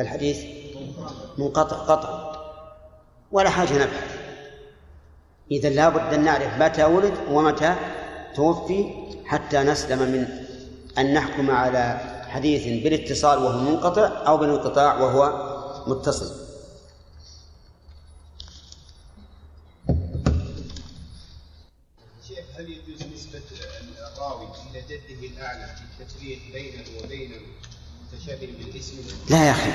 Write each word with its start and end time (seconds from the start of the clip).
فالحديث 0.00 0.44
منقطع 1.38 1.76
قطعا 1.76 2.32
ولا 3.32 3.50
حاجة 3.50 3.74
نبحث 3.74 4.16
إذا 5.50 5.68
لابد 5.68 6.14
أن 6.14 6.24
نعرف 6.24 6.62
متى 6.62 6.84
ولد 6.84 7.14
ومتى 7.30 7.74
توفي 8.34 8.84
حتى 9.24 9.58
نسلم 9.58 9.98
من 9.98 10.28
أن 10.98 11.14
نحكم 11.14 11.50
على 11.50 12.00
حديث 12.28 12.82
بالاتصال 12.84 13.38
وهو 13.38 13.58
منقطع 13.58 14.26
أو 14.26 14.36
بالانقطاع 14.36 15.00
وهو 15.00 15.32
متصل 15.86 16.40
هل 22.58 22.68
يجوز 22.68 23.02
نسبة 23.14 23.42
الراوي 24.16 24.46
إلى 24.70 24.82
جده 24.82 25.26
الأعلى 25.26 25.66
في 25.76 26.02
التشبيه 26.02 26.38
بينه 26.52 26.84
وبين 27.04 27.32
المتشابه 27.32 27.60
بالاسم؟ 27.60 27.69
لا 29.30 29.44
يا 29.46 29.50
أخي. 29.50 29.70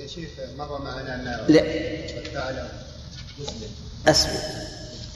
يا 0.00 0.06
شيخ 0.06 0.28
مر 0.58 0.82
معنا 0.84 1.14
أن 1.14 1.24
لا. 1.48 1.62
أسمع. 4.08 4.32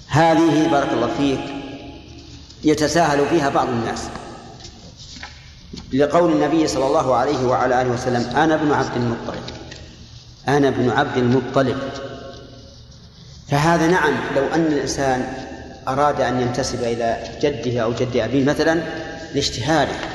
هذه 0.09 0.69
بارك 0.70 0.92
الله 0.92 1.16
فيك 1.16 1.41
يتساهل 2.65 3.29
فيها 3.29 3.48
بعض 3.48 3.69
الناس. 3.69 4.01
لقول 5.92 6.33
النبي 6.33 6.69
صلى 6.69 6.87
الله 6.87 7.15
عليه 7.15 7.45
وعلى 7.45 7.83
آله 7.83 7.91
وسلم 7.91 8.37
أنا 8.37 8.55
ابن 8.55 8.73
عبد 8.73 8.97
المطلب. 8.97 9.42
أنا 10.48 10.69
ابن 10.69 10.91
عبد 10.91 11.17
المطلب. 11.17 11.78
فهذا 13.48 13.87
نعم 13.87 14.15
لو 14.37 14.47
أن 14.55 14.67
الإنسان 14.67 15.34
أراد 15.89 16.20
أن 16.20 16.41
ينتسب 16.41 16.83
إلى 16.83 17.39
جده 17.42 17.81
أو 17.81 17.92
جد 17.92 18.17
أبيه 18.17 18.45
مثلا 18.45 18.83
لاشتهاره 19.34 20.14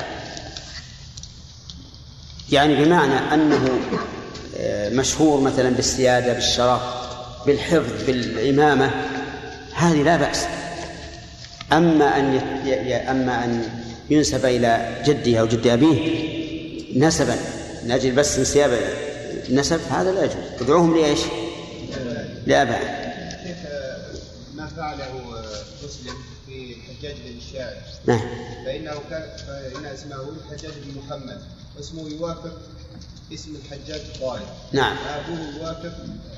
يعني 2.52 2.84
بمعنى 2.84 3.34
أنه 3.34 3.80
آه، 4.58 4.88
مشهور 4.88 5.40
مثلا 5.40 5.70
بالسيادة 5.70 6.32
بالشرف 6.32 6.80
بالحفظ 7.46 8.04
بالإمامة 8.06 8.90
هذه 9.74 10.02
لا 10.02 10.16
بأس. 10.16 10.44
أما 11.72 12.18
أن. 12.18 12.40
أما 13.10 13.44
أن 13.44 13.68
ينسب 14.10 14.44
إلى 14.44 15.02
جده 15.06 15.40
أو 15.40 15.46
جد 15.46 15.66
أبيه 15.66 16.30
نسبا 16.96 17.36
من 17.84 17.90
أجل 17.90 18.12
بس 18.12 18.38
انسياب 18.38 18.70
النسب 19.48 19.80
هذا 19.90 20.12
لا 20.12 20.24
يجوز. 20.24 20.36
ادعوهم 20.60 20.96
لإيش؟ 20.96 21.20
لآبائهم 22.46 23.00
شيخ 23.44 23.56
ما 24.54 24.66
فعله 24.66 25.42
مسلم 25.84 26.14
في 26.46 26.74
الحجاج 26.74 27.14
بن 27.14 27.36
الشاعر 27.38 27.76
نعم. 28.06 28.20
فإنه 28.64 28.94
كان 29.10 29.22
فإن 29.46 29.86
اسمه 29.86 30.16
الحجاج 30.16 30.72
بن 30.84 31.00
محمد. 31.00 31.40
واسمه 31.80 32.08
يوافق 32.08 32.58
اسم 33.32 33.56
الحجاج 33.56 34.00
طارق 34.20 34.56
نعم. 34.72 34.96
أبوه 34.96 35.56
يوافق 35.56 35.92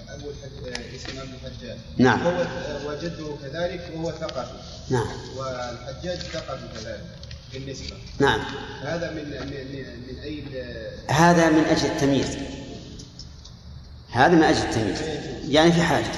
أبو 0.09 0.27
الحج... 0.31 0.79
اسم 0.95 1.19
أبو 1.19 1.31
الحجاج. 1.43 1.79
نعم. 1.99 2.27
وهو 2.27 2.47
وجده 2.89 3.37
كذلك 3.43 3.91
وهو 3.95 4.13
ثقفي 4.13 4.53
نعم. 4.91 5.07
والحجاج 5.37 6.19
ثقفي 6.19 6.69
كذلك 6.75 7.05
بالنسبة. 7.53 7.97
نعم. 8.19 8.41
هذا 8.83 9.11
من 9.11 9.25
من 9.25 9.47
من, 9.47 10.19
ال- 10.25 11.13
هذا 11.13 11.51
من 11.51 11.65
أجل 11.65 11.87
التمييز. 11.87 12.37
هذا 14.11 14.35
من 14.35 14.43
أجل 14.43 14.59
التمييز. 14.59 14.99
يعني 15.49 15.73
في 15.73 15.83
حاجة. 15.83 16.13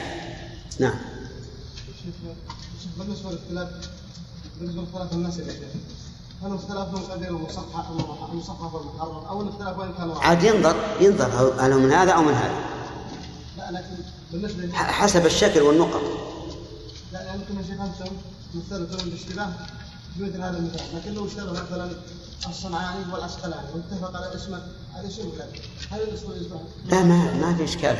نعم. 0.78 0.98
بالنسبة 2.98 3.30
للاختلاف 3.30 3.88
بالنسبة 4.60 4.82
لاختلاف 4.82 5.12
الناس 5.12 5.34
شيخ 5.36 5.46
هل 6.44 6.54
اختلافهم 6.54 7.02
قدر 7.02 7.28
المصحح 7.28 7.90
والمحرم 8.74 9.24
أو 9.28 9.42
الاختلاف 9.42 9.76
كان؟ 9.98 10.10
عاد 10.10 10.42
ينظر 10.42 10.76
ينظر 11.00 11.54
هل 11.60 11.72
هو 11.72 11.78
من 11.78 11.92
هذا 11.92 12.12
أو 12.12 12.22
من 12.22 12.34
هذا. 12.34 12.54
لا 13.58 13.70
لكن 13.70 14.02
بالنسبة 14.32 14.72
حسب 14.76 15.26
الشكل 15.26 15.60
والنقط. 15.60 16.00
لا 17.12 17.22
يعني 17.22 17.40
يمكن 17.40 17.56
يا 17.56 17.62
شيخ 17.62 17.80
أنتم 17.80 18.16
مثلتم 18.54 19.08
الاشتباه 19.08 19.48
بمثل 20.16 20.40
هذا 20.42 20.58
المثال 20.58 20.80
لكن 20.96 21.12
لو 21.14 21.26
اشتبه 21.26 21.52
مثلا 21.52 21.90
الصنعاني 22.48 23.12
والعسقلاني 23.12 23.66
واتفق 23.74 24.16
على 24.16 24.34
اسمه 24.34 24.62
هذا 24.94 25.08
شيء 25.08 25.26
مختلف 25.26 25.68
هل 25.90 26.00
الاسم 26.00 26.32
يصبح 26.32 26.60
لا 26.86 27.02
ما 27.02 27.34
ما 27.34 27.54
في 27.54 27.64
إشكال. 27.64 27.96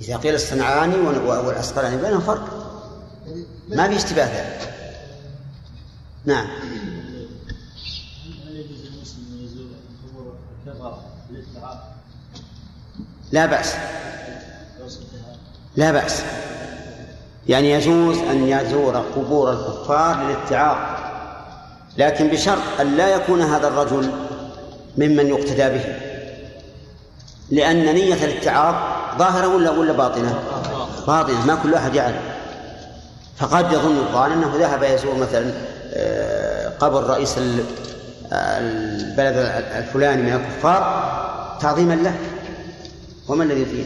إذا 0.00 0.16
قيل 0.16 0.34
الصنعاني 0.34 0.96
وال- 0.96 1.26
والعسقلاني 1.46 1.96
بينهم 2.02 2.20
فرق. 2.20 2.66
يعني 3.26 3.46
ما 3.68 3.88
في 3.88 3.96
اشتباه. 3.96 4.26
ذلك 4.26 4.72
نعم 6.24 6.46
هل 8.46 8.56
يجوز 8.56 8.78
للمسلم 8.80 9.24
ان 9.32 9.44
يزور 9.44 9.66
قبور 10.08 10.34
لا 13.32 13.46
بأس. 13.46 13.74
لا 15.76 15.92
بأس. 15.92 16.22
يعني 17.48 17.70
يجوز 17.70 18.18
أن 18.18 18.48
يزور 18.48 18.96
قبور 18.96 19.52
الكفار 19.52 20.24
للاتعاظ. 20.24 20.76
لكن 21.98 22.28
بشرط 22.28 22.80
أن 22.80 22.96
لا 22.96 23.08
يكون 23.08 23.42
هذا 23.42 23.68
الرجل 23.68 24.10
ممن 24.98 25.26
يقتدى 25.26 25.68
به. 25.68 25.84
لأن 27.50 27.94
نية 27.94 28.24
الاتعاظ 28.24 28.74
ظاهرة 29.18 29.56
ولا 29.56 29.70
ولا 29.70 29.92
باطنة؟ 29.92 30.38
باطنة. 31.06 31.46
ما 31.46 31.54
كل 31.62 31.74
أحد 31.74 31.94
يعلم 31.94 32.20
فقد 33.36 33.72
يظن 33.72 33.96
الظان 33.98 34.32
أنه 34.32 34.56
ذهب 34.56 34.82
يزور 34.82 35.14
مثلا 35.14 35.52
آه، 35.94 36.68
قبر 36.68 37.04
رئيس 37.04 37.38
البلد 38.32 39.36
الفلاني 39.76 40.22
من 40.22 40.32
الكفار 40.32 41.58
تعظيما 41.60 41.94
له. 41.94 42.14
وما 43.28 43.44
الذي 43.44 43.64
فيه؟ 43.64 43.84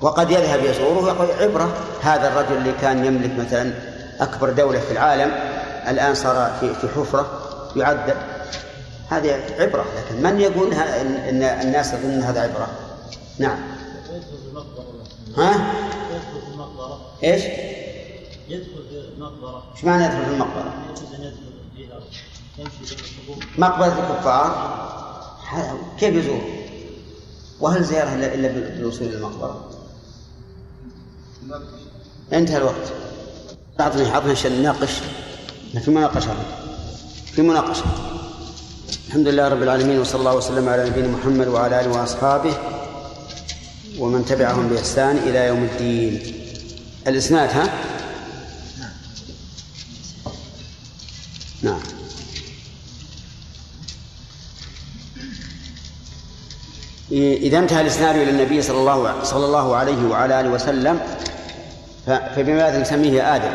وقد 0.00 0.30
يذهب 0.30 0.64
يزوره 0.64 1.02
ويقول 1.02 1.28
عبرة 1.40 1.76
هذا 2.02 2.28
الرجل 2.28 2.56
اللي 2.56 2.72
كان 2.80 3.04
يملك 3.04 3.38
مثلا 3.38 3.72
أكبر 4.20 4.50
دولة 4.50 4.80
في 4.80 4.92
العالم 4.92 5.32
الآن 5.88 6.14
صار 6.14 6.56
في 6.60 6.74
في 6.74 6.88
حفرة 6.88 7.26
يعذب 7.76 8.16
هذه 9.10 9.40
عبرة 9.58 9.84
لكن 9.96 10.22
من 10.22 10.40
يقول 10.40 10.74
إن 10.74 11.42
الناس 11.42 11.94
يظنون 11.94 12.22
هذا 12.22 12.40
عبرة؟ 12.40 12.68
نعم. 13.38 13.58
ها؟ 15.36 15.50
يدخل 16.10 16.40
في 16.46 16.52
المقبرة. 16.54 17.00
إيش؟ 17.24 17.42
يدخل 18.48 18.84
في 18.90 19.14
المقبرة. 19.16 19.62
إيش 19.76 19.84
معنى 19.84 20.04
يدخل 20.04 20.24
في 20.24 20.30
المقبرة؟ 20.30 20.74
مقبرة 23.58 23.86
الكفار. 23.86 24.74
كيف 26.00 26.14
يزور؟ 26.14 26.42
وهل 27.60 27.84
زيارة 27.84 28.08
إلا 28.14 28.34
إلا 28.34 28.48
بالوصول 28.48 29.08
إلى 29.08 29.16
المقبرة؟ 29.16 29.70
انتهى 32.32 32.56
الوقت. 32.56 32.92
أعطني 33.80 34.10
أعطني 34.10 34.30
عشان 34.30 34.52
نناقش. 34.52 34.90
في 35.84 35.90
مناقشة. 35.90 36.34
في 37.32 37.42
مناقشة. 37.42 37.84
الحمد 39.08 39.28
لله 39.28 39.48
رب 39.48 39.62
العالمين 39.62 39.98
وصلى 39.98 40.18
الله 40.18 40.36
وسلم 40.36 40.68
على 40.68 40.90
نبينا 40.90 41.08
محمد 41.08 41.48
وعلى 41.48 41.80
آله 41.80 42.00
وأصحابه 42.00 42.54
ومن 43.98 44.24
تبعهم 44.24 44.68
بإحسان 44.68 45.16
إلى 45.16 45.46
يوم 45.46 45.64
الدين. 45.64 46.34
الإسناد 47.06 47.50
ها؟ 47.50 47.68
نعم. 51.62 51.80
إذا 57.12 57.58
انتهى 57.58 57.80
الإسناد 57.80 58.16
إلى 58.16 58.30
النبي 58.30 58.62
صلى 58.62 58.78
الله 58.78 59.24
صلى 59.24 59.44
الله 59.46 59.76
عليه 59.76 60.08
وعلى 60.08 60.40
آله 60.40 60.48
وسلم 60.48 61.00
فبماذا 62.06 62.78
نسميه 62.78 63.36
آدم؟ 63.36 63.52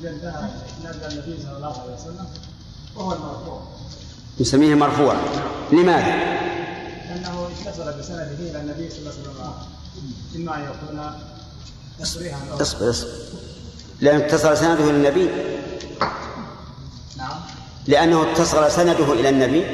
إذا 0.00 0.10
انتهى 0.10 0.48
إسناد 0.78 1.12
النبي 1.12 1.42
صلى 1.42 1.56
الله 1.56 1.82
عليه 1.82 1.94
وسلم 1.94 2.26
وهو 2.96 3.12
المرفوع. 3.12 3.62
نسميه 4.40 4.74
مرفوعا 4.74 5.16
لماذا؟ 5.72 6.14
لأنه 7.08 7.48
اتصل 7.66 7.98
بسنده 7.98 8.38
إلى 8.50 8.60
النبي 8.60 8.90
صلى 8.90 8.98
الله 8.98 9.10
عليه 9.10 9.20
وسلم. 9.20 9.56
إما 10.36 10.56
أن 10.56 10.62
يكون 10.62 11.10
تصريحا 12.00 12.38
أو 12.52 12.62
اصبر 12.62 12.90
اصبر. 12.90 13.08
لأن 14.00 14.20
اتصل 14.20 14.56
سنده 14.56 14.84
إلى 14.84 14.90
النبي. 14.90 15.28
نعم. 17.16 17.40
لأنه 17.88 18.32
اتصل 18.32 18.70
سنده 18.70 19.12
إلى 19.12 19.28
النبي؟ 19.28 19.64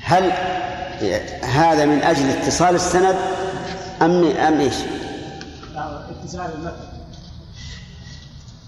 هل 0.00 0.32
هذا 1.42 1.84
من 1.84 2.02
أجل 2.02 2.28
اتصال 2.28 2.74
السند 2.74 3.16
أم 4.02 4.24
أم 4.24 4.60
إيش؟ 4.60 4.74
اتصال 6.24 6.50
المتن 6.54 6.86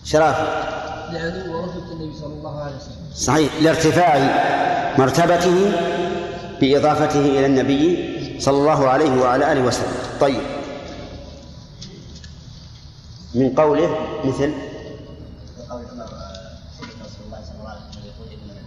شرافي 0.04 0.42
لعلو 1.12 1.60
ورتبة 1.60 1.92
النبي 1.92 2.18
صلى 2.18 2.32
الله 2.32 2.62
عليه 2.62 2.76
وسلم. 2.76 3.14
صحيح. 3.14 3.52
لارتفاع 3.60 4.16
مرتبته 4.98 5.72
بإضافته 6.60 7.20
إلى 7.20 7.46
النبي 7.46 8.40
صلى 8.40 8.56
الله 8.56 8.88
عليه 8.88 9.20
وعلى 9.20 9.52
آله 9.52 9.60
وسلم. 9.60 9.96
طيب. 10.20 10.42
من 13.34 13.54
قوله 13.54 13.96
مثل 14.24 14.52
الله 17.28 17.42
صلى 17.44 17.56
الله 17.58 17.70
عليه 17.70 17.80
وسلم 17.90 18.04
يقول 18.04 18.28
إنما 18.32 18.62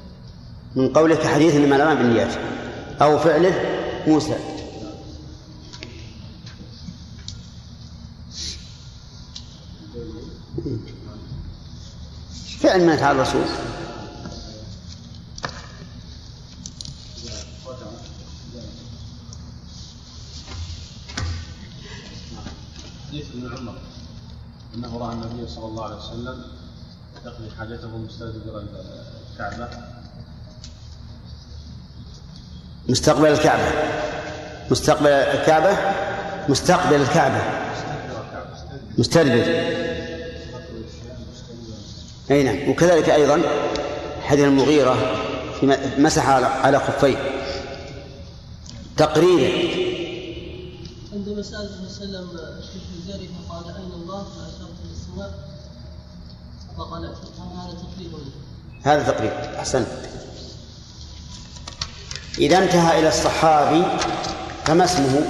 من 0.75 0.94
قولك 0.94 1.25
حديث 1.25 1.56
إنما 1.56 1.75
الأعمال 1.75 1.97
بالنيات 1.97 2.33
أو 3.01 3.19
فعله 3.19 3.53
موسى. 4.07 4.35
فعل 12.59 12.85
ما 12.85 12.94
يفعل 12.94 13.15
الرسول 13.15 13.41
حديث 23.07 23.25
ابن 23.35 23.57
عمر 23.57 23.77
أنه 24.75 24.97
رأى 24.97 25.13
النبي 25.13 25.47
صلى 25.47 25.65
الله 25.65 25.83
عليه 25.83 25.95
وسلم 25.95 26.44
يقضي 27.25 27.51
حاجته 27.57 27.97
مستدبر 27.97 28.63
الكعبة. 29.33 30.00
مستقبل 32.91 33.27
الكعبة. 33.27 33.71
مستقبل 34.71 35.07
الكعبة؟ 35.07 35.77
مستقبل 36.49 36.95
الكعبة. 37.01 37.41
مستدبر. 38.97 39.45
أي 42.31 42.43
نعم. 42.43 42.69
وكذلك 42.69 43.09
أيضا 43.09 43.41
حديث 44.21 44.45
المغيرة 44.45 45.15
في 45.59 45.77
مسح 45.97 46.25
على- 46.25 46.75
خفيه. 46.77 47.17
تقريرا 48.97 49.51
عندما 51.13 51.41
سأل 51.41 51.69
صلى 51.89 52.05
الله 52.05 52.17
عليه 52.17 52.27
وسلم 52.29 52.29
الشيخ 52.59 52.81
الجاري 53.03 53.29
فقال 53.49 53.63
أين 53.75 53.91
الله؟ 54.03 54.23
فأشرت 54.23 54.75
إلى 54.85 54.91
السماء. 54.91 55.31
فقال 56.77 57.03
هذا 57.05 57.73
تقريبا 57.95 58.17
هذا 58.83 59.11
تقريبا 59.11 59.59
أحسنت. 59.59 59.88
إذا 62.38 62.57
انتهى 62.57 63.00
إلى 63.00 63.07
الصحابي 63.07 63.83
فما 64.66 64.83
اسمه؟ 64.83 65.22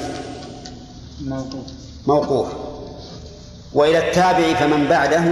موقوف. 1.21 1.65
موقوف. 2.07 2.47
وإلى 3.73 4.09
التابع 4.09 4.53
فمن 4.53 4.87
بعده؟ 4.87 5.23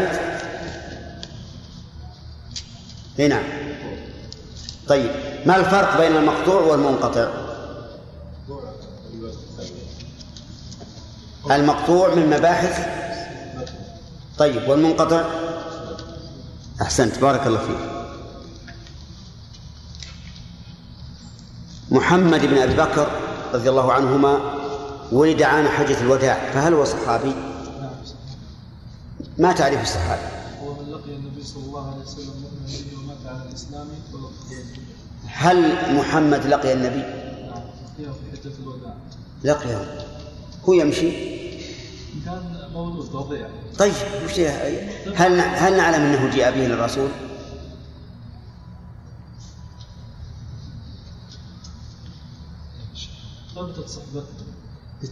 نعم 3.18 3.44
طيب 4.88 5.12
ما 5.46 5.56
الفرق 5.56 5.98
بين 5.98 6.16
المقطوع 6.16 6.62
والمنقطع؟ 6.62 7.28
المقطوع 11.52 12.16
من 12.16 12.30
مباحث؟ 12.30 12.88
طيب 14.38 14.70
والمنقطع؟ 14.70 15.24
أحسنت 16.82 17.20
بارك 17.20 17.48
الله 17.48 17.60
فيك. 17.60 17.99
محمد 21.92 22.46
بن 22.46 22.58
أبي 22.58 22.74
بكر 22.74 23.08
رضي 23.54 23.70
الله 23.70 23.94
عنهما 23.94 24.40
ولد 25.12 25.42
عام 25.42 25.68
حجة 25.68 26.02
الوداع 26.02 26.52
فهل 26.52 26.74
هو 26.74 26.86
صحابي؟ 26.86 27.34
ما 29.38 29.52
تعرف 29.52 29.82
الصحابي؟ 29.82 30.22
هو 30.64 30.74
من 30.74 30.92
لقي 30.92 31.16
النبي 31.16 31.44
صلى 31.44 31.64
الله 31.64 31.92
عليه 31.92 32.02
وسلم 32.02 32.34
مؤمنا 32.42 33.04
ومات 33.04 33.34
على 33.34 33.50
الإسلام 33.50 33.88
ولقيه 34.14 34.64
هل 35.28 35.76
محمد 35.96 36.46
لقي 36.46 36.74
النبي؟ 36.74 37.00
لقيه 37.00 38.12
في 38.12 38.42
حجة 38.42 38.54
الوداع 38.64 38.94
لقيه 39.44 40.06
هو 40.70 40.74
يمشي 40.74 41.12
كان 42.26 42.70
مولود 42.74 43.16
رضيع 43.16 43.48
طيب 43.80 43.94
وش 44.26 44.40
هل 45.16 45.40
هل 45.40 45.78
نعلم 45.78 46.04
أنه 46.04 46.36
جاء 46.36 46.52
به 46.52 46.68
للرسول؟ 46.68 47.10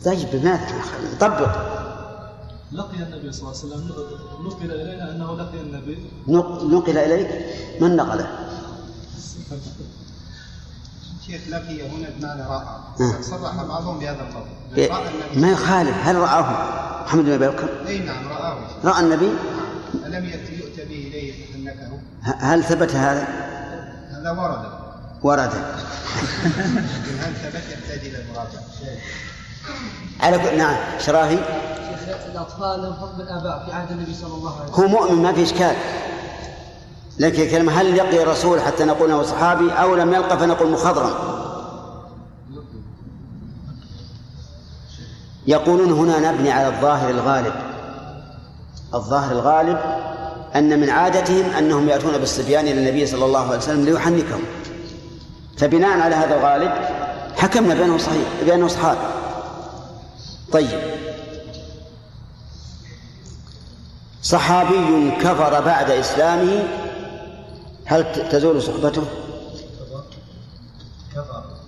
طيب 0.05 0.27
بماذا؟ 0.33 0.67
نطبق 1.13 1.55
لقي 2.71 2.95
النبي 3.03 3.31
صلى 3.31 3.41
الله 3.41 3.59
عليه 3.63 3.67
وسلم 3.75 3.91
نقل 4.45 4.71
إلينا 4.71 5.11
أنه 5.11 5.37
لقي 5.37 5.61
النبي. 5.61 5.97
نق- 6.27 6.63
نقل 6.63 6.97
إليك؟ 6.97 7.45
من 7.81 7.95
نقله؟ 7.95 8.27
شيخ 11.27 11.41
لقي 11.49 11.89
هنا 11.89 12.09
بمعنى 12.19 12.41
رأى. 12.41 12.65
نعم. 12.99 13.21
صرح 13.21 13.63
بعضهم 13.63 13.99
بهذا 13.99 14.21
القول. 14.21 14.43
إيه، 14.77 14.91
رأى 14.93 15.09
ما 15.35 15.51
يخالف. 15.51 15.97
هل 16.03 16.15
رآه؟ 16.15 17.03
محمد 17.03 17.23
بن 17.25 17.31
أبي 17.31 17.47
بكر؟ 17.47 17.87
اي 17.87 17.99
نعم 17.99 18.27
رآه. 18.27 18.57
رأى 18.85 18.99
النبي؟ 19.03 19.29
ألم 20.05 20.25
يأتي 20.25 20.53
يؤتى 20.59 20.85
به 20.85 21.07
إليه 21.07 21.45
فحنكه 21.45 21.99
هل 22.21 22.63
ثبت 22.63 22.91
هذا؟ 22.95 23.27
هذا 24.11 24.31
ورد. 24.31 24.76
ورد 25.23 25.51
على 30.19 30.39
كل 30.39 30.57
نعم 30.57 30.75
شراهي. 30.99 31.37
الأطفال 32.31 32.81
لهم 32.81 32.93
حكم 32.93 33.21
الآباء 33.21 33.65
في 33.65 33.71
عهد 33.71 33.91
النبي 33.91 34.13
صلى 34.13 34.33
الله 34.33 34.59
عليه 34.59 34.71
وسلم 34.71 34.85
هو 34.85 34.87
مؤمن 34.87 35.23
ما 35.23 35.33
في 35.33 35.43
إشكال. 35.43 35.75
لكن 37.19 37.41
الكلمة 37.41 37.81
هل 37.81 37.97
لقي 37.97 38.23
الرسول 38.23 38.61
حتى 38.61 38.85
نقول 38.85 39.11
أنه 39.11 39.23
صحابي 39.23 39.71
أو 39.71 39.95
لم 39.95 40.13
يلقى 40.13 40.39
فنقول 40.39 40.71
مخضرم؟ 40.71 41.13
يقولون 45.47 45.91
هنا 45.91 46.31
نبني 46.31 46.51
على 46.51 46.67
الظاهر 46.67 47.09
الغالب. 47.09 47.53
الظاهر 48.93 49.31
الغالب 49.31 49.79
أن 50.55 50.79
من 50.79 50.89
عادتهم 50.89 51.49
أنهم 51.49 51.89
يأتون 51.89 52.17
بالصبيان 52.17 52.67
إلى 52.67 52.79
النبي 52.79 53.07
صلى 53.07 53.25
الله 53.25 53.47
عليه 53.47 53.57
وسلم 53.57 53.85
ليحنكهم. 53.85 54.41
فبناء 55.57 55.99
على 55.99 56.15
هذا 56.15 56.35
الغالب 56.35 56.71
حكمنا 57.37 57.73
بأنه 57.73 57.97
صحيح 57.97 58.27
بأنه 58.45 58.67
صحابي. 58.67 58.99
طيب. 60.51 60.81
صحابي 64.23 65.11
كفر 65.21 65.61
بعد 65.61 65.91
إسلامه. 65.91 66.63
هل 67.85 68.29
تزول 68.31 68.61
صحبته؟ 68.61 69.03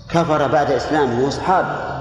كفر 0.09 0.47
بعد 0.47 0.71
إسلامه 0.71 1.25
هو 1.25 1.29
صحابي. 1.29 1.99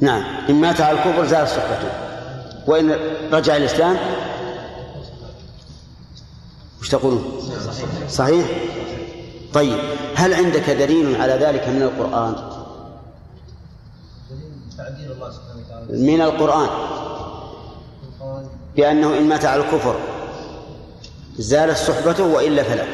نعم 0.00 0.24
إن 0.48 0.54
مات 0.54 0.80
على 0.80 0.98
الكفر 0.98 1.26
زالت 1.26 1.48
صحبته. 1.48 1.90
وإن 2.66 2.96
رجع 3.32 3.56
الإسلام؟ 3.56 3.96
وش 6.80 6.88
تقولون؟ 6.88 7.42
صحيح؟ 8.08 8.46
طيب 9.52 9.78
هل 10.14 10.34
عندك 10.34 10.70
دليل 10.70 11.20
على 11.20 11.32
ذلك 11.32 11.68
من 11.68 11.82
القرآن؟ 11.82 12.34
من 15.90 16.20
القرآن 16.20 16.68
بأنه 18.76 19.18
إن 19.18 19.28
مات 19.28 19.44
على 19.44 19.62
الكفر 19.62 19.96
زالت 21.38 21.76
صحبته 21.76 22.24
وإلا 22.24 22.62
فلا 22.62 22.84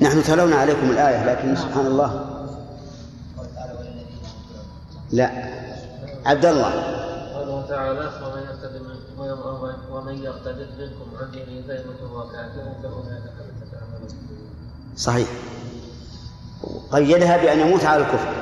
نحن 0.00 0.22
تلونا 0.22 0.56
عليكم 0.56 0.90
الآية 0.90 1.26
لكن 1.26 1.56
سبحان 1.56 1.86
الله 1.86 2.24
لا 5.12 5.30
عبد 6.26 6.46
الله 6.46 6.72
قوله 7.34 7.66
تعالى 7.68 8.10
ومن 8.24 8.42
يرتد 8.42 8.91
ومن 9.90 10.24
يرتد 10.24 10.68
منكم 10.78 11.16
عن 11.20 11.30
دينه 11.30 11.62
فيمت 11.66 12.02
وهو 12.02 12.28
كافر 12.28 12.72
فاولئك 12.82 13.22
حبطت 13.38 13.74
اعمالهم 13.74 14.08
صحيح. 14.96 15.28
قيدها 16.92 17.36
بأن 17.36 17.60
يموت 17.60 17.84
على 17.84 18.02
الكفر. 18.02 18.32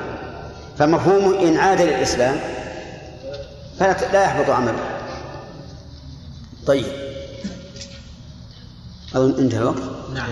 فمفهومه 0.77 1.39
إن 1.39 1.57
عاد 1.57 1.81
للإسلام 1.81 2.39
فلا 3.79 4.11
لا 4.13 4.23
يحبط 4.23 4.49
عمله. 4.49 5.01
طيب. 6.67 6.85
أظن 9.15 9.39
انتهى 9.39 9.59
الوقت. 9.59 9.81
نعم. 10.13 10.29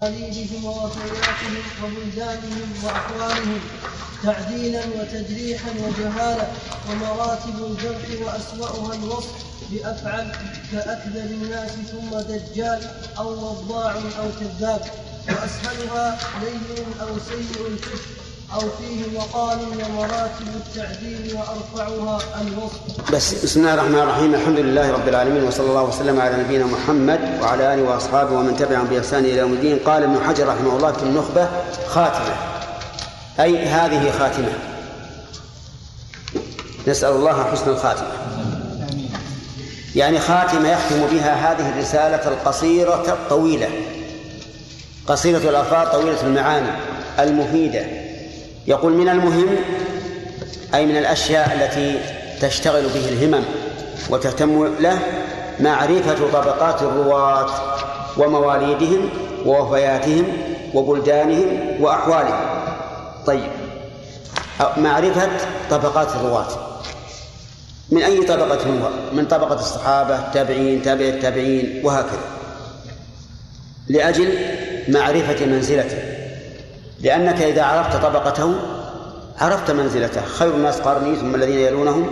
خليجهم 0.00 0.64
ووفياتهم 0.64 1.62
وبلدانهم 1.84 2.72
وأقوالهم 2.84 3.60
تعديلا 4.22 4.80
وتجريحا 4.86 5.70
وجهالة 5.70 6.52
ومراتب 6.90 7.64
الجرح 7.64 8.26
وأسوأها 8.26 8.94
الوصف 8.94 9.44
بأفعل 9.70 10.32
كأكذب 10.72 11.32
الناس 11.42 11.70
ثم 11.70 12.18
دجال 12.18 12.80
أو 13.18 13.28
وضاع 13.30 13.94
أو 13.94 14.28
كذاب 14.40 14.80
وأسهلها 15.28 16.18
لين 16.42 16.84
أو 17.00 17.08
سيء 17.28 17.66
الكفر 17.66 18.25
أو 18.54 18.60
فيه 18.60 19.18
مقال 19.18 19.58
ومراتب 19.58 20.46
التعديل 20.66 21.34
وأرفعها 21.34 22.18
الوصف. 22.40 23.12
بس 23.12 23.44
بسم 23.44 23.60
الله 23.60 23.74
الرحمن 23.74 23.98
الرحيم. 23.98 24.34
الحمد 24.34 24.58
لله 24.58 24.92
رب 24.92 25.08
العالمين 25.08 25.44
وصلى 25.44 25.66
الله 25.66 25.82
وسلم 25.82 26.20
على 26.20 26.36
نبينا 26.36 26.66
محمد 26.66 27.20
وعلى 27.42 27.74
آله 27.74 27.82
وأصحابه 27.82 28.32
ومن 28.32 28.56
تبعهم 28.56 28.84
بإحسان 28.84 29.24
إلى 29.24 29.36
يوم 29.36 29.52
الدين. 29.52 29.78
قال 29.78 30.02
ابن 30.02 30.20
حجر 30.28 30.48
رحمه 30.48 30.76
الله 30.76 30.92
في 30.92 31.02
النخبة 31.02 31.48
خاتمة. 31.88 32.36
أي 33.40 33.66
هذه 33.66 34.12
خاتمة. 34.18 34.52
نسأل 36.88 37.12
الله 37.12 37.44
حسن 37.44 37.70
الخاتمة. 37.70 38.12
يعني 39.96 40.18
خاتمة 40.18 40.68
يختم 40.68 41.06
بها 41.12 41.52
هذه 41.52 41.68
الرسالة 41.68 42.28
القصيرة 42.28 43.04
الطويلة. 43.08 43.68
قصيرة 45.06 45.38
الألفاظ 45.38 45.88
طويلة 45.88 46.22
المعاني 46.22 46.70
المفيدة. 47.18 48.05
يقول 48.66 48.92
من 48.92 49.08
المهم 49.08 49.56
أي 50.74 50.86
من 50.86 50.96
الأشياء 50.96 51.54
التي 51.54 51.98
تشتغل 52.40 52.82
به 52.82 53.08
الهمم 53.08 53.44
وتهتم 54.10 54.76
له 54.80 54.98
معرفة 55.60 56.28
طبقات 56.32 56.82
الرواة 56.82 57.46
ومواليدهم 58.16 59.10
ووفياتهم 59.46 60.26
وبلدانهم 60.74 61.76
وأحوالهم. 61.80 62.66
طيب. 63.26 63.50
معرفة 64.76 65.28
طبقات 65.70 66.08
الرواة. 66.16 66.48
من 67.90 68.02
أي 68.02 68.22
طبقة 68.22 68.60
هو؟ 68.68 68.90
من 69.12 69.26
طبقة 69.26 69.54
الصحابة 69.54 70.18
التابعين 70.18 70.82
تابع 70.82 71.04
التابعين 71.04 71.80
وهكذا. 71.84 72.20
لأجل 73.88 74.38
معرفة 74.88 75.46
منزلته. 75.46 76.15
لأنك 77.00 77.42
إذا 77.42 77.62
عرفت 77.62 77.96
طبقته 77.96 78.54
عرفت 79.38 79.70
منزلته. 79.70 80.24
خير 80.24 80.54
الناس 80.54 80.80
قرني 80.80 81.16
ثم 81.16 81.34
الذين 81.34 81.58
يلونهم 81.58 82.10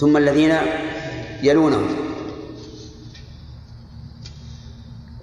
ثم 0.00 0.16
الذين 0.16 0.56
يلونهم. 1.42 1.96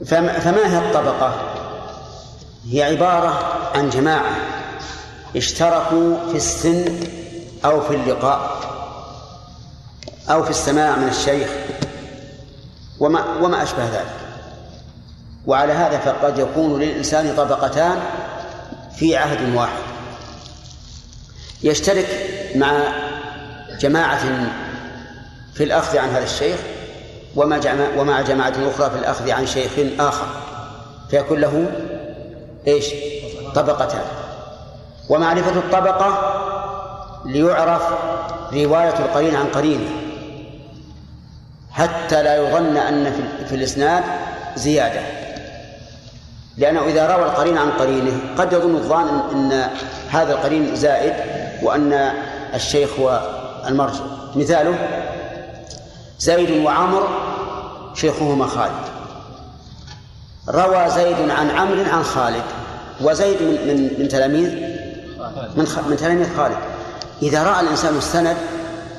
فما 0.05 0.67
هي 0.67 0.77
الطبقة؟ 0.77 1.53
هي 2.69 2.83
عبارة 2.83 3.39
عن 3.75 3.89
جماعة 3.89 4.35
اشتركوا 5.35 6.17
في 6.29 6.35
السن 6.35 6.99
أو 7.65 7.81
في 7.81 7.95
اللقاء 7.95 8.59
أو 10.29 10.43
في 10.43 10.49
السماع 10.49 10.95
من 10.95 11.07
الشيخ 11.07 11.49
وما 12.99 13.25
وما 13.41 13.63
أشبه 13.63 13.85
ذلك. 13.85 14.15
وعلى 15.47 15.73
هذا 15.73 15.97
فقد 15.97 16.39
يكون 16.39 16.81
للإنسان 16.81 17.35
طبقتان 17.37 17.99
في 18.97 19.17
عهد 19.17 19.55
واحد. 19.55 19.83
يشترك 21.63 22.07
مع 22.55 22.71
جماعة 23.79 24.49
في 25.53 25.63
الأخذ 25.63 25.97
عن 25.97 26.09
هذا 26.09 26.23
الشيخ 26.23 26.59
ومع 27.35 27.57
جماعة 27.57 27.99
ومع 27.99 28.21
جماعة 28.21 28.53
أخرى 28.57 28.89
في 28.89 28.95
الأخذ 28.95 29.31
عن 29.31 29.45
شيخ 29.45 29.71
آخر. 29.99 30.27
فيكون 31.09 31.39
له 31.39 31.71
إيش؟ 32.67 32.85
طبقتان. 33.55 34.03
ومعرفة 35.09 35.51
الطبقة 35.51 36.31
ليعرف 37.25 37.83
رواية 38.53 38.99
القرين 38.99 39.35
عن 39.35 39.45
قرينة. 39.45 39.89
حتى 41.71 42.23
لا 42.23 42.37
يظن 42.37 42.77
أن 42.77 43.13
في 43.49 43.55
الإسناد 43.55 44.03
زيادة. 44.55 45.24
لأنه 46.57 46.85
إذا 46.85 47.15
روى 47.15 47.25
القرين 47.25 47.57
عن 47.57 47.71
قرينه 47.71 48.19
قد 48.37 48.53
يظن 48.53 48.75
الظان 48.75 49.07
أن 49.07 49.69
هذا 50.09 50.33
القرين 50.33 50.75
زائد 50.75 51.13
وأن 51.63 52.11
الشيخ 52.53 52.89
هو 52.99 53.21
المرجع 53.67 53.99
مثاله 54.35 54.75
زيد 56.19 56.65
وعمر 56.65 57.07
شيخهما 57.93 58.47
خالد. 58.47 58.85
روى 60.49 60.89
زيد 60.89 61.29
عن 61.29 61.49
عمرو 61.49 61.83
عن 61.91 62.03
خالد 62.03 62.43
وزيد 63.01 63.41
من 63.41 63.67
من, 63.67 63.99
من 63.99 64.07
تلاميذ 64.07 64.49
من 65.55 65.65
خ... 65.65 65.79
من 65.79 65.97
تلاميذ 65.97 66.37
خالد. 66.37 66.57
إذا 67.21 67.43
رأى 67.43 67.61
الإنسان 67.61 67.97
السند 67.97 68.37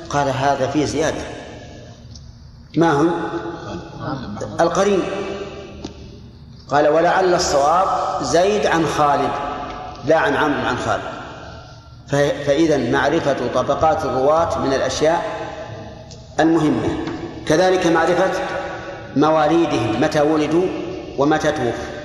قال 0.09 0.29
هذا 0.29 0.67
فيه 0.67 0.85
زيادة. 0.85 1.21
ما 2.77 2.91
هو 2.91 3.05
القرين. 4.59 5.01
قال 6.71 6.87
ولعل 6.87 7.33
الصواب 7.33 7.87
زيد 8.21 8.65
عن 8.65 8.85
خالد 8.85 9.31
لا 10.05 10.17
عن 10.17 10.35
عمرو 10.35 10.67
عن 10.67 10.77
خالد. 10.77 11.17
فإذا 12.45 12.77
معرفة 12.77 13.37
طبقات 13.53 14.05
الرواة 14.05 14.57
من 14.57 14.73
الأشياء 14.73 15.25
المهمة. 16.39 16.97
كذلك 17.45 17.87
معرفة 17.87 18.31
مواليدهم 19.15 20.01
متى 20.01 20.21
ولدوا 20.21 20.65
ومتى 21.17 21.51
توفوا. 21.51 21.97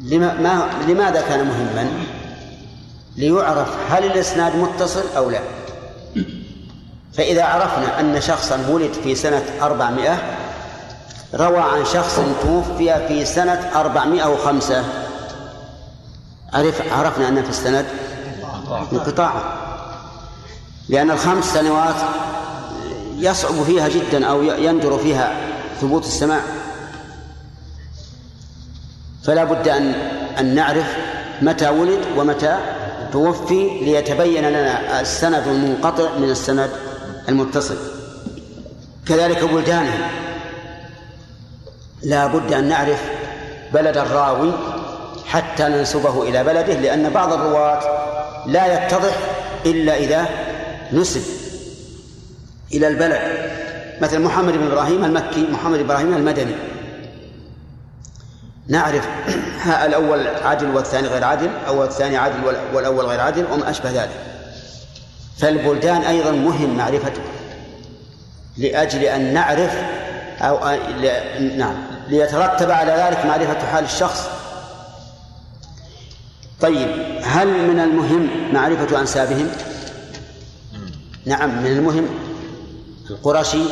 لما 0.00 0.66
لماذا 0.88 1.20
كان 1.20 1.44
مهما؟ 1.44 1.88
ليعرف 3.16 3.68
هل 3.90 4.04
الإسناد 4.04 4.56
متصل 4.56 5.04
أو 5.16 5.30
لا. 5.30 5.40
فإذا 7.14 7.44
عرفنا 7.44 8.00
أن 8.00 8.20
شخصا 8.20 8.66
ولد 8.70 8.92
في 8.92 9.14
سنة 9.14 9.44
أربعمائة 9.62 10.18
روى 11.34 11.58
عن 11.58 11.84
شخص 11.84 12.20
توفي 12.42 13.08
في 13.08 13.24
سنة 13.24 13.70
أربعمائة 13.74 14.26
وخمسة. 14.26 14.84
عرف 16.52 16.92
عرفنا 16.92 17.28
أن 17.28 17.42
في 17.42 17.50
السند؟ 17.50 17.86
انقطاع. 18.92 19.32
لأن 20.88 21.10
الخمس 21.10 21.44
سنوات 21.44 21.94
يصعب 23.16 23.62
فيها 23.62 23.88
جدا 23.88 24.26
أو 24.26 24.42
يندر 24.42 24.98
فيها 24.98 25.36
ثبوت 25.80 26.04
السماع. 26.04 26.40
فلا 29.24 29.44
بد 29.44 29.68
أن 29.68 29.94
أن 30.38 30.54
نعرف 30.54 30.96
متى 31.42 31.68
ولد 31.68 32.00
ومتى 32.16 32.58
توفي 33.12 33.68
ليتبين 33.82 34.44
لنا 34.44 35.00
السند 35.00 35.48
المنقطع 35.48 36.18
من 36.18 36.30
السند 36.30 36.70
المتصل. 37.28 37.76
كذلك 39.06 39.44
بلدانه 39.44 40.10
لا 42.04 42.26
بد 42.26 42.52
أن 42.52 42.68
نعرف 42.68 43.02
بلد 43.72 43.96
الراوي 43.96 44.52
حتى 45.26 45.62
ننسبه 45.62 46.22
إلى 46.22 46.44
بلده 46.44 46.74
لأن 46.74 47.10
بعض 47.10 47.32
الرواة 47.32 47.80
لا 48.46 48.86
يتضح 48.86 49.16
إلا 49.66 49.96
إذا 49.96 50.26
نسب 50.92 51.22
إلى 52.72 52.88
البلد. 52.88 53.20
مثل 54.00 54.20
محمد 54.20 54.52
بن 54.52 54.66
إبراهيم 54.66 55.04
المكي 55.04 55.46
محمد 55.50 55.78
إبراهيم 55.78 56.14
المدني. 56.14 56.54
نعرف 58.68 59.08
الأول 59.86 60.26
عدل 60.26 60.76
والثاني 60.76 61.08
غير 61.08 61.24
عدل 61.24 61.50
أو 61.68 61.84
الثاني 61.84 62.16
عدل 62.16 62.56
والأول 62.74 63.06
غير 63.06 63.20
عدل 63.20 63.44
وما 63.52 63.70
أشبه 63.70 63.90
ذلك. 63.90 64.32
فالبلدان 65.38 66.02
أيضا 66.02 66.30
مهم 66.30 66.76
معرفته 66.76 67.22
لأجل 68.58 69.02
أن 69.02 69.34
نعرف 69.34 69.72
أو 70.42 70.58
نعم. 71.56 71.74
ليترتب 72.08 72.70
على 72.70 72.92
ذلك 72.92 73.26
معرفة 73.26 73.66
حال 73.66 73.84
الشخص. 73.84 74.28
طيب 76.60 76.88
هل 77.24 77.48
من 77.48 77.80
المهم 77.80 78.54
معرفة 78.54 79.00
أنسابهم؟ 79.00 79.50
نعم 81.26 81.62
من 81.62 81.66
المهم 81.66 82.08
القرشي 83.10 83.62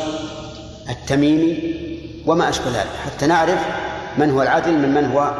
التميمي 0.89 1.75
وما 2.25 2.49
أشبه 2.49 2.69
ذلك. 2.69 2.89
حتى 3.05 3.27
نعرف 3.27 3.59
من 4.17 4.31
هو 4.31 4.41
العدل 4.41 4.71
من 4.71 4.93
من 4.93 5.11
هو 5.11 5.35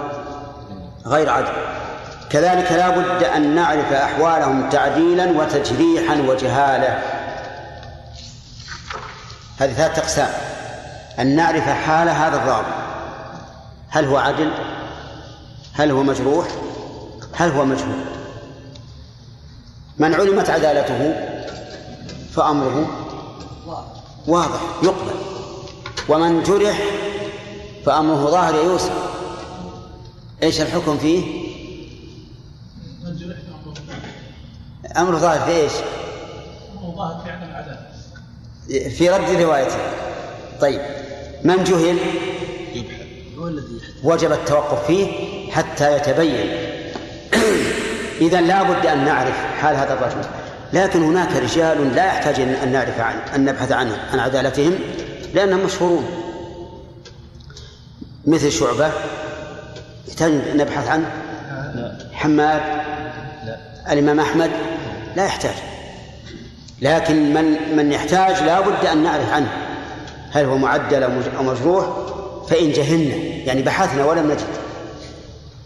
غير 1.05 1.29
عدل. 1.29 1.53
كذلك 2.29 2.71
لا 2.71 2.89
بد 2.89 3.23
أن 3.23 3.55
نعرف 3.55 3.93
أحوالهم 3.93 4.69
تعديلا 4.69 5.25
وتجريحا 5.31 6.15
وجهالة 6.15 6.99
هذه 9.59 9.73
ثلاثة 9.73 10.01
أقسام. 10.01 10.29
أن 11.21 11.35
نعرف 11.35 11.63
حال 11.63 12.09
هذا 12.09 12.35
الراوي 12.35 12.65
هل 13.89 14.05
هو 14.05 14.17
عدل؟ 14.17 14.51
هل 15.73 15.91
هو 15.91 16.03
مجروح؟ 16.03 16.47
هل 17.33 17.51
هو 17.51 17.65
مجهول؟ 17.65 18.05
من 19.97 20.13
علمت 20.13 20.49
عدالته 20.49 21.13
فأمره 22.31 22.89
واضح 24.27 24.61
يقبل. 24.83 25.15
ومن 26.09 26.43
جرح 26.43 26.79
فأمره 27.85 28.25
ظاهر 28.25 28.55
يا 28.55 28.63
يوسف 28.63 28.91
إيش 30.43 30.61
الحكم 30.61 30.97
فيه؟ 30.97 31.41
أمره 34.97 35.17
ظاهر 35.17 35.39
في 35.39 35.51
إيش؟ 35.51 35.71
أمره 36.73 36.95
ظاهر 36.95 37.23
في 37.23 37.31
عدم 37.31 37.49
العدالة. 37.49 37.89
في 38.89 39.09
رد 39.09 39.41
روايته. 39.41 39.77
طيب. 40.61 41.10
من 41.43 41.63
جهل؟ 41.63 41.97
وجب 44.03 44.31
التوقف 44.31 44.87
فيه 44.87 45.07
حتى 45.51 45.95
يتبين. 45.95 46.49
إذا 48.21 48.41
لا 48.41 48.63
بد 48.63 48.85
أن 48.85 49.05
نعرف 49.05 49.35
حال 49.61 49.75
هذا 49.75 49.93
الرجل. 49.93 50.27
لكن 50.73 51.03
هناك 51.03 51.35
رجال 51.35 51.95
لا 51.95 52.05
يحتاج 52.05 52.39
أن 52.39 52.71
نعرف 52.71 52.99
عن 52.99 53.15
أن 53.35 53.45
نبحث 53.45 53.71
عنه 53.71 53.97
عن 54.13 54.19
عدالتهم 54.19 54.75
لأنهم 55.33 55.65
مشهورون. 55.65 56.05
مثل 58.25 58.51
شعبة. 58.51 58.91
يحتاج 60.07 60.31
نبحث 60.55 60.87
عنه؟ 60.87 61.11
حماد. 62.13 62.61
الإمام 63.91 64.19
أحمد. 64.19 64.51
لا 65.15 65.25
يحتاج. 65.25 65.55
لكن 66.81 67.33
من 67.33 67.75
من 67.75 67.91
يحتاج 67.91 68.43
لا 68.43 68.61
بد 68.61 68.85
أن 68.85 69.03
نعرف 69.03 69.33
عنه. 69.33 69.51
هل 70.31 70.45
هو 70.45 70.57
معدل 70.57 71.03
أو 71.37 71.43
مجروح؟ 71.43 71.85
فإن 72.47 72.71
جهلنا 72.71 73.15
يعني 73.15 73.61
بحثنا 73.61 74.05
ولم 74.05 74.31
نجد. 74.31 74.47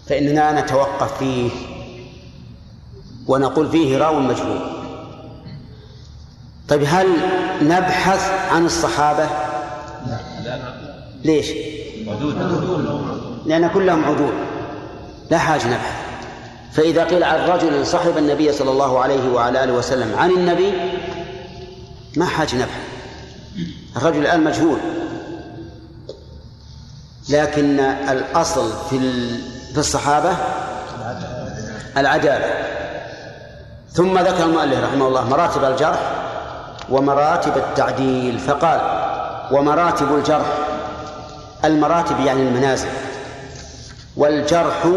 فإننا 0.08 0.62
نتوقف 0.62 1.18
فيه 1.18 1.50
ونقول 3.28 3.70
فيه 3.70 3.98
راو 3.98 4.20
مجهول. 4.20 4.60
طيب 6.70 6.84
هل 6.88 7.08
نبحث 7.62 8.52
عن 8.52 8.66
الصحابة؟ 8.66 9.30
ليش؟ 11.24 11.48
لأن 13.46 13.68
كلهم 13.68 14.06
عدول. 14.06 14.34
لا 15.32 15.38
حاجة 15.38 15.68
نبحث. 15.68 16.06
فإذا 16.72 17.04
قيل 17.04 17.24
عن 17.24 17.50
رجل 17.50 17.88
صحب 17.88 18.18
النبي 18.18 18.52
صلى 18.52 18.72
الله 18.72 19.00
عليه 19.00 19.34
وعلى 19.34 19.64
آله 19.64 19.74
وسلم 19.74 20.16
عن 20.16 20.32
النبي 20.32 20.72
ما 22.18 22.26
حاجة 22.26 22.56
نبحث. 22.56 22.95
الرجل 23.98 24.20
الآن 24.20 24.44
مجهول. 24.44 24.78
لكن 27.30 27.80
الأصل 27.80 28.72
في 28.90 29.00
في 29.74 29.78
الصحابة 29.78 30.32
العدالة 31.98 32.46
ثم 33.92 34.18
ذكر 34.18 34.44
المؤلف 34.44 34.84
رحمه 34.84 35.08
الله 35.08 35.30
مراتب 35.30 35.64
الجرح 35.64 36.00
ومراتب 36.90 37.58
التعديل 37.58 38.40
فقال 38.40 38.82
ومراتب 39.52 40.16
الجرح 40.16 40.46
المراتب 41.66 42.20
يعني 42.20 42.42
المنازل. 42.42 42.90
والجرح 44.18 44.88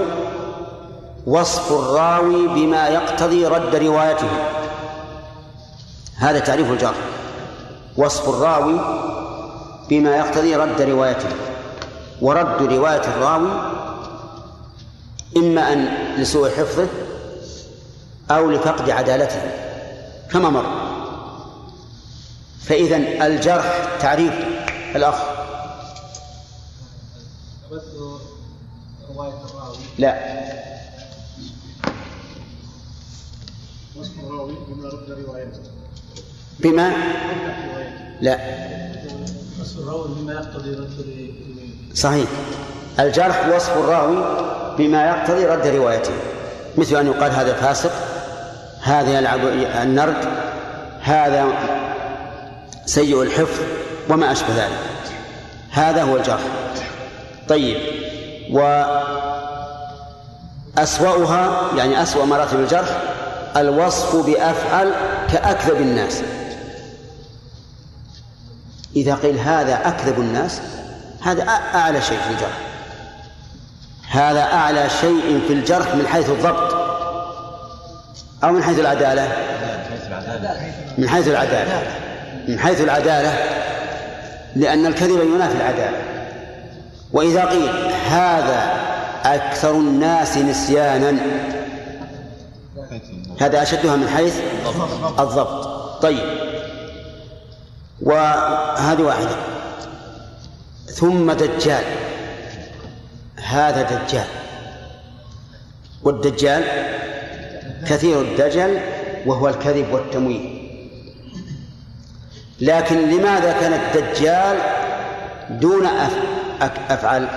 وصف 1.26 1.72
الراوي 1.72 2.48
بما 2.48 2.88
يقتضي 2.88 3.46
رد 3.46 3.74
روايته. 3.74 4.28
هذا 6.16 6.38
تعريف 6.38 6.70
الجرح. 6.70 6.96
وصف 7.98 8.28
الراوي 8.28 8.80
بما 9.90 10.16
يقتضي 10.16 10.56
رد 10.56 10.80
روايته. 10.80 11.28
ورد 12.22 12.62
رواية 12.62 13.00
الراوي 13.00 13.50
إما 15.36 15.72
أن 15.72 15.88
لسوء 16.16 16.50
حفظه 16.50 16.88
أو 18.30 18.50
لفقد 18.50 18.90
عدالته 18.90 19.42
كما 20.30 20.50
مر. 20.50 20.66
فإذا 22.60 22.96
الجرح 23.26 23.98
تعريف 24.00 24.34
الأخ. 24.96 25.14
لا. 29.98 30.38
وصف 33.96 34.12
الراوي 34.24 34.54
بما 34.68 34.88
رد 34.88 35.24
روايته. 35.26 35.77
بما 36.58 36.92
لا. 38.20 38.38
صحيح. 41.94 42.28
الجرح 43.00 43.48
وصف 43.54 43.76
الراوي 43.76 44.24
بما 44.78 45.06
يقتضي 45.06 45.46
رد 45.46 45.66
روايته 45.66 46.12
مثل 46.78 46.96
أن 46.96 47.06
يقال 47.06 47.32
هذا 47.32 47.52
فاسق 47.54 47.92
هذا 48.82 49.18
يلعب 49.18 49.40
النرد 49.82 50.24
هذا 51.00 51.46
سيء 52.86 53.22
الحفظ 53.22 53.60
وما 54.10 54.32
أشبه 54.32 54.54
ذلك. 54.56 54.78
هذا 55.70 56.02
هو 56.02 56.16
الجرح. 56.16 56.40
طيب. 57.48 57.76
وأسوأها 60.76 61.76
يعني 61.76 62.02
أسوأ 62.02 62.24
مراتب 62.24 62.60
الجرح 62.60 63.02
الوصف 63.56 64.26
بأفعل 64.26 64.92
كأكذب 65.32 65.80
الناس. 65.80 66.22
إذا 68.96 69.14
قيل 69.14 69.38
هذا 69.38 69.88
أكذب 69.88 70.20
الناس 70.20 70.60
هذا 71.22 71.42
أعلى 71.74 72.02
شيء 72.02 72.18
في 72.18 72.30
الجرح. 72.30 72.58
هذا 74.10 74.42
أعلى 74.42 74.90
شيء 75.00 75.40
في 75.46 75.52
الجرح 75.52 75.94
من 75.94 76.06
حيث 76.06 76.30
الضبط. 76.30 76.74
أو 78.44 78.52
من 78.52 78.62
حيث 78.62 78.78
العدالة؟ 78.78 79.28
من 80.98 81.08
حيث 81.08 81.28
العدالة. 81.28 81.82
من 82.48 82.58
حيث 82.58 82.80
العدالة. 82.80 83.38
لأن 84.56 84.86
الكذب 84.86 85.34
ينافي 85.34 85.56
العدالة. 85.56 85.98
وإذا 87.12 87.44
قيل 87.44 87.92
هذا 88.10 88.72
أكثر 89.24 89.70
الناس 89.70 90.38
نسيانا 90.38 91.16
هذا 93.40 93.62
أشدها 93.62 93.96
من 93.96 94.08
حيث 94.08 94.34
الضبط. 95.18 95.64
طيب. 96.02 96.47
وهذه 98.02 99.02
واحدة. 99.02 99.36
ثم 100.86 101.32
دجال. 101.32 101.84
هذا 103.36 103.82
دجال. 103.82 104.26
والدجال 106.02 106.64
كثير 107.88 108.20
الدجل 108.20 108.80
وهو 109.26 109.48
الكذب 109.48 109.92
والتمويه 109.92 110.58
لكن 112.60 113.10
لماذا 113.10 113.52
كان 113.52 113.72
الدجال 113.72 114.58
دون 115.50 115.86
أفعل؟ 116.90 117.28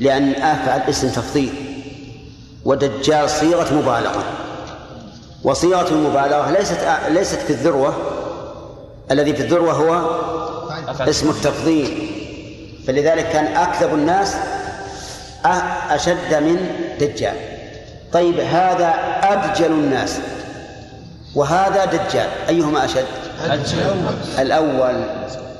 لأن 0.00 0.30
أفعل 0.32 0.80
اسم 0.80 1.08
تفضيل. 1.08 1.54
ودجال 2.64 3.30
صيغة 3.30 3.74
مبالغة. 3.74 4.24
وصيغة 5.42 5.88
المبالغة 5.88 6.50
ليست 6.50 6.78
ليست 7.08 7.38
في 7.38 7.50
الذروة. 7.50 8.21
الذي 9.12 9.34
في 9.36 9.42
الذروة 9.42 9.72
هو 9.72 10.20
اسم 11.08 11.30
التفضيل. 11.30 12.08
فلذلك 12.86 13.28
كان 13.28 13.56
أكذب 13.56 13.94
الناس 13.94 14.36
أشد 15.90 16.34
من 16.34 16.70
دجال. 17.00 17.36
طيب 18.12 18.40
هذا 18.40 18.94
أدجل 19.22 19.72
الناس. 19.72 20.18
وهذا 21.34 21.84
دجال. 21.84 22.28
أيهما 22.48 22.84
أشد؟ 22.84 23.06
الأول. 24.38 25.04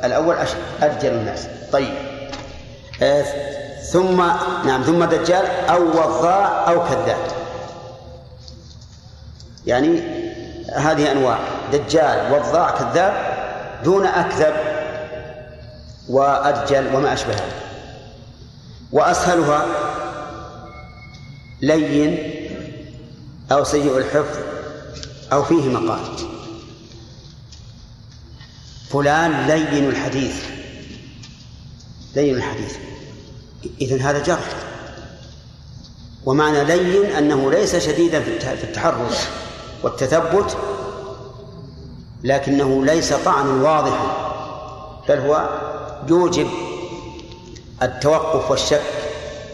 الأول 0.04 0.36
أشد. 0.36 0.56
أدجل 0.82 1.10
الناس. 1.10 1.46
طيب. 1.72 1.94
آه 3.02 3.24
ثم 3.92 4.16
نعم 4.66 4.82
ثم 4.82 5.04
دجال 5.04 5.46
أو 5.70 5.82
وضاع 5.88 6.70
أو 6.70 6.84
كذاب. 6.84 7.16
يعني 9.66 10.02
هذه 10.74 11.12
أنواع. 11.12 11.38
دجال 11.72 12.32
وضاع 12.32 12.70
كذاب. 12.70 13.31
دون 13.84 14.06
أكذب 14.06 14.54
وأدجل 16.08 16.94
وما 16.94 17.12
أشبهه 17.12 17.46
وأسهلها 18.92 19.66
لين 21.62 22.18
أو 23.52 23.64
سيء 23.64 23.98
الحفظ 23.98 24.38
أو 25.32 25.44
فيه 25.44 25.68
مقال. 25.68 26.00
فلان 28.90 29.46
لين 29.46 29.88
الحديث. 29.88 30.44
لين 32.16 32.34
الحديث. 32.34 32.76
إذن 33.80 34.00
هذا 34.00 34.22
جرح. 34.22 34.56
ومعنى 36.26 36.64
لين 36.64 37.04
أنه 37.04 37.50
ليس 37.50 37.76
شديدا 37.76 38.20
في 38.20 38.64
التحرش 38.64 39.16
والتثبت 39.82 40.56
لكنه 42.24 42.84
ليس 42.84 43.12
طعنا 43.12 43.62
واضحا 43.62 44.32
بل 45.08 45.18
هو 45.18 45.48
يوجب 46.08 46.48
التوقف 47.82 48.50
والشك 48.50 48.82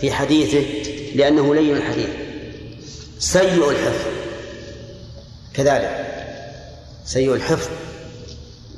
في 0.01 0.13
حديثه 0.13 0.67
لأنه 1.15 1.55
لين 1.55 1.77
الحديث 1.77 2.11
سيء 3.19 3.71
الحفظ. 3.71 4.07
كذلك 5.55 6.07
سيء 7.05 7.35
الحفظ 7.35 7.69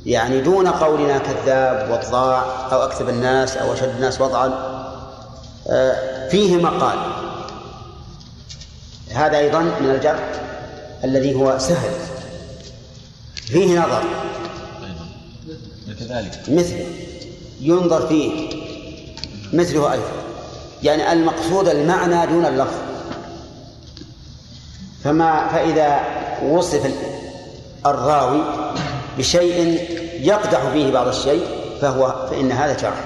يعني 0.07 0.40
دون 0.40 0.68
قولنا 0.68 1.18
كذاب 1.18 1.90
وضاع 1.90 2.42
أو 2.72 2.83
أكذب 2.83 3.09
الناس 3.09 3.57
أو 3.57 3.72
أشد 3.72 3.88
الناس 3.88 4.20
وضعا 4.20 4.48
فيه 6.31 6.57
مقال. 6.57 6.98
هذا 9.11 9.38
أيضا 9.38 9.61
من 9.61 9.90
الجرح 9.90 10.31
الذي 11.05 11.35
هو 11.35 11.59
سهل. 11.59 11.90
فيه 13.53 13.81
نظر. 13.81 14.03
كذلك 16.01 16.41
مثله. 16.49 16.87
ينظر 17.61 18.07
فيه. 18.07 18.51
مثله 19.53 19.93
أيضا. 19.93 20.13
يعني 20.83 21.13
المقصود 21.13 21.69
المعنى 21.69 22.27
دون 22.27 22.47
اللفظ. 22.47 22.79
فما 25.05 25.49
فإذا 25.49 26.01
وصف 26.43 26.91
الراوي 27.87 28.43
بشيء 29.19 29.79
يقدح 30.21 30.69
فيه 30.73 30.93
بعض 30.93 31.09
الشيء 31.09 31.47
فهو 31.81 32.29
فإن 32.31 32.53
هذا 32.53 32.77
جرح. 32.77 33.05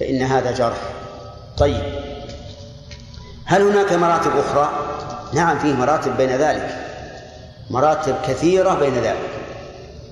فإن 0.00 0.22
هذا 0.22 0.50
جرح. 0.52 0.78
طيب. 1.58 1.82
هل 3.44 3.62
هناك 3.62 3.92
مراتب 3.92 4.30
أخرى؟ 4.36 4.70
نعم 5.34 5.58
فيه 5.58 5.72
مراتب 5.72 6.16
بين 6.16 6.30
ذلك. 6.30 6.87
مراتب 7.70 8.14
كثيرة 8.28 8.74
بين 8.74 8.94
ذلك. 8.94 9.28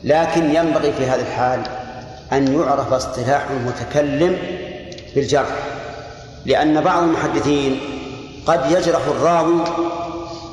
لكن 0.05 0.55
ينبغي 0.55 0.93
في 0.93 1.07
هذا 1.07 1.23
الحال 1.23 1.61
أن 2.33 2.61
يعرف 2.61 2.93
اصطلاح 2.93 3.47
المتكلم 3.51 4.39
بالجرح 5.15 5.57
لأن 6.47 6.81
بعض 6.81 7.03
المحدثين 7.03 7.81
قد 8.47 8.71
يجرح 8.71 9.01
الراوي 9.07 9.65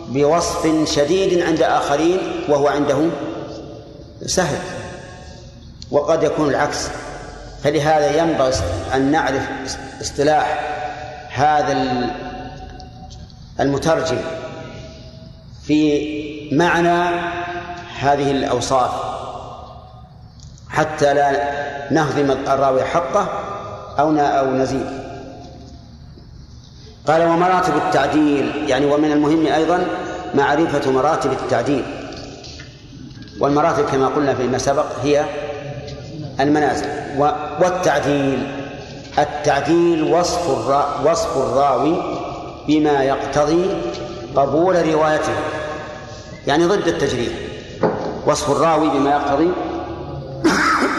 بوصف 0.09 0.89
شديد 0.95 1.41
عند 1.41 1.61
آخرين 1.61 2.19
وهو 2.49 2.67
عنده 2.67 3.09
سهل 4.25 4.57
وقد 5.91 6.23
يكون 6.23 6.49
العكس. 6.49 6.87
فلهذا 7.63 8.17
ينبغي 8.21 8.53
أن 8.95 9.11
نعرف 9.11 9.49
اصطلاح 10.01 10.59
هذا 11.29 12.09
المترجم 13.59 14.17
في 15.67 15.99
معنى 16.57 17.09
هذه 17.99 18.31
الأوصاف 18.31 18.91
حتى 20.69 21.13
لا 21.13 21.31
نهضم 21.91 22.31
الراوي 22.31 22.83
حقه 22.83 23.27
أو 23.99 24.17
أو 24.17 24.51
نزيد. 24.51 24.85
قال 27.07 27.21
ومراتب 27.21 27.75
التعديل 27.75 28.69
يعني 28.69 28.85
ومن 28.85 29.11
المهم 29.11 29.45
أيضا 29.45 29.85
معرفة 30.35 30.91
مراتب 30.91 31.31
التعديل. 31.31 31.83
والمراتب 33.39 33.85
كما 33.85 34.07
قلنا 34.07 34.35
فيما 34.35 34.57
سبق 34.57 34.85
هي 35.03 35.25
المنازل. 36.39 36.87
والتعديل 37.59 38.47
التعديل 39.19 40.13
وصف 40.13 40.49
الرا 40.49 41.11
وصف 41.11 41.37
الراوي 41.37 41.95
بما 42.67 43.03
يقتضي 43.03 43.69
قبول 44.35 44.93
روايته. 44.93 45.33
يعني 46.47 46.65
ضد 46.65 46.87
التجريح. 46.87 47.33
وصف 48.25 48.51
الراوي 48.51 48.89
بما 48.89 49.11
يقتضي 49.11 49.51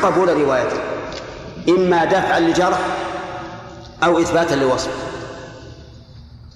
قبول 0.02 0.40
روايته. 0.40 0.76
إما 1.68 2.04
دفعا 2.04 2.40
لجرح 2.40 2.78
أو 4.04 4.18
إثباتا 4.18 4.54
لوصف 4.54 4.90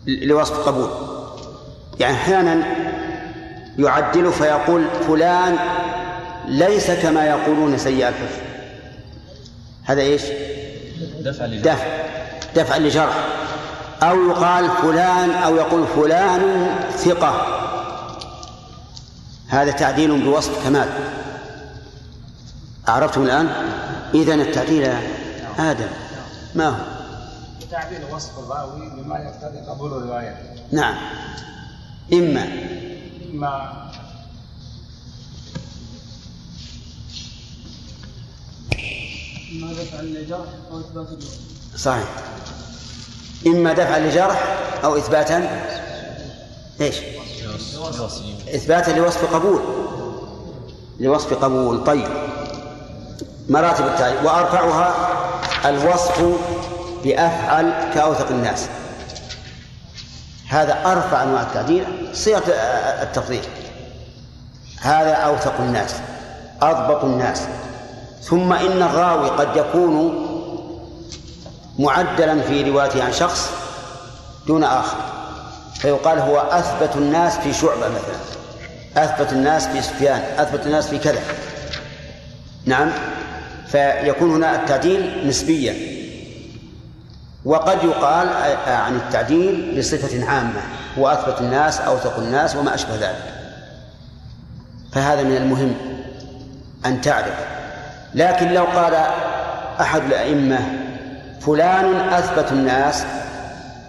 لوصف 0.06 0.68
قبول. 0.68 0.88
يعني 2.00 2.14
أحيانا 2.14 2.62
يعدل 3.78 4.32
فيقول 4.32 4.84
فلان 5.08 5.56
ليس 6.48 6.90
كما 6.90 7.26
يقولون 7.26 7.78
سيء 7.78 8.08
الحفظ 8.08 8.36
هذا 9.84 10.00
إيش؟ 10.00 10.22
دفع 11.20 11.46
دفع. 11.46 11.86
دفع 12.56 12.76
لجرح. 12.76 13.24
أو 14.02 14.30
يقال 14.30 14.70
فلان 14.82 15.30
أو 15.30 15.56
يقول 15.56 15.84
فلان 15.96 16.70
ثقة. 16.96 17.57
هذا 19.48 19.70
تعديل 19.70 20.24
بوصف 20.24 20.64
كمال 20.64 20.88
عرفتم 22.88 23.22
الآن؟ 23.22 23.46
إذا 24.14 24.34
التعديل 24.34 24.92
آدم 25.58 25.88
ما 26.54 26.68
هو؟ 26.68 26.98
تعديل 27.70 28.00
وصف 28.12 28.38
الراوي 28.38 28.90
بما 28.90 29.18
يقتضي 29.18 29.58
قبول 29.58 29.92
الرواية 29.92 30.36
نعم 30.72 30.96
إما 32.12 32.44
إما 33.32 33.88
ما 39.52 39.72
دفع 39.72 40.00
للجرح 40.00 40.48
أو 40.70 40.80
إثبات 40.80 41.08
الوصف 41.08 41.40
صحيح 41.76 42.08
إما 43.46 43.72
دفعا 43.72 43.98
لجرح 43.98 44.58
أو 44.84 44.96
إثباتا 44.96 45.66
إيش؟ 46.80 46.96
إثباتا 48.54 48.90
لوصف 48.90 49.34
قبول. 49.34 49.60
لوصف 51.00 51.44
قبول 51.44 51.84
طيب. 51.84 52.08
مراتب 53.48 53.86
التعريف 53.86 54.24
وأرفعها 54.24 54.94
الوصف 55.64 56.24
بأفعل 57.04 57.72
كأوثق 57.94 58.28
الناس. 58.30 58.66
هذا 60.48 60.92
أرفع 60.92 61.22
أنواع 61.22 61.42
التعديل 61.42 61.84
صيغة 62.12 62.42
التفضيل. 63.02 63.42
هذا 64.80 65.12
أوثق 65.12 65.60
الناس 65.60 65.94
أضبط 66.62 67.04
الناس. 67.04 67.42
ثم 68.22 68.52
إن 68.52 68.82
الراوي 68.82 69.28
قد 69.28 69.56
يكون 69.56 70.24
معدلا 71.78 72.40
في 72.40 72.70
روايته 72.70 73.04
عن 73.04 73.12
شخص 73.12 73.50
دون 74.46 74.64
آخر. 74.64 75.17
فيقال 75.78 76.18
هو 76.18 76.38
أثبت 76.38 76.96
الناس 76.96 77.38
في 77.38 77.52
شعبة 77.52 77.88
مثلا. 77.88 78.38
أثبت 78.96 79.32
الناس 79.32 79.66
في 79.66 79.82
سفيان 79.82 80.22
أثبت 80.38 80.66
الناس 80.66 80.88
في 80.88 80.98
كذا. 80.98 81.20
نعم؟ 82.64 82.90
فيكون 83.66 84.30
هنا 84.30 84.62
التعديل 84.62 85.28
نسبيا. 85.28 85.74
وقد 87.44 87.84
يقال 87.84 88.28
عن 88.66 88.96
التعديل 88.96 89.78
بصفة 89.78 90.30
عامة 90.30 90.60
هو 90.98 91.08
أثبت 91.08 91.40
الناس 91.40 91.80
أوثق 91.80 92.18
الناس 92.18 92.56
وما 92.56 92.74
أشبه 92.74 92.94
ذلك. 92.94 93.34
فهذا 94.92 95.22
من 95.22 95.36
المهم 95.36 95.74
أن 96.86 97.00
تعرف. 97.00 97.34
لكن 98.14 98.52
لو 98.52 98.64
قال 98.64 98.94
أحد 99.80 100.02
الأئمة 100.02 100.58
فلان 101.40 101.94
أثبت 101.94 102.52
الناس 102.52 103.04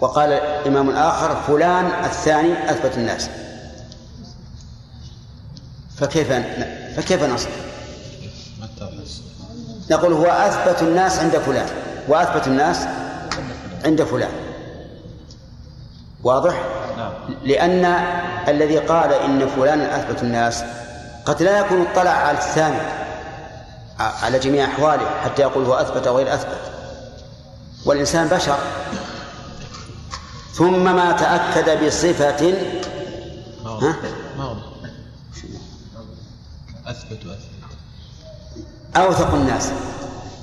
وقال 0.00 0.32
إمام 0.66 0.90
آخر 0.90 1.36
فلان 1.36 1.86
الثاني 2.04 2.70
أثبت 2.70 2.98
الناس 2.98 3.28
فكيف 5.96 6.32
فكيف 6.96 7.22
نصل؟ 7.22 7.48
نقول 9.90 10.12
هو 10.12 10.26
أثبت 10.26 10.82
الناس 10.82 11.18
عند 11.18 11.38
فلان 11.38 11.66
وأثبت 12.08 12.46
الناس 12.46 12.86
عند 13.84 14.02
فلان 14.02 14.32
واضح؟ 16.24 16.62
لأن 17.44 17.84
الذي 18.48 18.78
قال 18.78 19.12
إن 19.12 19.48
فلانا 19.48 19.96
أثبت 19.96 20.22
الناس 20.22 20.64
قد 21.24 21.42
لا 21.42 21.58
يكون 21.58 21.86
اطلع 21.86 22.10
على 22.10 22.38
الثاني 22.38 22.80
على 23.98 24.38
جميع 24.38 24.64
أحواله 24.64 25.06
حتى 25.24 25.42
يقول 25.42 25.64
هو 25.64 25.74
أثبت 25.74 26.06
أو 26.06 26.16
غير 26.16 26.34
أثبت 26.34 26.60
والإنسان 27.86 28.28
بشر 28.28 28.58
ثم 30.52 30.84
ما 30.94 31.12
تأكد 31.12 31.84
بصفة. 31.86 32.54
ها؟ 33.64 33.96
أثبت 36.86 37.12
أثبت 37.12 37.40
أوثق 38.96 39.34
الناس. 39.34 39.70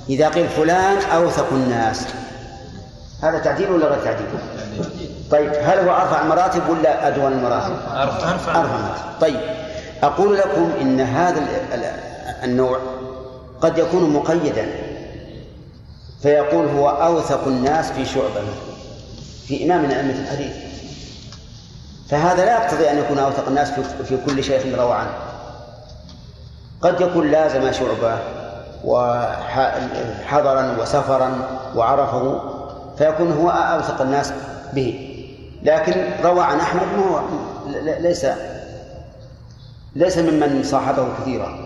إذا 0.08 0.28
قيل 0.28 0.48
فلان 0.48 0.96
أوثق 1.02 1.52
الناس. 1.52 2.06
هذا 3.22 3.38
تعديل 3.38 3.70
ولا 3.70 3.86
غير 3.86 4.04
تعديل؟ 4.04 4.26
طيب 5.30 5.52
هل 5.62 5.78
هو 5.88 5.94
أرفع 5.94 6.22
المراتب 6.22 6.68
ولا 6.68 7.08
أدون 7.08 7.32
المراتب؟ 7.32 7.72
أرفع. 7.72 8.32
أرفع. 8.32 8.52
المراتب. 8.52 9.20
طيب 9.20 9.40
أقول 10.02 10.36
لكم 10.38 10.70
إن 10.80 11.00
هذا 11.00 11.38
ال- 11.38 11.74
ال- 11.74 12.44
النوع 12.44 12.78
قد 13.60 13.78
يكون 13.78 14.10
مقيدا 14.10 14.66
فيقول 16.22 16.68
هو 16.68 16.88
أوثق 16.88 17.46
الناس 17.46 17.90
في 17.92 18.04
شعبة. 18.04 18.28
مثلا 18.28 18.77
في 19.48 19.64
إمام 19.64 19.82
من 19.82 19.90
أئمة 19.90 20.12
الحديث. 20.22 20.52
فهذا 22.08 22.44
لا 22.44 22.52
يقتضي 22.52 22.90
أن 22.90 22.98
يكون 22.98 23.18
أوثق 23.18 23.48
الناس 23.48 23.70
في, 24.04 24.18
كل 24.26 24.44
شيخ 24.44 24.62
روى 24.78 24.92
عنه. 24.92 25.10
قد 26.82 27.00
يكون 27.00 27.30
لازم 27.30 27.72
شعبة 27.72 28.18
وحضرا 28.84 30.76
وسفرا 30.80 31.38
وعرفه 31.76 32.40
فيكون 32.98 33.32
هو 33.32 33.50
أوثق 33.50 34.00
الناس 34.00 34.32
به. 34.72 35.14
لكن 35.62 36.10
روى 36.24 36.40
عن 36.40 36.60
أحمد 36.60 36.82
ما 36.82 37.04
هو 37.04 37.20
ليس 38.00 38.26
ليس 39.96 40.18
ممن 40.18 40.62
صاحبه 40.64 41.08
كثيرا. 41.20 41.58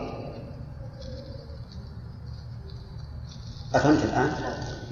أفهمت 3.75 4.05
الآن؟ 4.05 4.33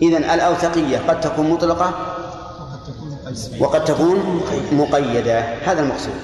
إذا 0.02 0.34
الأوثقية 0.34 0.98
قد 1.08 1.20
تكون 1.20 1.50
مطلقة 1.50 1.94
وقد 3.58 3.84
تكون 3.84 4.42
مقيدة. 4.72 5.40
هذا 5.40 5.80
المقصود. 5.80 6.14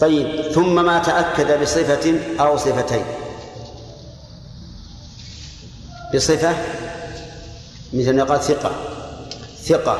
طيب 0.00 0.52
ثم 0.52 0.84
ما 0.84 0.98
تأكد 0.98 1.62
بصفة 1.62 2.14
أو 2.40 2.56
صفتين. 2.56 3.04
بصفة 6.14 6.54
مثل 7.92 8.16
ما 8.16 8.24
قال 8.24 8.40
ثقة. 8.40 8.70
ثقة. 9.64 9.98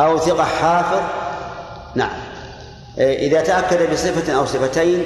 أو 0.00 0.18
ثقة 0.18 0.44
حافظ. 0.44 1.02
نعم. 1.94 2.18
إذا 2.98 3.40
تأكد 3.40 3.92
بصفة 3.92 4.32
أو 4.32 4.46
صفتين 4.46 5.04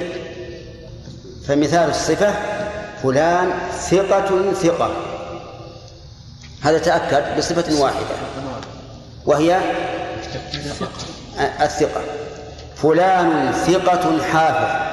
فمثال 1.47 1.89
الصفة 1.89 2.33
فلان 3.03 3.51
ثقة 3.89 4.53
ثقة. 4.53 4.91
هذا 6.61 6.77
تأكد 6.77 7.37
بصفة 7.37 7.81
واحدة. 7.81 8.15
وهي 9.25 9.59
الثقة. 11.61 12.01
فلان 12.75 13.51
ثقة 13.51 14.23
حافظ. 14.23 14.89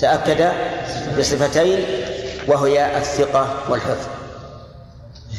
تأكد 0.00 0.52
بصفتين 1.18 1.84
وهي 2.48 2.98
الثقة 2.98 3.54
والحفظ. 3.68 4.06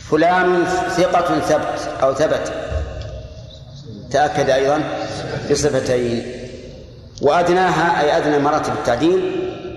فلان 0.10 0.66
ثقة 0.98 1.40
ثبت 1.40 1.90
أو 2.02 2.14
ثبت. 2.14 2.54
تأكد 4.12 4.50
أيضا 4.50 4.84
بصفتين. 5.52 6.32
وأدناها 7.22 8.02
أي 8.02 8.18
أدنى 8.18 8.40
مراتب 8.40 8.74
التعديل 8.74 9.32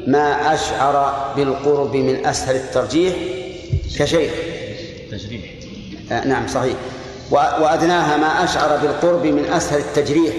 ما 0.07 0.55
أشعر 0.55 1.33
بالقرب 1.37 1.97
من 1.97 2.27
أسهل 2.27 2.57
الترجيح 2.57 3.15
كشيخ. 3.99 4.33
تجريح. 5.11 5.45
آه 6.13 6.27
نعم 6.27 6.49
صحيح. 6.49 6.75
وأدناها 7.31 8.17
ما 8.17 8.45
أشعر 8.45 8.77
بالقرب 8.77 9.27
من 9.27 9.53
أسهل 9.53 9.81
التجريح 9.81 10.35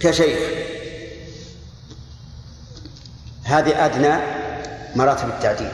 كشيخ. 0.00 0.38
هذه 3.44 3.84
أدنى 3.86 4.16
مراتب 4.96 5.28
التعديل. 5.28 5.70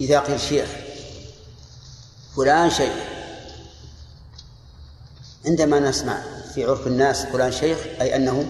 إذا 0.00 0.20
قيل 0.20 0.40
شيخ 0.40 0.68
فلان 2.36 2.70
شيخ. 2.70 2.92
عندما 5.46 5.80
نسمع 5.80 6.18
في 6.54 6.64
عرف 6.64 6.86
الناس 6.86 7.26
فلان 7.26 7.52
شيخ 7.52 7.78
أي 8.00 8.16
أنه 8.16 8.46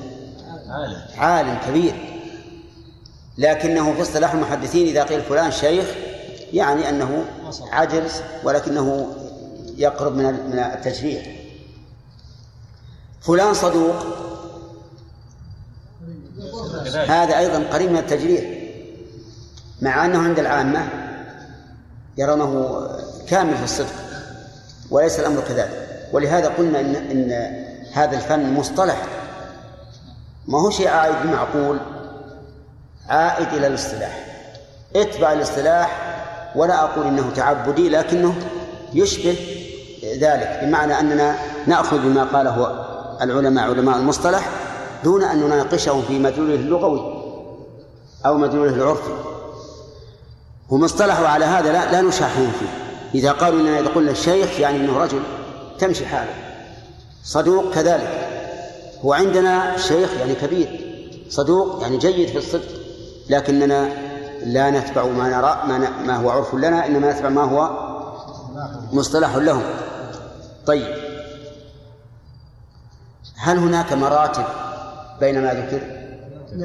عالم. 0.69 1.03
عالم 1.17 1.59
كبير. 1.67 1.95
لكنه 3.39 3.95
في 3.95 4.03
اصطلاح 4.03 4.33
المحدثين 4.33 4.87
إذا 4.87 5.03
قيل 5.03 5.23
فلان 5.23 5.51
شيخ 5.51 5.87
يعني 6.53 6.89
أنه 6.89 7.25
عجز 7.73 8.23
ولكنه 8.45 9.15
يقرب 9.79 10.17
من 10.17 10.25
من 10.25 10.59
التجريح. 10.59 11.27
فلان 13.21 13.55
صدوق. 13.55 13.97
هذا 17.09 17.39
أيضا 17.39 17.65
قريب 17.73 17.91
من 17.91 17.99
التجريح. 17.99 18.45
مع 19.83 20.05
أنه 20.05 20.19
عند 20.19 20.39
العامة 20.39 20.89
يرونه 22.19 22.81
كامل 23.29 23.57
في 23.57 23.65
الصدق 23.65 23.95
وليس 24.91 25.21
الأمر 25.21 25.41
كذلك. 25.41 26.09
ولهذا 26.13 26.49
قلنا 26.49 26.81
إن, 26.81 26.95
إن 26.95 27.33
هذا 27.93 28.17
الفن 28.17 28.55
مصطلح. 28.55 29.07
ما 30.47 30.61
هو 30.61 30.71
شيء 30.71 30.89
عائد 30.89 31.15
بمعقول 31.23 31.81
عائد 33.09 33.49
إلى 33.49 33.67
الاصطلاح. 33.67 34.25
اتبع 34.97 35.33
الاصطلاح 35.33 36.15
ولا 36.57 36.85
أقول 36.85 37.07
إنه 37.07 37.31
تعبدي 37.37 37.89
لكنه 37.89 38.35
يشبه 38.95 39.58
ذلك 40.15 40.61
بمعنى 40.63 41.01
أننا 41.01 41.37
نأخذ 41.67 41.99
بما 41.99 42.25
قاله 42.25 42.85
العلماء 43.23 43.65
علماء 43.65 43.97
المصطلح 43.97 44.49
دون 45.05 45.23
أن 45.23 45.39
نناقشهم 45.39 46.03
في 46.03 46.19
مدلوله 46.19 46.55
اللغوي 46.55 47.19
أو 48.27 48.39
مدلوله 48.39 48.75
العرفي. 48.75 49.11
هم 50.71 50.85
اصطلحوا 50.85 51.27
على 51.27 51.45
هذا 51.45 51.73
لا, 51.73 51.93
لا 51.93 52.01
نشاحهم 52.01 52.51
فيه. 52.61 52.67
إذا 53.15 53.33
قالوا 53.33 53.61
إننا 53.61 53.81
إذا 53.81 53.89
قلنا 53.89 54.11
الشيخ 54.11 54.61
يعني 54.61 54.77
أنه 54.77 54.99
رجل 54.99 55.21
تمشي 55.79 56.07
حاله. 56.07 56.35
صدوق 57.25 57.75
كذلك. 57.75 58.29
هو 59.05 59.13
عندنا 59.13 59.77
شيخ 59.77 60.11
يعني 60.21 60.35
كبير. 60.35 60.81
صدوق 61.31 61.83
يعني 61.83 61.97
جيد 61.97 62.29
في 62.29 62.39
الصدق. 62.39 62.69
لكننا 63.31 63.89
لا 64.45 64.71
نتبع 64.71 65.05
ما 65.05 65.29
نرى 65.29 65.63
ما, 65.69 65.91
ما 66.07 66.17
هو 66.17 66.31
عرف 66.31 66.55
لنا 66.55 66.87
إنما 66.87 67.13
نتبع 67.13 67.29
ما 67.29 67.43
هو 67.43 67.71
مصطلح 68.93 69.37
لهم. 69.37 69.63
طيب. 70.67 70.95
هل 73.37 73.59
هناك 73.59 73.93
مراتب 73.93 74.45
بين 75.21 75.43
ما 75.43 75.55
ذكر؟ 75.55 75.81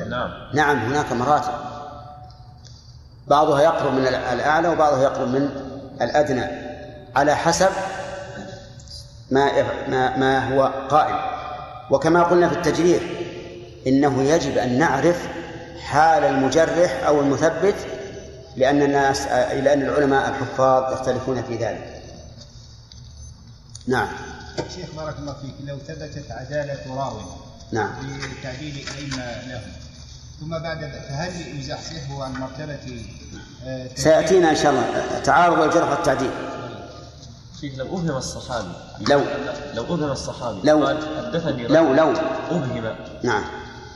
نعم. 0.09 0.29
نعم 0.53 0.77
هناك 0.77 1.11
مراتب. 1.11 1.53
بعضها 3.27 3.61
يقرب 3.61 3.93
من 3.93 4.07
الأعلى 4.07 4.67
وبعضها 4.67 5.03
يقرب 5.03 5.27
من 5.27 5.49
الأدنى. 6.01 6.45
على 7.15 7.35
حسب 7.35 7.69
ما 9.31 9.51
ما 9.87 10.17
ما 10.17 10.55
هو 10.55 10.71
قائم 10.89 11.15
وكما 11.91 12.23
قلنا 12.23 12.49
في 12.49 12.55
التجريح 12.55 13.03
إنه 13.87 14.23
يجب 14.23 14.57
أن 14.57 14.77
نعرف 14.77 15.27
حال 15.85 16.23
المجرح 16.23 17.03
أو 17.07 17.19
المثبت 17.19 17.75
لأن 18.57 18.81
الناس 18.81 19.27
لأن 19.27 19.81
العلماء 19.81 20.29
الحفاظ 20.29 20.93
يختلفون 20.93 21.43
في 21.43 21.55
ذلك. 21.55 21.92
نعم. 23.87 24.07
شيخ 24.75 24.89
بارك 24.95 25.15
الله 25.19 25.33
فيك 25.33 25.53
لو 25.67 25.77
ثبتت 25.77 26.31
عدالة 26.31 26.95
راوي 26.95 27.23
نعم. 27.71 27.91
بتعديل 28.39 28.85
أئمة 28.97 29.47
له 29.47 29.61
ثم 30.39 30.49
بعد 30.49 30.83
ذلك 30.83 31.01
فهل 31.09 31.59
يزحزحه 31.59 32.23
عن 32.23 32.33
مرتبة 32.33 33.05
آه،؟ 33.65 33.89
سيأتينا 33.95 34.49
إن 34.49 34.55
شاء 34.55 34.71
الله. 34.71 35.19
تعارض 35.19 35.61
الجرح 35.61 35.89
والتعديل. 35.89 36.31
شيخ 37.61 37.73
لو 37.77 37.85
أبهم 37.85 38.17
الصحابي 38.17 38.73
لو. 39.09 39.21
لو 39.73 39.83
أبهم 39.83 40.11
الصحابي 40.11 40.59
لو. 40.63 40.85
قال 40.85 41.25
حدثني 41.25 41.67
لو 41.67 41.93
لو. 41.93 42.09
أبهم. 42.51 42.95
نعم. 43.23 43.43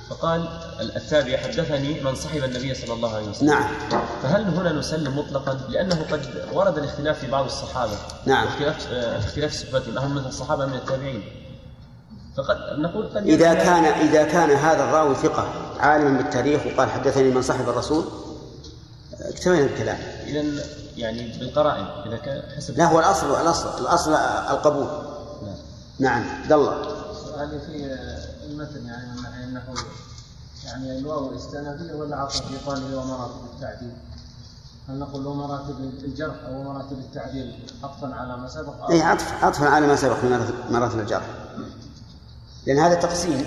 فقال 0.10 0.48
التابع 0.80 1.38
حدثني 1.38 2.02
من 2.02 2.16
صحب 2.16 2.44
النبي 2.44 2.74
صلى 2.76 2.94
الله 2.94 3.16
عليه 3.16 3.30
وسلم. 3.30 3.50
نعم. 3.50 3.70
فهل 4.24 4.44
هنا 4.44 4.72
نسلم 4.72 5.18
مطلقا؟ 5.18 5.60
لأنه 5.70 6.06
قد 6.12 6.26
ورد 6.54 6.78
الاختلاف 6.78 7.20
في 7.20 7.28
بعض 7.28 7.46
الصحابة. 7.46 7.98
نعم. 8.26 8.48
اختلاف 8.48 8.88
آه، 8.92 9.20
اختلاف 9.20 9.54
صفاتهم. 9.54 9.98
أهم 9.98 10.16
من 10.16 10.26
الصحابة 10.26 10.66
من 10.66 10.74
التابعين. 10.74 11.24
فقد 12.38 12.58
نقول 12.80 13.08
قد 13.08 13.28
إذا 13.28 13.54
كان 13.54 13.86
إذا 13.86 14.24
كان 14.24 14.50
هذا 14.50 14.84
الراوي 14.84 15.16
ثقة 15.16 15.48
عالما 15.80 16.18
بالتاريخ 16.18 16.62
وقال 16.66 16.90
حدثني 16.90 17.32
من 17.32 17.42
صاحب 17.42 17.70
الرسول 17.70 18.06
اكتفينا 19.22 19.62
بالكلام. 19.62 19.98
إذا 20.26 20.44
يعني 20.98 21.38
بالقرائن 21.40 21.86
إذا 22.06 22.18
كان 22.18 22.44
حسب 22.58 22.78
لا 22.78 22.86
هو 22.86 23.00
الأصل 23.00 23.42
الأصل 23.42 23.82
الأصل 23.82 24.14
القبول. 24.52 24.88
نعم. 26.00 26.24
عبد 26.42 26.52
الله. 26.52 26.98
سؤالي 27.26 27.60
في 27.60 27.98
المتن 28.46 28.86
يعني 28.86 29.12
من 29.12 29.16
ناحية 29.24 29.27
أنه 29.58 29.84
يعني 30.66 30.98
الواو 31.00 31.36
استنادية 31.36 31.94
ولا 31.94 32.16
عطف 32.16 32.52
يقال 32.52 32.92
له 32.92 33.06
مراتب 33.06 33.46
التعديل؟ 33.56 33.94
هل 34.90 35.00
نقول 35.00 35.24
له 35.24 35.34
مراتب 35.34 35.80
الجرح 35.80 36.36
أو 36.46 36.64
مراتب 36.64 37.00
التعديل 37.00 37.66
عطفا 37.84 38.14
على 38.16 38.38
ما 38.38 38.48
سبق؟ 38.50 38.90
أي 38.92 39.02
عطف 39.02 39.44
عطفا 39.44 39.66
على 39.70 39.88
ما 39.88 39.96
سبق 39.96 40.24
من 40.24 40.30
مراتب- 40.72 41.00
الجرح. 41.00 41.26
لأن 42.66 42.78
هذا 42.78 42.96
تقسيم. 42.96 43.46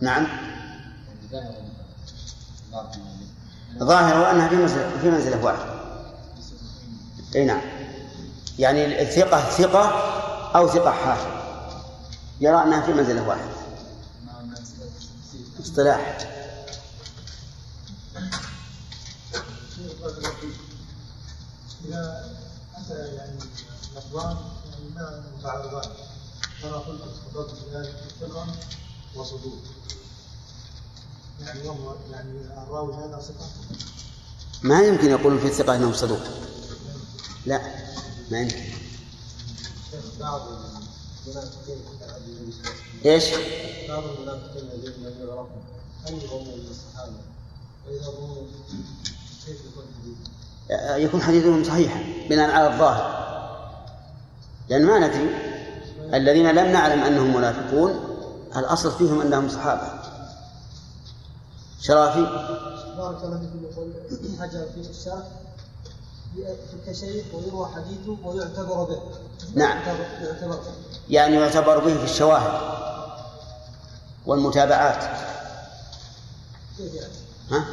نعم. 0.00 0.26
ظاهر 3.78 4.30
أنها 4.30 4.48
في 4.48 4.56
منزلة 4.56 4.90
في 5.02 5.10
منزلة 5.10 5.44
واحدة. 5.44 5.82
أي 7.36 7.44
نعم. 7.44 7.60
يعني 8.58 9.02
الثقة 9.02 9.50
ثقة 9.50 9.84
أو 10.56 10.68
ثقة 10.68 10.90
حافظ 10.90 11.42
يرى 12.40 12.62
أنها 12.62 12.80
في 12.80 12.92
منزلة 12.92 13.28
واحدة. 13.28 13.52
اصطلاح. 15.60 16.18
إذا 21.84 22.24
أتى 22.76 23.14
يعني 23.14 23.38
لفظان 23.96 24.36
يعني 24.70 24.94
ما 24.94 25.24
متعارضان 25.38 25.90
كما 26.62 26.76
قلت 26.76 27.00
تفضلت 27.02 27.50
في 27.50 27.76
ذلك 27.76 27.94
ثقة 28.20 28.46
وصدوق 29.16 29.58
يعني 31.40 31.60
يعني 32.12 32.30
الراوي 32.62 32.94
هذا 32.94 33.20
ثقة 33.20 33.46
ما 34.62 34.82
يمكن 34.82 35.10
يقولون 35.10 35.38
في 35.38 35.46
الثقة 35.46 35.76
أنهم 35.76 35.92
صدوق. 35.92 36.20
لا. 37.46 37.60
ما 38.32 38.40
يمكن 38.40 38.56
إيش؟ 43.04 43.24
بعض 43.88 44.02
المنافقين 44.04 44.64
الذين 44.74 45.06
لم 45.06 45.28
يعرفوا 45.28 45.62
هل 46.06 46.14
وإذا 47.86 48.04
ظنوا 48.04 48.42
كيف 49.46 49.56
يكون 49.66 49.84
حديث 50.00 51.06
يكون 51.08 51.22
حديثهم 51.22 51.64
صحيحا 51.64 52.04
بناء 52.30 52.50
على 52.50 52.74
الظاهر. 52.74 53.22
لأن 54.68 54.84
ما 54.84 54.98
ندري 54.98 55.28
الذين 56.14 56.50
لم 56.50 56.72
نعلم 56.72 57.02
أنهم 57.02 57.36
منافقون 57.36 58.00
الأصل 58.56 58.92
فيهم 58.98 59.20
أنهم 59.20 59.48
صحابة؟ 59.48 60.02
شرافي؟ 61.80 62.20
بارك 62.96 63.24
الله 63.24 63.38
فيكم 63.38 63.64
يقول 63.64 63.92
حجر 64.40 64.66
في 64.74 64.90
الشرح 64.90 65.24
كشيخ 66.86 67.24
ويروى 67.34 67.68
حديثه 67.76 68.16
ويعتبر 68.24 68.84
به. 68.84 69.00
نعم. 69.54 69.78
يعتبر- 69.78 70.60
يعني 71.10 71.36
يعتبر 71.36 71.78
به 71.78 71.98
في 71.98 72.04
الشواهد 72.04 72.60
والمتابعات. 74.26 75.04
كيف 76.78 76.94
يعني؟ 76.94 77.12
ها؟ 77.50 77.64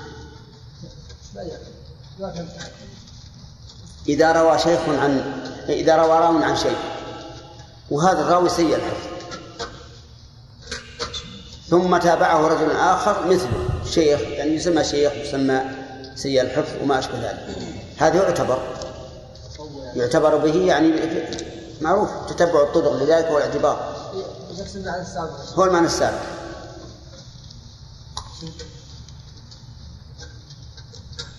لا 1.35 1.41
يعني. 1.41 2.49
إذا 4.07 4.31
روى 4.31 4.59
شيخ 4.59 4.79
عن 4.89 5.43
إذا 5.69 5.95
روى 5.95 6.19
راو 6.19 6.37
عن 6.37 6.55
شيء. 6.55 6.77
وهذا 7.91 8.21
الراوي 8.21 8.49
سيء 8.49 8.75
الحفظ. 8.75 9.09
ثم 11.69 11.97
تابعه 11.97 12.47
رجل 12.47 12.71
آخر 12.71 13.27
مثله. 13.27 13.69
شيخ 13.85 14.19
يعني 14.21 14.51
يسمى 14.51 14.83
شيخ 14.83 15.13
يسمى 15.13 15.61
سيء 16.15 16.41
الحفظ 16.41 16.83
وما 16.83 16.99
أشبه 16.99 17.19
ذلك. 17.19 17.88
هذا 17.99 18.23
يعتبر 18.23 18.59
يعتبر 19.95 20.37
به 20.37 20.55
يعني 20.55 20.93
معروف 21.81 22.09
تتبع 22.29 22.63
الطرق 22.63 22.93
لذلك 22.93 23.25
هو 23.25 23.37
الاعتبار. 23.37 23.95
هو 25.55 25.63
المعنى 25.63 25.85
السابق. 25.85 26.21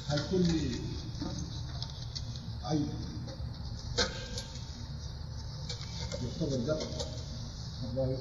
هل 0.08 0.20
كل 0.30 0.44
عيب 2.64 2.88
يعتبر 6.40 6.56
الله 6.56 8.16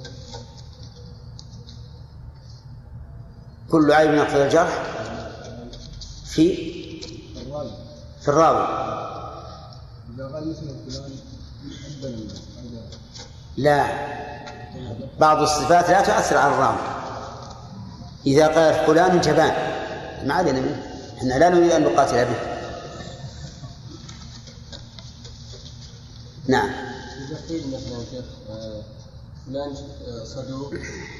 كل 3.71 3.91
عيب 3.91 4.13
يقتضي 4.13 4.43
الجرح 4.43 4.83
في 6.25 6.43
الراي. 7.41 7.88
في 8.21 8.27
الراوي 8.27 8.67
لا. 13.57 13.85
بعض 15.19 15.41
الصفات 15.41 15.89
لا 15.89 16.01
تؤثر 16.01 16.37
على 16.37 16.53
الراوي 16.53 16.77
إذا 18.25 18.47
قال 18.47 18.85
فلان 18.85 19.21
جبان. 19.21 19.53
ما 20.25 20.33
علينا 20.33 20.59
منه 20.59 20.83
إحنا 21.17 21.33
لا 21.33 21.49
نريد 21.49 21.71
أن 21.71 21.83
نقاتل 21.83 22.25
به. 22.25 22.39
نعم. 26.47 26.69
إذا 27.27 27.37
قيل 27.49 27.67
مثلا 27.67 27.99
شيخ 28.11 28.25
آه، 28.49 28.81
فلان 29.45 29.75
آه، 30.07 30.23
صدوق 30.23 30.73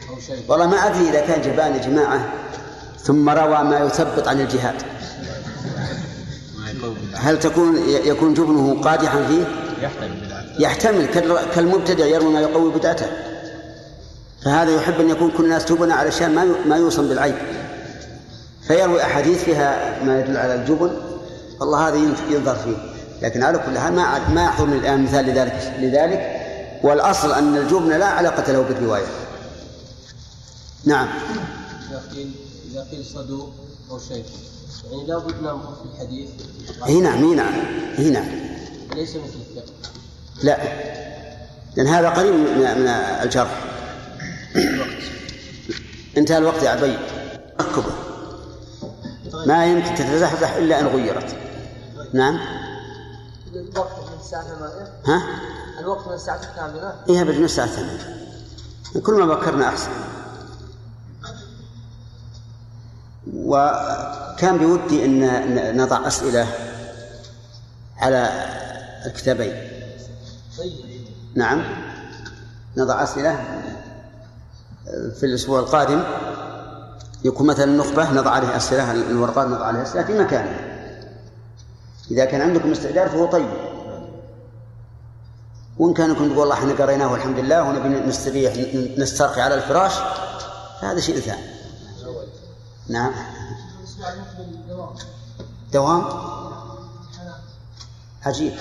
أو 0.10 0.20
شيء. 0.20 0.46
والله 0.48 0.68
ما 0.68 0.78
أدري 0.78 1.10
إذا 1.10 1.28
كان 1.28 1.42
جبان 1.42 1.76
يا 1.76 1.82
جماعة. 1.82 2.34
ثم 3.00 3.30
روى 3.30 3.64
ما 3.64 3.80
يثبط 3.80 4.28
عن 4.28 4.42
الجهاد. 4.42 4.76
هل 7.14 7.40
تكون 7.40 7.78
يكون 7.88 8.34
جبنه 8.34 8.82
قادحا 8.82 9.24
فيه؟ 9.28 9.44
يحتمل 10.60 11.06
كال- 11.06 11.52
كالمبتدع 11.56 12.06
يروي 12.06 12.34
ما 12.34 12.42
يقوي 12.42 12.72
بدعته 12.72 13.06
فهذا 14.46 14.76
يحب 14.76 15.00
أن 15.00 15.10
يكون 15.10 15.32
كل 15.32 15.44
الناس 15.44 15.66
تبنى 15.66 15.94
على 15.94 16.12
شيء 16.12 16.28
ما 16.28 16.46
ما 16.66 16.78
يوصم 16.78 17.08
بالعيب. 17.10 17.36
فيروي 18.68 19.04
أحاديث 19.04 19.44
فيها 19.44 20.00
ما 20.04 20.20
يدل 20.20 20.38
على 20.38 20.56
الجبن. 20.56 20.92
والله 21.60 21.88
هذا 21.88 21.96
ين- 21.96 22.16
ينظر 22.30 22.56
فيه. 22.56 22.76
لكن 23.22 23.44
على 23.44 23.58
كل 23.58 23.78
حال 23.80 23.94
ما 23.94 24.30
ما 24.30 24.44
يحضرني 24.44 24.78
الآن 24.78 25.04
مثال 25.04 25.26
لذلك 25.26 25.74
لذلك. 25.80 26.36
والأصل 26.84 27.32
أن 27.34 27.58
الجبن 27.58 27.90
لا 27.90 28.06
علاقة 28.06 28.52
له 28.52 28.62
بالرواية. 28.62 29.06
نعم. 30.86 31.08
إذا 31.90 32.02
قيل 32.16 32.32
إذا 32.72 32.88
قيل 32.92 33.06
صدوق 33.06 33.52
أو 33.92 34.00
شيء 34.00 34.24
يعني 34.92 35.08
لا 35.08 35.18
بد 35.18 35.42
ننظر 35.42 35.76
في 35.76 35.86
الحديث. 35.94 36.30
اي 36.86 37.02
نعم 37.02 37.30
اي 37.30 37.36
نعم 37.36 37.54
اي 38.00 38.10
نعم 38.10 38.28
ليس 38.96 39.10
مثل 39.10 39.40
الثقة 39.50 39.92
لا. 40.44 40.58
لأن 41.76 41.88
هذا 41.88 42.10
قريب 42.10 42.34
من 42.34 42.58
من 42.58 42.88
الجرح. 42.88 43.64
انتهى 46.18 46.38
الوقت 46.38 46.64
يا 46.64 46.70
عبي 46.70 46.98
ركبه 47.62 47.92
ما 49.46 49.66
يمكن 49.66 49.96
تتزحزح 49.96 50.54
إلا 50.56 50.80
أن 50.80 50.88
غيرت. 50.88 51.36
نعم. 52.14 52.40
الوقت 53.54 54.00
من 54.00 54.20
الساعة 54.20 54.44
8 54.44 54.74
ها؟ 55.06 55.24
الوقت 55.80 56.08
من 56.08 56.14
الساعة 56.14 56.42
الثامنة؟ 56.44 56.94
إيه 57.10 57.24
بدنا 57.24 57.46
الساعة 57.46 57.66
الثانية 57.66 58.20
كل 59.04 59.14
ما 59.14 59.26
بكرنا 59.26 59.70
أحسن. 59.70 59.90
وكان 63.34 64.58
بودي 64.58 65.06
أن 65.06 65.78
نضع 65.78 66.08
أسئلة 66.08 66.48
على 67.98 68.30
الكتابين. 69.06 69.54
نعم. 71.36 71.64
نضع 72.78 73.04
أسئلة 73.04 73.40
في 75.20 75.26
الأسبوع 75.26 75.60
القادم. 75.60 76.04
يكون 77.24 77.48
مثلا 77.48 77.66
النخبة 77.66 78.12
نضع 78.12 78.32
عليه 78.32 78.58
أسئلة 78.58 78.92
الورقات 78.92 79.48
نضع 79.48 79.66
عليها 79.66 79.84
أسئلة 79.84 80.04
في 80.04 80.20
مكانها 80.20 80.60
إذا 82.12 82.26
كان 82.26 82.42
عندكم 82.42 82.72
استعداد 82.72 83.08
فهو 83.08 83.26
طيب. 83.26 83.50
وإن 85.78 85.94
كان 85.94 86.16
كنت 86.16 86.38
والله 86.38 86.54
إحنا 86.54 86.74
قريناه 86.74 87.12
والحمد 87.12 87.40
لله 87.40 87.64
ونبي 87.64 87.90
نستريح 87.90 88.54
نسترخي 88.98 89.42
على 89.42 89.56
الفراش 89.56 89.94
هذا 90.82 91.00
شيء 91.00 91.20
ثاني. 91.20 91.59
نعم. 92.90 93.14
دوام؟ 95.74 96.04
عجيب. 98.26 98.54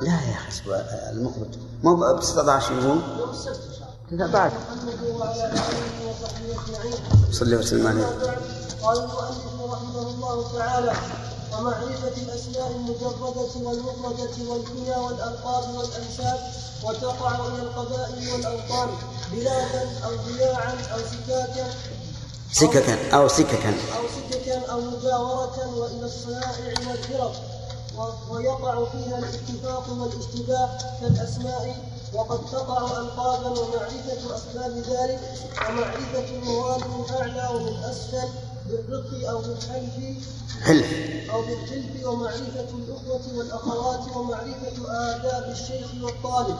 لا 0.00 0.20
يا 0.20 0.36
أخي 0.48 0.62
المقبل 1.10 1.58
مو 1.82 1.96
ب 1.96 2.22
16 2.22 2.72
يوم 2.72 3.02
لا 4.10 4.26
بعد 4.26 4.52
صلى 7.32 7.56
وسلم 7.56 7.86
عليه. 7.86 8.06
قال 8.82 8.98
المؤلف 8.98 9.72
رحمة 9.72 10.02
الله 10.02 10.52
تعالى 10.58 10.92
ومعرفة 11.52 12.16
الأسماء 12.16 12.70
المجردة 12.76 13.68
والمفردة 13.68 14.50
والكنى 14.50 14.96
والألقاب 14.96 15.74
والأنساب 15.74 16.38
وتقع 16.84 17.46
إلى 17.46 17.62
القبائل 17.62 18.32
والأوطان. 18.32 18.88
بلادا 19.32 19.88
أو 20.04 20.10
ضياعا 20.28 20.72
أو 20.94 20.98
سكاكا 20.98 21.70
سككا 22.52 23.10
أو 23.16 23.28
سككا 23.28 23.68
أو 23.96 24.02
سككا 24.30 24.66
أو 24.72 24.80
مجاورة 24.80 25.76
وإلى 25.76 26.06
الصنائع 26.06 26.74
والهرب 26.88 27.32
و- 27.98 28.34
ويقع 28.34 28.84
فيها 28.92 29.18
الاتفاق 29.18 29.84
والاشتباه 29.98 30.78
كالأسماء. 31.00 31.76
وقد 32.14 32.38
تقع 32.52 32.98
ألقابا 33.00 33.48
ومعرفة 33.60 34.36
أسباب 34.36 34.72
ذلك. 34.76 35.20
ومعرفة 35.68 36.28
المراد 36.34 36.80
من 36.86 37.04
أعلى 37.20 37.48
ومن 37.54 37.76
أسفل 37.84 38.28
بالرق 38.66 39.28
أو 39.30 39.38
بالحلف. 39.38 39.94
حلف. 40.62 40.86
أو 41.30 41.42
بالحلف 41.42 42.06
ومعرفة 42.06 42.66
الأخوة 42.78 43.38
والأخوات 43.38 44.16
ومعرفة 44.16 44.76
آداب 45.10 45.50
الشيخ 45.50 45.86
والطالب. 46.02 46.56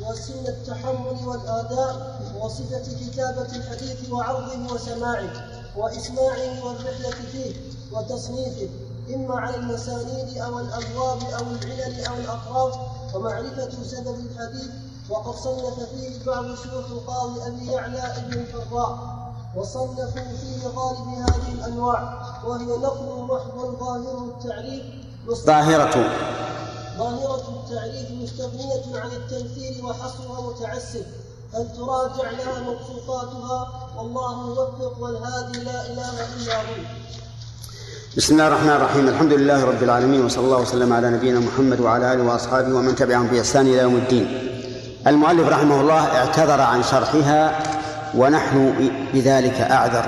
وسن 0.00 0.46
التحمل 0.46 1.18
والآداء 1.26 2.20
وصفة 2.40 2.82
كتابة 3.00 3.56
الحديث 3.56 4.10
وعرضه 4.10 4.74
وسماعه 4.74 5.30
وإسماعه 5.76 6.64
والرحلة 6.64 7.10
فيه 7.32 7.54
وتصنيفه 7.92 8.68
إما 9.14 9.34
على 9.40 9.56
المسانيد 9.56 10.38
أو 10.38 10.58
الأبواب 10.58 11.18
أو 11.22 11.44
العلل 11.62 12.04
أو 12.04 12.14
الأطراف 12.14 12.74
ومعرفة 13.14 13.70
سبب 13.84 14.16
الحديث 14.30 14.70
وقد 15.10 15.34
صنف 15.34 15.74
فيه 15.90 16.24
بعض 16.26 16.44
شيوخ 16.44 16.86
القاضي 16.90 17.46
أبي 17.46 17.66
يعلى 17.72 17.98
ابن 18.16 18.32
الفراء 18.32 19.16
وصنفوا 19.56 20.06
فيه 20.40 20.66
غالب 20.68 21.08
هذه 21.08 21.52
الأنواع 21.52 22.22
وهي 22.44 22.64
نقل 22.66 23.22
محض 23.22 23.76
ظاهره 23.80 24.34
التعريف 24.38 24.82
ظاهرة. 25.46 26.10
ظاهرة 26.98 27.44
التعريف 27.48 28.10
مستغنية 28.22 29.00
عن 29.00 29.10
التمثيل 29.10 29.84
وحصرها 29.84 30.50
متعسف 30.50 31.06
فلتراجع 31.52 32.30
لها 32.30 32.60
مبسوطاتها 32.60 33.88
والله 33.96 34.32
الموفق 34.32 34.98
والهادي 35.00 35.58
لا 35.58 35.86
إله 35.86 36.12
إلا 36.36 36.56
هو 36.56 36.74
بسم 38.16 38.32
الله 38.32 38.48
الرحمن 38.48 38.70
الرحيم 38.70 39.08
الحمد 39.08 39.32
لله 39.32 39.64
رب 39.64 39.82
العالمين 39.82 40.24
وصلى 40.24 40.44
الله 40.44 40.60
وسلم 40.60 40.92
على 40.92 41.10
نبينا 41.10 41.40
محمد 41.40 41.80
وعلى 41.80 42.12
آله 42.12 42.22
وأصحابه 42.22 42.74
ومن 42.74 42.94
تبعهم 42.94 43.26
بإحسان 43.26 43.66
إلى 43.66 43.78
يوم 43.78 43.96
الدين. 43.96 44.26
المؤلف 45.06 45.48
رحمه 45.48 45.80
الله 45.80 46.16
اعتذر 46.16 46.60
عن 46.60 46.82
شرحها 46.82 47.62
ونحن 48.14 48.90
بذلك 49.14 49.60
أعذر. 49.60 50.06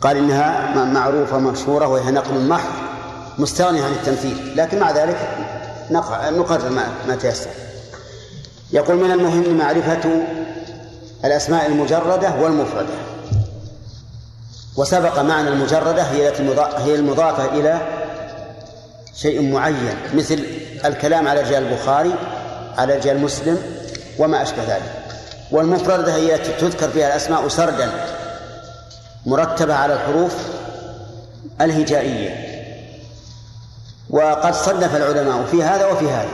قال 0.00 0.16
إنها 0.16 0.84
معروفة 0.84 1.38
مشهوره 1.38 1.86
وهي 1.88 2.10
نقل 2.10 2.48
محض 2.48 2.85
مستغني 3.38 3.82
عن 3.82 3.92
التمثيل، 3.92 4.56
لكن 4.56 4.78
مع 4.78 4.90
ذلك 4.90 5.16
نقرر 6.30 6.68
ما, 6.70 6.84
ما 7.08 7.16
تيسر. 7.16 7.50
يقول 8.72 8.96
من 8.96 9.10
المهم 9.10 9.58
معرفة 9.58 10.26
الأسماء 11.24 11.66
المجردة 11.66 12.34
والمفردة. 12.40 12.94
وسبق 14.76 15.18
معنى 15.18 15.48
المجردة 15.48 16.02
هي 16.02 16.32
هي 16.76 16.94
المضافة 16.94 17.44
إلى 17.44 17.80
شيء 19.14 19.52
معين 19.52 19.96
مثل 20.14 20.44
الكلام 20.84 21.28
على 21.28 21.40
رجال 21.40 21.62
البخاري 21.62 22.14
على 22.78 22.96
رجال 22.96 23.20
مسلم 23.20 23.58
وما 24.18 24.42
أشبه 24.42 24.62
ذلك 24.62 24.92
والمفردة 25.50 26.14
هي 26.14 26.34
التي 26.34 26.52
تذكر 26.52 26.88
فيها 26.88 27.06
الأسماء 27.06 27.48
سردا 27.48 27.90
مرتبة 29.26 29.74
على 29.74 29.94
الحروف 29.94 30.34
الهجائية 31.60 32.45
وقد 34.10 34.54
صنف 34.54 34.96
العلماء 34.96 35.44
في 35.50 35.62
هذا 35.62 35.86
وفي 35.86 36.10
هذا 36.10 36.28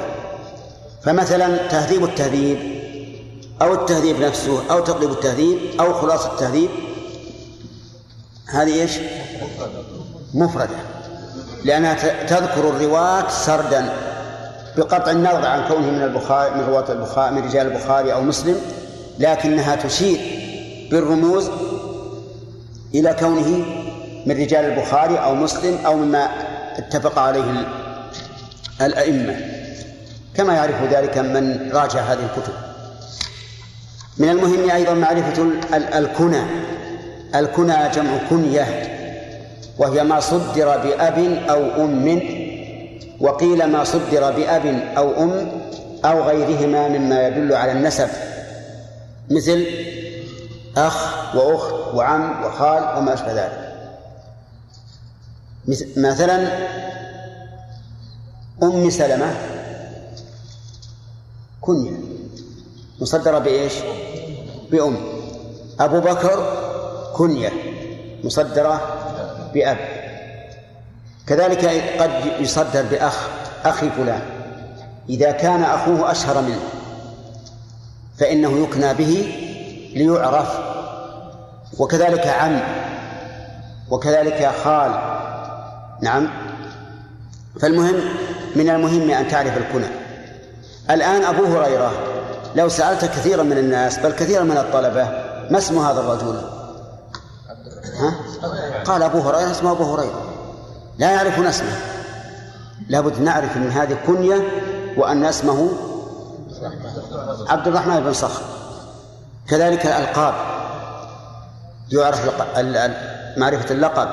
فمثلا 1.03 1.57
تهذيب 1.69 2.05
التهذيب 2.05 2.59
أو 3.63 3.75
التهذيب 3.75 4.21
نفسه 4.21 4.63
أو 4.71 4.81
تقريب 4.81 5.11
التهذيب 5.11 5.59
أو 5.81 5.93
خلاصة 5.95 6.33
التهذيب 6.33 6.71
هذه 8.49 8.83
إيش؟ 8.83 8.99
مفردة 10.35 10.77
لأنها 11.65 12.25
تذكر 12.27 12.69
الرواة 12.69 13.29
سردا 13.29 13.93
بقطع 14.77 15.11
النظر 15.11 15.47
عن 15.47 15.69
كونه 15.69 15.91
من 15.91 16.03
البخاري 16.03 16.55
من 16.55 16.65
رواة 16.69 16.93
البخاري 16.93 17.35
من 17.35 17.45
رجال 17.45 17.67
البخاري 17.67 18.13
أو 18.13 18.23
مسلم 18.23 18.57
لكنها 19.19 19.77
تشير 19.77 20.19
بالرموز 20.91 21.51
إلى 22.95 23.17
كونه 23.21 23.65
من 24.27 24.37
رجال 24.37 24.65
البخاري 24.65 25.17
أو 25.17 25.35
مسلم 25.35 25.79
أو 25.87 25.97
مما 25.97 26.52
اتفق 26.79 27.19
عليه 27.19 27.41
ال- 27.51 27.67
الأئمة. 28.81 29.37
كما 30.37 30.55
يعرف 30.55 30.83
ذلك 30.93 31.19
من 31.19 31.71
راجع 31.73 32.01
هذه 32.01 32.19
الكتب. 32.37 32.53
من 34.19 34.29
المهم 34.29 34.71
أيضا 34.71 34.95
معرفة 34.95 35.43
ال- 35.43 35.75
ال- 35.75 35.95
الكنى. 35.95 36.43
الكنى 37.35 37.75
جمع 37.95 38.11
كنية 38.31 38.67
وهي 39.79 40.05
ما 40.05 40.21
صدر 40.21 40.77
بأب 40.79 41.19
أو 41.51 41.85
أم 41.85 42.21
وقيل 43.21 43.65
ما 43.65 43.85
صدر 43.85 44.31
بأب 44.31 44.67
أو 44.97 45.23
أم 45.23 45.63
أو 46.05 46.23
غيرهما 46.23 46.89
مما 46.89 47.27
يدل 47.27 47.55
على 47.55 47.73
النسب 47.73 48.09
مثل 49.31 49.67
أخ 50.77 51.35
وأخت 51.37 51.95
وعم 51.95 52.45
وخال 52.45 52.99
وما 52.99 53.15
أشبه 53.15 53.33
ذلك. 53.33 53.72
مثلا 55.97 56.69
أم 58.63 58.91
سلمة 58.91 59.35
كنية 61.61 61.91
مصدرة 63.01 63.39
بإيش؟ 63.39 63.73
بأم. 64.71 64.97
أبو 65.81 66.01
بكر 66.01 66.57
كنية 67.17 67.53
مصدرة 68.25 68.81
بأب. 69.55 69.79
كذلك 71.27 71.65
قد 72.01 72.11
يصدر 72.41 72.83
بأخ 72.83 73.29
أخي 73.65 73.91
فلان. 73.91 74.23
إذا 75.09 75.31
كان 75.31 75.63
أخوه 75.63 76.11
أشهر 76.11 76.43
منه 76.43 76.63
فإنه 78.19 78.63
يكنى 78.63 78.95
به 78.95 79.39
ليعرف. 79.95 80.59
وكذلك 81.79 82.27
عم 82.27 82.61
وكذلك 83.91 84.53
خال. 84.65 85.12
نعم. 86.03 86.29
فالمهم 87.61 87.95
من 88.57 88.71
المهم 88.71 89.11
أن 89.11 89.29
تعرف 89.29 89.57
الكنى. 89.57 89.87
الآن 90.91 91.25
أبو 91.25 91.45
هريرة 91.45 91.93
لو 92.57 92.69
سألت 92.69 93.05
كثيرا 93.05 93.43
من 93.43 93.59
الناس 93.59 93.99
بل 93.99 94.13
كثيرا 94.13 94.45
من 94.45 94.57
الطلبة 94.57 95.05
ما 95.51 95.59
اسم 95.59 95.79
هذا 95.79 96.01
الرجل؟ 96.01 96.41
ها؟ 97.99 98.15
قال 98.85 99.03
أبو 99.03 99.21
هريرة 99.21 99.51
اسمه 99.51 99.73
أبو 99.73 99.95
هريرة. 99.95 100.23
لا 100.99 101.11
يعرفون 101.11 101.47
اسمه. 101.47 101.77
لابد 102.89 103.21
نعرف 103.21 103.57
من 103.57 103.71
هذه 103.71 103.99
كنية 104.07 104.49
وأن 104.97 105.25
اسمه 105.25 105.69
عبد 107.49 107.67
الرحمن 107.67 108.01
بن 108.01 108.13
صخر. 108.13 108.43
كذلك 109.49 109.87
الألقاب. 109.87 110.35
يعرف 111.93 112.31
معرفة 113.37 113.75
اللقب 113.75 114.09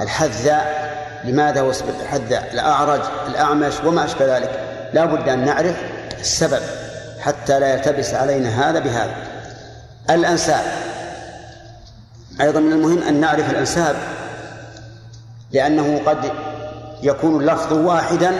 الحذاء 0.00 0.83
لماذا 1.24 1.70
اسم 1.70 1.84
الحذاء 2.00 2.50
الأعرج 2.52 3.00
الأعمش 3.26 3.74
وما 3.84 4.04
أشبه 4.04 4.36
ذلك؟ 4.36 4.60
لا 4.92 5.04
بد 5.04 5.28
أن 5.28 5.44
نعرف 5.44 5.76
السبب 6.20 6.62
حتى 7.20 7.60
لا 7.60 7.74
يلتبس 7.74 8.14
علينا 8.14 8.70
هذا 8.70 8.78
بهذا. 8.78 9.14
الأنساب. 10.10 10.64
أيضا 12.40 12.60
من 12.60 12.72
المهم 12.72 13.02
أن 13.02 13.20
نعرف 13.20 13.50
الأنساب 13.50 13.96
لأنه 15.52 16.00
قد 16.06 16.32
يكون 17.02 17.40
اللفظ 17.40 17.72
واحدا 17.72 18.32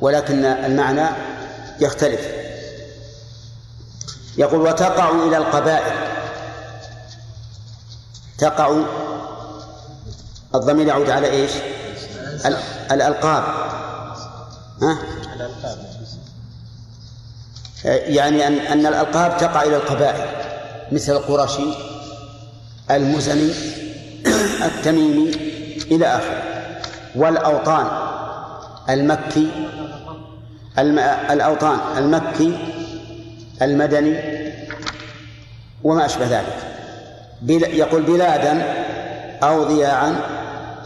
ولكن 0.00 0.44
المعنى 0.44 1.06
يختلف. 1.80 2.20
يقول 4.38 4.60
وتقع 4.60 5.10
إلى 5.10 5.36
القبائل. 5.36 5.92
تقع 8.38 8.82
الضمير 10.54 10.86
يعود 10.86 11.10
على 11.10 11.30
إيش؟ 11.30 11.50
ال- 12.46 12.56
الألقاب 12.92 13.44
ها؟ 14.82 14.98
يعني 17.84 18.46
أن 18.46 18.52
أن 18.58 18.86
الألقاب 18.86 19.36
تقع 19.38 19.62
إلى 19.62 19.76
القبائل 19.76 20.26
مثل 20.92 21.12
القرشي 21.12 21.64
المزني 22.90 23.52
التميمي 24.64 25.30
إلى 25.90 26.06
آخره 26.06 26.42
والأوطان 27.16 27.86
المكي 28.90 29.48
الم... 30.78 30.98
الأوطان 31.30 31.78
المكي 31.98 32.58
المدني 33.62 34.18
وما 35.84 36.06
أشبه 36.06 36.26
ذلك 36.26 36.56
بل... 37.42 37.62
يقول 37.62 38.02
بلادا 38.02 38.62
أو 39.42 39.64
ضياعا 39.64 40.16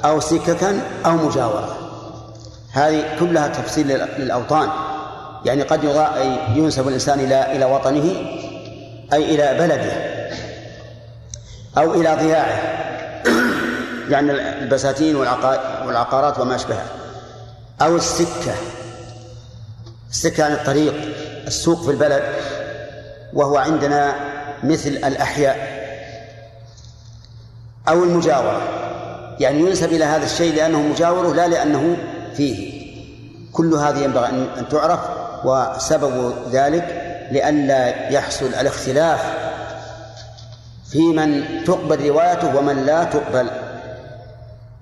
أو 0.05 0.20
سككا 0.20 0.80
أو 1.07 1.11
مجاورة. 1.12 1.76
هذه 2.72 3.05
كلها 3.20 3.48
تفصيل 3.48 3.88
لل- 3.88 4.09
للأوطان. 4.18 4.68
يعني 5.44 5.62
قد. 5.62 5.84
ينسب 6.55 6.88
الإنسان 6.88 7.20
إلى 7.20 7.57
إلى 7.57 7.64
وطنه 7.64 8.14
أي 9.12 9.34
إلى 9.34 9.59
بلده 9.59 9.92
أو 11.78 11.94
إلى 11.94 12.14
ضياعه. 12.14 12.59
يعني 14.12 14.32
البساتين 14.32 15.16
والعقا- 15.16 15.86
والعقارات 15.86 16.38
وما 16.38 16.55
أشبهها. 16.55 16.86
أو 17.82 17.96
السكة. 17.96 18.55
السكة 20.11 20.44
عن 20.44 20.53
الطريق 20.53 20.94
السوق 21.46 21.82
في 21.84 21.90
البلد 21.90 22.22
وهو 23.32 23.57
عندنا 23.57 24.14
مثل 24.64 24.88
الأحياء. 24.90 25.82
أو 27.88 28.05
المجاورة. 28.05 28.82
يعني 29.41 29.61
ينسب 29.61 29.93
إلى 29.93 30.05
هذا 30.05 30.24
الشيء 30.24 30.55
لأنه 30.55 30.83
مجاورة 30.83 31.35
لا 31.35 31.49
لأنه 31.49 31.97
فيه. 32.35 32.83
كل 33.53 33.74
هذه 33.74 33.99
ينبغي 33.99 34.26
أن 34.28 34.68
تعرف 34.70 35.01
وسبب 35.45 36.35
ذلك 36.53 37.03
لئلا 37.30 38.09
يحصل 38.11 38.47
الاختلاف 38.47 39.20
في 40.91 40.99
من 40.99 41.45
تقبل 41.64 42.09
روايته 42.09 42.57
ومن 42.57 42.87
لا 42.87 43.05
تقبل. 43.05 43.51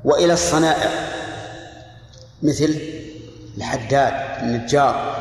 وإلى 0.05 0.32
الصنائع 0.32 0.90
مثل 2.42 2.80
الحداد 3.59 4.12
النجار 4.42 5.14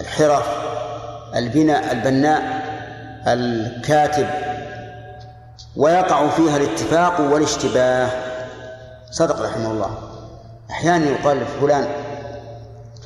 الحرف 0.00 0.46
البناء 1.36 1.92
البناء 1.92 2.42
الكاتب. 3.26 4.26
ويقع 5.76 6.28
فيها 6.28 6.56
الاتفاق 6.56 7.20
والاشتباه. 7.20 8.29
صدق 9.10 9.42
رحمه 9.42 9.70
الله. 9.70 9.98
أحيانا 10.70 11.06
يقال 11.06 11.46
فلان 11.60 11.88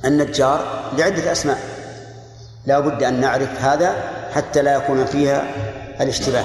النجار 0.05 0.65
لعدة 0.99 1.33
أسماء. 1.33 1.59
لا 2.67 2.81
بد 2.81 3.03
أن 3.03 3.21
نعرف 3.21 3.63
هذا 3.63 3.95
حتى 4.35 4.63
لا 4.63 4.75
يكون 4.75 5.05
فيها 5.05 5.43
الاشتباه. 6.01 6.45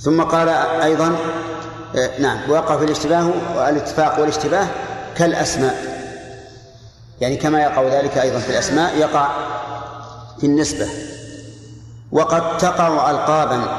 ثم 0.00 0.22
قال 0.22 0.48
أيضا 0.82 1.16
آه، 1.96 2.20
نعم 2.20 2.50
ويقع 2.50 2.76
في 2.76 2.84
الاشتباه 2.84 3.30
والاتفاق 3.56 4.20
والاشتباه 4.20 4.66
كالأسماء. 5.16 5.98
يعني 7.20 7.36
كما 7.36 7.62
يقع 7.62 7.82
ذلك 7.82 8.18
أيضا 8.18 8.38
في 8.38 8.50
الأسماء 8.50 8.96
يقع 8.96 9.28
في 10.40 10.46
النسبة. 10.46 10.88
وقد 12.12 12.58
تقع 12.58 13.10
ألقابا. 13.10 13.77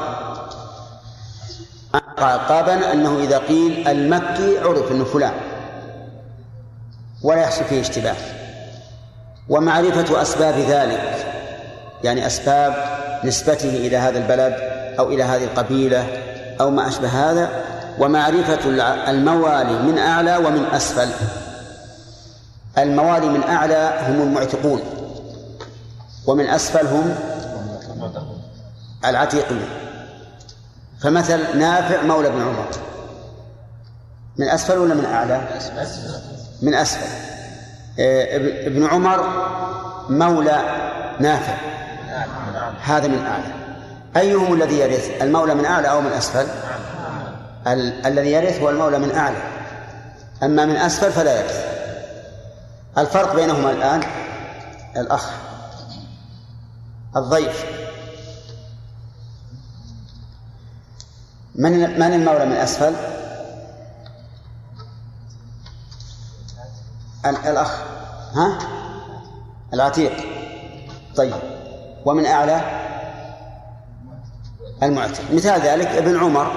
تقع 2.20 2.34
ألقابا 2.34 2.92
أنه 2.92 3.18
إذا 3.18 3.38
قيل 3.38 3.88
المكي 3.88 4.58
عرف 4.58 4.92
أنه 4.92 5.04
فلان 5.04 5.32
ولا 7.22 7.40
يحصل 7.40 7.64
فيه 7.64 7.80
اشتباه. 7.80 8.16
ومعرفة 9.48 10.22
أسباب 10.22 10.54
ذلك 10.58 11.26
يعني 12.04 12.26
أسباب 12.26 12.74
نسبته 13.24 13.68
إلى 13.68 13.96
هذا 13.96 14.18
البلد 14.18 14.54
أو 14.98 15.08
إلى 15.08 15.22
هذه 15.22 15.44
القبيلة 15.44 16.06
أو 16.60 16.70
ما 16.70 16.88
أشبه 16.88 17.08
هذا 17.08 17.50
ومعرفة 17.98 18.68
الموالي 19.10 19.82
من 19.82 19.98
أعلى 19.98 20.36
ومن 20.36 20.64
أسفل. 20.72 21.08
الموالي 22.78 23.28
من 23.28 23.42
أعلى 23.42 24.00
هم 24.08 24.22
المعتقون 24.22 24.80
ومن 26.26 26.46
أسفل 26.46 26.86
هم 26.86 27.14
العتيقين 29.04 29.89
فمثل 31.02 31.58
نافع 31.58 32.02
مولى 32.02 32.28
ابن 32.28 32.40
عمر. 32.42 32.66
من 34.36 34.48
أسفل 34.48 34.78
ولا 34.78 34.94
من 34.94 35.04
أعلى؟ 35.04 35.40
من 36.62 36.74
أسفل. 36.74 37.06
آه، 37.98 38.36
ابن 38.66 38.86
عمر 38.86 39.24
مولى 40.08 40.62
نافع. 41.20 41.54
هذا 42.82 43.06
من 43.06 43.26
أعلى. 43.26 43.54
أيهم 44.16 44.54
الذي 44.54 44.78
يرث؟ 44.78 45.22
المولى 45.22 45.54
من 45.54 45.64
أعلى 45.64 45.90
أو 45.90 46.00
من 46.00 46.12
أسفل؟ 46.12 46.46
ال- 47.66 48.06
الذي 48.06 48.32
يرث 48.32 48.60
هو 48.60 48.70
المولى 48.70 48.98
من 48.98 49.14
أعلى. 49.14 49.36
أما 50.42 50.64
من 50.64 50.76
أسفل 50.76 51.12
فلا 51.12 51.40
يرث. 51.40 51.64
الفرق 52.98 53.34
بينهما 53.34 53.70
الآن 53.70 54.00
الأخ. 54.96 55.30
الضيف. 57.16 57.79
من 61.60 61.72
من 62.00 62.12
المولى 62.14 62.46
من 62.46 62.52
أسفل؟ 62.52 62.94
الأخ 67.26 67.78
ها؟ 68.34 68.58
العتيق. 69.74 70.12
طيب. 71.16 71.34
ومن 72.04 72.26
أعلى؟ 72.26 72.60
المعتق. 74.82 75.22
مثال 75.32 75.60
ذلك 75.60 75.86
ابن 75.86 76.18
عمر. 76.18 76.52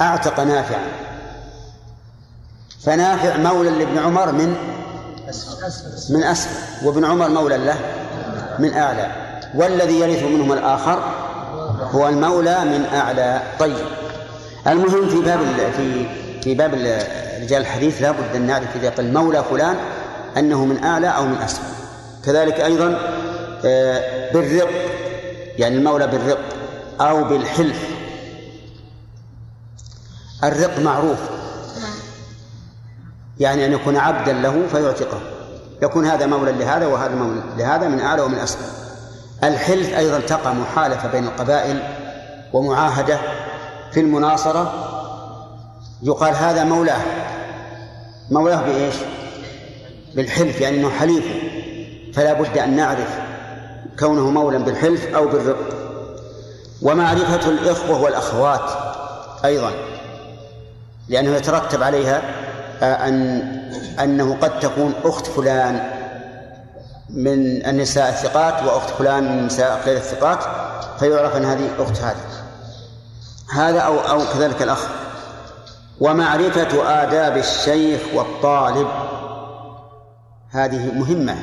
أعتق 0.00 0.40
نافعا 0.40 0.88
فنافع 2.80 3.36
مولى 3.36 3.70
لابن 3.70 3.98
عمر 3.98 4.32
من؟ 4.32 4.56
من 6.10 6.22
أسفل. 6.22 6.86
وابن 6.86 7.04
عمر 7.04 7.28
مولى 7.28 7.58
له؟ 7.58 7.78
من 8.58 8.74
أعلى. 8.74 9.12
والذي 9.54 10.00
يرث 10.00 10.22
منهما 10.22 10.54
الآخر 10.54 11.02
هو 11.94 12.08
المولى 12.08 12.64
من 12.64 12.84
أعلى. 12.94 13.42
طيب. 13.58 13.86
المهم 14.70 15.08
في 15.08 15.20
باب 15.20 15.40
في 15.76 16.06
في 16.42 16.54
باب 16.54 16.74
رجال 17.42 17.60
الحديث 17.60 18.02
لا 18.02 18.10
بد 18.10 18.36
أن 18.36 18.46
نعرف 18.46 18.76
إذا 18.76 18.90
قال 18.90 19.12
مولى 19.14 19.44
فلان 19.50 19.76
أنه 20.36 20.64
من 20.64 20.84
أعلى 20.84 21.08
أو 21.08 21.26
من 21.26 21.36
أسفل 21.36 21.62
كذلك 22.24 22.60
أيضا 22.60 22.98
آه، 23.64 24.32
بالرق 24.32 24.70
يعني 25.58 25.76
المولى 25.76 26.06
بالرق 26.06 26.38
أو 27.00 27.24
بالحلف. 27.24 27.88
الرق 30.44 30.78
معروف. 30.78 31.18
يعني 33.40 33.66
أن 33.66 33.72
يكون 33.72 33.96
عبدا 33.96 34.32
له 34.32 34.66
فيعتقه. 34.72 35.20
يكون 35.82 36.06
هذا 36.06 36.26
مولى 36.26 36.52
لهذا 36.52 36.86
وهذا 36.86 37.14
مولى 37.14 37.42
لهذا 37.58 37.88
من 37.88 38.00
أعلى 38.00 38.22
ومن 38.22 38.38
أسفل 38.38 38.80
الحلف 39.44 39.94
أيضا 39.94 40.20
تقع 40.20 40.52
محالفة 40.52 41.08
بين 41.12 41.24
القبائل 41.24 41.82
ومعاهدة 42.52 43.18
في 43.92 44.00
المناصرة 44.00 44.72
يقال 46.02 46.34
هذا 46.34 46.64
مولاه. 46.64 47.00
مولاه 48.30 48.62
بإيش؟ 48.62 48.94
بالحلف 50.14 50.60
يعني 50.60 50.76
أنه 50.76 50.90
حليف 50.90 51.24
فلا 52.14 52.32
بد 52.32 52.58
أن 52.58 52.76
نعرف 52.76 53.18
كونه 53.98 54.30
مولا 54.30 54.58
بالحلف 54.58 55.14
أو 55.14 55.28
بالرق. 55.28 55.80
ومعرفة 56.82 57.48
الإخوة 57.48 58.00
والأخوات 58.00 58.70
أيضا. 59.44 59.72
لأنه 61.08 61.36
يترتب 61.36 61.82
عليها 61.82 62.22
آه، 62.82 63.08
أن 63.08 63.40
أنه 64.00 64.36
قد 64.40 64.60
تكون 64.60 64.92
أخت 65.04 65.26
فلان 65.26 65.90
من 67.10 67.66
النساء 67.66 68.08
الثقات 68.08 68.62
وأخت 68.62 68.90
فلان 68.90 69.24
من 69.24 69.38
النساء 69.38 69.82
غير 69.86 69.96
الثقات 69.96 70.44
فيعرف 70.98 71.36
أن 71.36 71.44
هذه 71.44 71.70
أخت 71.78 72.00
هذه. 72.00 72.39
هذا 73.52 73.80
أو 73.80 73.98
أو 73.98 74.20
كذلك 74.34 74.62
الأخ. 74.62 74.88
ومعرفة 76.00 77.02
آداب 77.02 77.36
الشيخ 77.36 78.00
والطالب. 78.14 78.88
هذه 80.50 80.92
مهمة. 80.94 81.36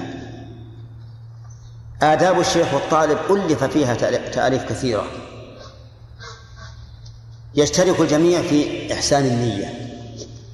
آداب 2.01 2.39
الشيخ 2.39 2.73
والطالب 2.73 3.17
ألف 3.29 3.63
فيها 3.63 3.93
تأليف 4.31 4.63
كثيرة. 4.63 5.03
يشترك 7.55 7.99
الجميع 7.99 8.41
في 8.41 8.93
إحسان 8.93 9.25
النية. 9.25 9.73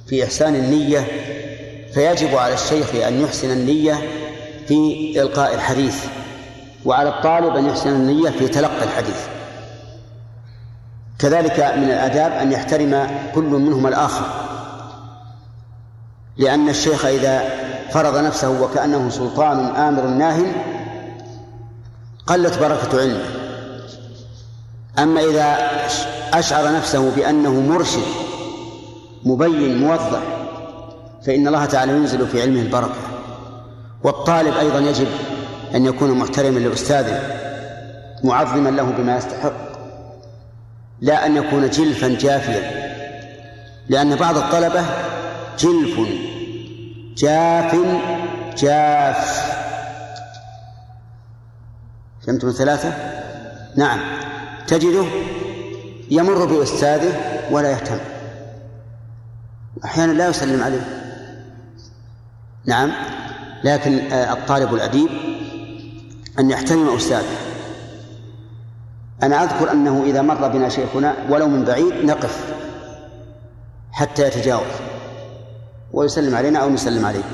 في 0.06 0.24
إحسان 0.24 0.54
النية 0.54 1.00
فيجب 1.94 2.36
على 2.36 2.54
الشيخ 2.54 2.94
أن 2.94 3.20
يحسن 3.20 3.50
النية 3.50 3.94
في 4.68 5.12
إلقاء 5.22 5.54
الحديث 5.54 6.04
وعلى 6.84 7.08
الطالب 7.08 7.56
أن 7.56 7.66
يحسن 7.66 7.90
النية 7.90 8.30
في 8.30 8.48
تلقي 8.48 8.84
الحديث. 8.84 9.33
كذلك 11.24 11.60
من 11.76 11.84
الآداب 11.84 12.32
أن 12.32 12.52
يحترم 12.52 13.06
كل 13.34 13.42
منهما 13.44 13.88
الآخر. 13.88 14.24
لأن 16.36 16.68
الشيخ 16.68 17.04
إذا 17.04 17.42
فرض 17.90 18.16
نفسه 18.16 18.62
وكأنه 18.62 19.10
سلطان 19.10 19.58
آمر 19.58 20.02
ناهٍ 20.02 20.42
قلت 22.26 22.58
بركة 22.58 23.00
علمه. 23.00 23.24
أما 24.98 25.20
إذا 25.20 25.56
أشعر 26.32 26.72
نفسه 26.72 27.10
بأنه 27.16 27.60
مرشد 27.60 28.06
مبين 29.24 29.78
موضح 29.78 30.22
فإن 31.26 31.46
الله 31.46 31.64
تعالى 31.64 31.92
ينزل 31.92 32.26
في 32.26 32.42
علمه 32.42 32.60
البركة. 32.60 33.00
والطالب 34.02 34.56
أيضا 34.56 34.78
يجب 34.78 35.08
أن 35.74 35.86
يكون 35.86 36.10
محترما 36.10 36.58
لأستاذه 36.58 37.20
معظما 38.24 38.68
له 38.68 38.82
بما 38.82 39.16
يستحق. 39.16 39.73
لا 41.04 41.26
أن 41.26 41.36
يكون 41.36 41.70
جلفا 41.70 42.08
جافيا. 42.08 42.84
لأن 43.88 44.16
بعض 44.16 44.36
الطلبة 44.36 44.84
جلف 45.58 46.00
جاف 47.16 47.76
جاف. 48.58 49.54
فهمتم 52.26 52.48
الثلاثة؟ 52.48 52.92
نعم. 53.76 54.00
تجده 54.66 55.04
يمر 56.10 56.44
بأستاذه 56.44 57.12
ولا 57.50 57.70
يهتم. 57.70 57.98
أحيانا 59.84 60.12
لا 60.12 60.28
يسلم 60.28 60.62
عليه. 60.62 60.86
نعم. 62.66 62.92
لكن 63.64 63.98
آه، 64.12 64.32
الطالب 64.32 64.74
الأديب 64.74 65.08
أن 66.38 66.50
يحترم 66.50 66.96
أستاذه. 66.96 67.53
أنا 69.22 69.42
أذكر 69.44 69.72
أنه 69.72 70.02
إذا 70.04 70.22
مر 70.22 70.48
بنا 70.48 70.68
شيخنا 70.68 71.14
ولو 71.30 71.48
من 71.48 71.64
بعيد 71.64 72.04
نقف 72.04 72.54
حتى 73.92 74.26
يتجاوز 74.26 74.72
ويسلم 75.92 76.34
علينا 76.34 76.58
أو 76.58 76.70
نسلم 76.70 77.06
عليه. 77.06 77.24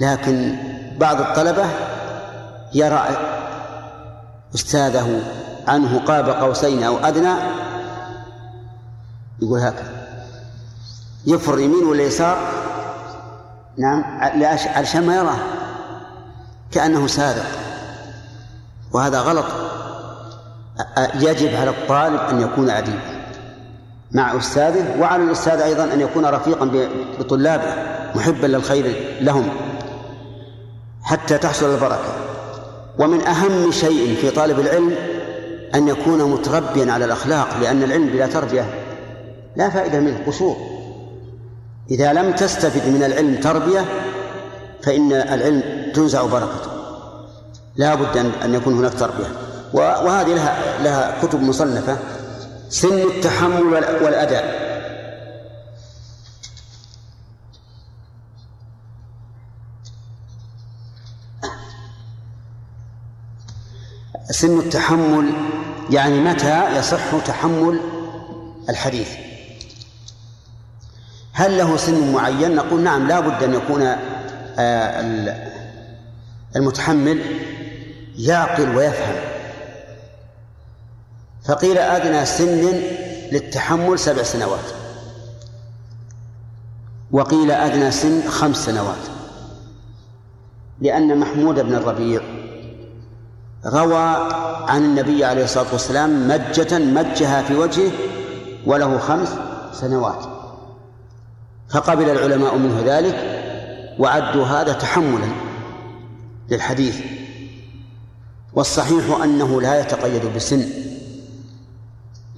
لكن 0.00 0.56
بعض 0.98 1.20
الطلبة 1.20 1.64
يرى 2.74 3.08
أستاذه 4.54 5.22
عنه 5.68 5.98
قاب 5.98 6.28
قوسين 6.28 6.82
أو 6.82 6.96
أدنى 6.96 7.34
يقول 9.42 9.60
هكذا. 9.60 10.06
يفر 11.26 11.58
يمين 11.58 11.84
ولا 11.84 12.02
يسار؟ 12.02 12.38
نعم 13.78 14.04
علشان 14.74 15.06
ما 15.06 15.16
يراه 15.16 15.38
كأنه 16.70 17.06
سارق. 17.06 17.46
وهذا 18.92 19.20
غلط. 19.20 19.46
يجب 21.14 21.54
على 21.54 21.70
الطالب 21.70 22.20
أن 22.30 22.40
يكون 22.40 22.70
أديبا 22.70 23.16
مع 24.12 24.36
أستاذه 24.36 25.00
وعلى 25.00 25.22
الأستاذ 25.22 25.60
أيضا 25.60 25.84
أن 25.84 26.00
يكون 26.00 26.26
رفيقا 26.26 26.88
بطلابه 27.18 27.74
محبا 28.14 28.46
للخير 28.46 29.16
لهم 29.20 29.48
حتى 31.02 31.38
تحصل 31.38 31.74
البركة. 31.74 32.12
ومن 32.98 33.20
أهم 33.20 33.72
شيء 33.72 34.16
في 34.20 34.30
طالب 34.30 34.60
العلم 34.60 34.94
أن 35.74 35.88
يكون 35.88 36.30
متربيا 36.30 36.92
على 36.92 37.04
الأخلاق 37.04 37.48
لأن 37.60 37.82
العلم 37.82 38.06
بلا 38.06 38.26
تربية 38.26 38.64
لا 39.56 39.70
فائدة 39.70 40.00
منه 40.00 40.26
قصور. 40.26 40.56
إذا 41.90 42.12
لم 42.12 42.32
تستفد 42.32 42.88
من 42.88 43.02
العلم 43.02 43.34
تربية 43.34 43.84
فإن 44.82 45.12
العلم 45.12 45.62
تنزع 45.94 46.22
بركته. 46.22 46.70
لا 47.76 47.94
بد 47.94 48.16
أن 48.44 48.54
يكون 48.54 48.74
هناك 48.74 48.94
تربية. 48.94 49.45
وهذه 49.76 50.34
لها 50.34 50.82
لها 50.82 51.22
كتب 51.22 51.42
مصنفة. 51.42 51.98
سن 52.68 52.98
التحمل 52.98 53.64
والأداء. 54.02 54.66
سن 64.30 64.58
التحمل 64.58 65.32
يعني 65.90 66.20
متى 66.20 66.78
يصح 66.78 67.24
تحمل 67.26 67.80
الحديث؟ 68.68 69.08
هل 71.32 71.58
له 71.58 71.76
سن 71.76 72.12
معين؟ 72.12 72.54
نقول 72.54 72.80
نعم 72.80 73.08
لا 73.08 73.20
بد 73.20 73.42
أن 73.42 73.54
يكون 73.54 73.82
آه، 74.58 75.36
المتحمل 76.56 77.20
يعقل 78.18 78.76
ويفهم. 78.76 79.35
فقيل 81.46 81.78
أدنى 81.78 82.26
سن 82.26 82.80
للتحمل 83.32 83.98
سبع 83.98 84.22
سنوات. 84.22 84.64
وقيل 87.12 87.50
أدنى 87.50 87.90
سن 87.90 88.28
خمس 88.28 88.56
سنوات. 88.56 88.96
لأن 90.80 91.18
محمود 91.18 91.60
بن 91.60 91.74
الربيع 91.74 92.20
روى 93.66 94.16
عن 94.68 94.84
النبي 94.84 95.24
عليه 95.24 95.44
الصلاة 95.44 95.66
والسلام 95.72 96.28
مجة 96.28 96.78
مجها 96.78 97.42
في 97.42 97.54
وجهه 97.54 97.90
وله 98.66 98.98
خمس 98.98 99.28
سنوات. 99.72 100.26
فقبل 101.70 102.10
العلماء 102.10 102.56
منه 102.56 102.82
ذلك 102.84 103.42
وعدوا 103.98 104.44
هذا 104.44 104.72
تحملا 104.72 105.28
للحديث. 106.50 107.00
والصحيح 108.52 109.20
أنه 109.22 109.60
لا 109.60 109.80
يتقيد 109.80 110.34
بسن. 110.34 110.86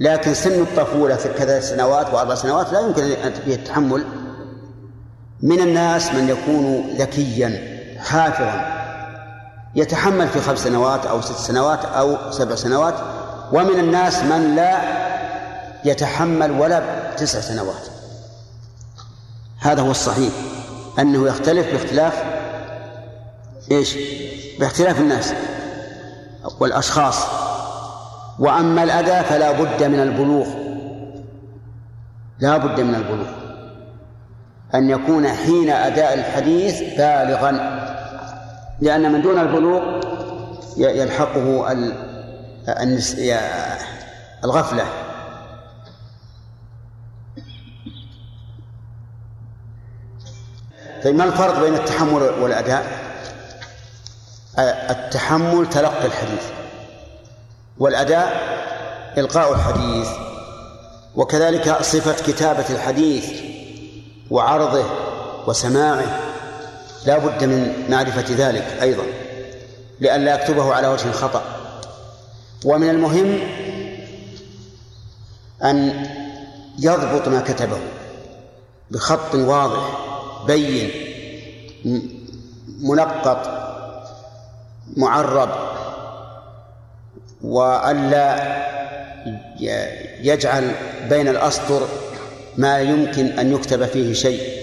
لكن 0.00 0.34
سن 0.34 0.62
الطفولة 0.62 1.16
في 1.16 1.28
كذا 1.28 1.60
سنوات 1.60 2.14
وأربع 2.14 2.34
سنوات 2.34 2.72
لا 2.72 2.80
يمكن 2.80 3.02
أن 3.02 3.32
فيه 3.32 3.54
التحمل. 3.54 4.04
من 5.42 5.60
الناس 5.60 6.14
من 6.14 6.28
يكون 6.28 6.94
ذكيا 6.98 7.78
حافظا 7.98 8.78
يتحمل 9.74 10.28
في 10.28 10.40
خمس 10.40 10.58
سنوات 10.58 11.06
أو 11.06 11.20
ست 11.20 11.36
سنوات 11.36 11.84
أو 11.84 12.30
سبع 12.30 12.54
سنوات 12.54 12.94
ومن 13.52 13.78
الناس 13.78 14.22
من 14.22 14.56
لا 14.56 14.80
يتحمل 15.84 16.50
ولا 16.50 16.82
تسع 17.16 17.40
سنوات. 17.40 17.88
هذا 19.60 19.82
هو 19.82 19.90
الصحيح. 19.90 20.32
أنه 20.98 21.26
يختلف 21.28 21.72
باختلاف 21.72 22.14
إيش؟ 23.70 23.96
باختلاف 24.60 25.00
الناس 25.00 25.32
والأشخاص. 26.60 27.47
وأما 28.38 28.82
الأذى 28.82 29.24
فلا 29.24 29.52
بد 29.52 29.82
من 29.82 30.00
البلوغ. 30.00 30.46
لا 32.38 32.56
بد 32.56 32.80
من 32.80 32.94
البلوغ. 32.94 33.28
أن 34.74 34.90
يكون 34.90 35.28
حين 35.28 35.70
أداء 35.70 36.14
الحديث 36.14 36.80
بالغا. 36.80 37.50
لأن 38.80 39.12
من 39.12 39.22
دون 39.22 39.38
البلوغ 39.38 39.82
يلحقه 40.76 41.72
الغفلة. 44.44 44.84
طيب 51.04 51.14
ما 51.14 51.24
الفرق 51.24 51.60
بين 51.60 51.74
التحمل 51.74 52.22
والأداء؟ 52.22 52.86
التحمل 54.90 55.70
تلقي 55.70 56.06
الحديث. 56.06 56.57
والأداء 57.78 58.58
إلقاء 59.18 59.54
الحديث 59.54 60.08
وكذلك 61.16 61.82
صفة 61.82 62.32
كتابة 62.32 62.64
الحديث 62.70 63.30
وعرضه 64.30 64.84
وسماعه 65.46 66.20
لا 67.06 67.18
بد 67.18 67.44
من 67.44 67.90
معرفة 67.90 68.34
ذلك 68.34 68.78
أيضا 68.82 69.04
لئلا 70.00 70.34
يكتبه 70.34 70.74
على 70.74 70.88
وجه 70.88 71.12
خطأ. 71.12 71.42
ومن 72.64 72.90
المهم 72.90 73.38
أن 75.64 76.06
يضبط 76.78 77.28
ما 77.28 77.40
كتبه 77.40 77.78
بخط 78.90 79.34
واضح 79.34 79.98
بين 80.46 80.90
منقط 82.80 83.48
معرب 84.96 85.67
وألا 87.42 88.58
يجعل 90.20 90.72
بين 91.08 91.28
الأسطر 91.28 91.88
ما 92.56 92.78
يمكن 92.78 93.26
أن 93.26 93.52
يكتب 93.52 93.86
فيه 93.86 94.12
شيء 94.12 94.58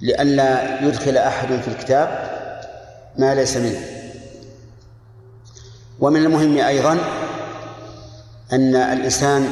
لئلا 0.00 0.80
يدخل 0.82 1.16
أحد 1.16 1.60
في 1.60 1.68
الكتاب 1.68 2.30
ما 3.18 3.34
ليس 3.34 3.56
منه. 3.56 3.80
ومن 6.00 6.24
المهم 6.24 6.58
أيضا 6.58 6.98
أن 8.52 8.76
الإنسان 8.76 9.48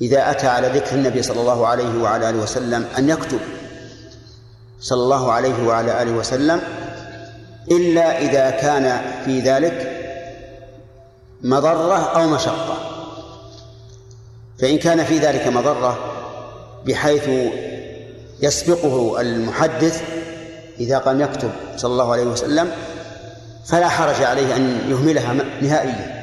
إذا 0.00 0.30
أتى 0.30 0.46
على 0.46 0.68
ذكر 0.68 0.96
النبي 0.96 1.22
صلى 1.22 1.40
الله 1.40 1.66
عليه 1.66 2.02
وعلى 2.02 2.30
آله 2.30 2.38
وسلم 2.38 2.86
أن 2.98 3.08
يكتب 3.08 3.40
صلى 4.80 5.02
الله 5.02 5.32
عليه 5.32 5.66
وعلى 5.66 6.02
آله 6.02 6.10
وسلم 6.12 6.60
إلا 7.70 8.18
إذا 8.18 8.50
كان 8.50 9.00
في 9.24 9.40
ذلك 9.40 9.99
مضرة 11.42 11.96
أو 11.96 12.28
مشقة. 12.28 12.76
فإن 14.58 14.78
كان 14.78 15.04
في 15.04 15.18
ذلك 15.18 15.46
مضرة 15.46 15.98
بحيث 16.86 17.52
يسبقه 18.42 19.20
المحدث 19.20 20.02
إذا 20.80 20.98
قام 20.98 21.20
يكتب 21.20 21.50
صلى 21.76 21.92
الله 21.92 22.12
عليه 22.12 22.24
وسلم 22.24 22.72
فلا 23.66 23.88
حرج 23.88 24.22
عليه 24.22 24.56
أن 24.56 24.90
يهملها 24.90 25.32
نهائيا 25.62 26.20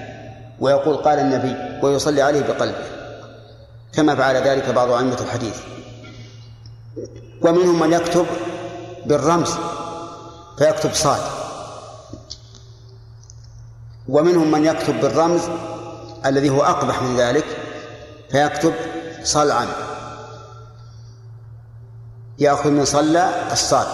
ويقول 0.60 0.96
قال 0.98 1.20
النبي 1.20 1.86
ويصلي 1.86 2.22
عليه 2.22 2.42
بقلبه 2.42 2.88
كما 3.94 4.16
فعل 4.16 4.36
ذلك 4.36 4.70
بعض 4.70 4.92
أئمة 4.92 5.18
الحديث. 5.22 5.56
ومنهم 7.42 7.80
من 7.80 7.94
يكتب 7.94 8.26
بالرمز 9.06 9.50
فيكتب 10.58 10.94
صاد. 10.94 11.22
ومنهم 14.10 14.52
من 14.52 14.66
يكتب 14.66 15.02
بالرمز 15.02 15.42
الذي 16.26 16.50
هو 16.50 16.64
أقبح 16.64 17.02
من 17.02 17.18
ذلك 17.18 17.46
فيكتب 18.32 18.74
صلعا. 19.24 19.68
يأخذ 22.40 22.70
من 22.70 22.86
صلى 22.86 23.30
الصاد. 23.52 23.88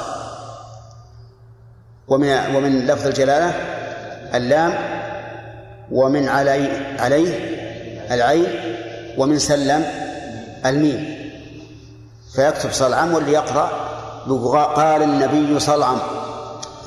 ومن 2.08 2.56
ومن 2.56 2.88
لفظ 2.88 3.08
الجلالة 3.08 3.50
اللام 4.38 4.74
ومن 5.92 6.30
علي 6.30 6.98
عليه 7.00 7.34
العين 8.12 8.48
ومن 9.18 9.40
سلم 9.40 9.86
الميم. 10.66 11.32
فيكتب 12.36 12.72
صلعم 12.72 13.14
واللي 13.14 13.32
يقرأ 13.32 13.70
قال 14.64 15.04
النبي 15.04 15.60
صلعم 15.60 15.98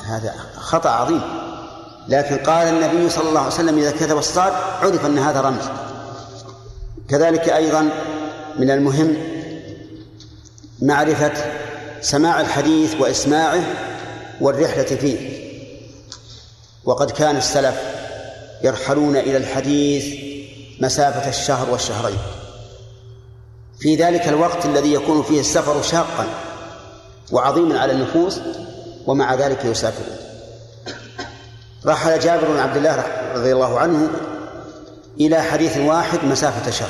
هذا 0.07 0.35
خطأ 0.57 0.91
عظيم. 0.91 1.46
لكن 2.09 2.37
قال 2.37 2.69
النبي 2.69 3.11
صلى 3.11 3.29
الله 3.29 3.41
عليه 3.41 3.55
وسلم 3.55 3.79
إذا 3.79 3.91
كتب 3.91 4.19
الصاد 4.19 4.53
عرف 4.53 5.07
أن 5.07 5.19
هذا 5.19 5.41
رمز. 5.41 5.65
كذلك 7.09 7.49
أيضا 7.49 7.89
من 8.59 8.71
المهم 8.71 9.17
معرفة 10.83 11.33
سماع 12.01 12.41
الحديث 12.41 12.95
وإسماعه 13.01 13.63
والرحلة 14.41 14.85
فيه. 14.85 15.47
وقد 16.85 17.11
كان 17.11 17.37
السلف 17.37 17.81
يرحلون 18.63 19.17
إلى 19.17 19.37
الحديث 19.37 20.05
مسافة 20.81 21.29
الشهر 21.29 21.71
والشهرين. 21.71 22.19
في 23.79 23.97
ذلك 23.97 24.29
الوقت 24.29 24.67
الذي 24.67 24.95
يكون 24.95 25.23
فيه 25.23 25.41
السفر 25.41 25.83
شاقا 25.83 26.27
وعظيما 27.33 27.81
على 27.81 27.93
النفوس 27.93 28.41
ومع 29.07 29.35
ذلك 29.35 29.65
يسافرون. 29.65 30.26
رحل 31.87 32.19
جابر 32.19 32.49
بن 32.49 32.59
عبد 32.59 32.77
الله 32.77 33.05
رضي 33.35 33.53
الله 33.53 33.79
عنه 33.79 34.11
إلى 35.21 35.43
حديث 35.43 35.77
واحد 35.77 36.19
مسافة 36.25 36.71
شهر. 36.71 36.89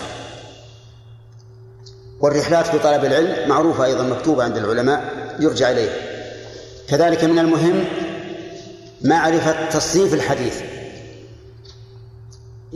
والرحلات 2.20 2.66
في 2.66 2.78
طلب 2.78 3.04
العلم 3.04 3.48
معروفة 3.48 3.84
أيضا 3.84 4.02
مكتوبة 4.02 4.44
عند 4.44 4.56
العلماء 4.56 5.04
يرجع 5.40 5.70
إليه. 5.70 5.90
كذلك 6.88 7.24
من 7.24 7.38
المهم 7.38 7.84
معرفة 9.02 9.68
تصنيف 9.68 10.14
الحديث 10.14 10.60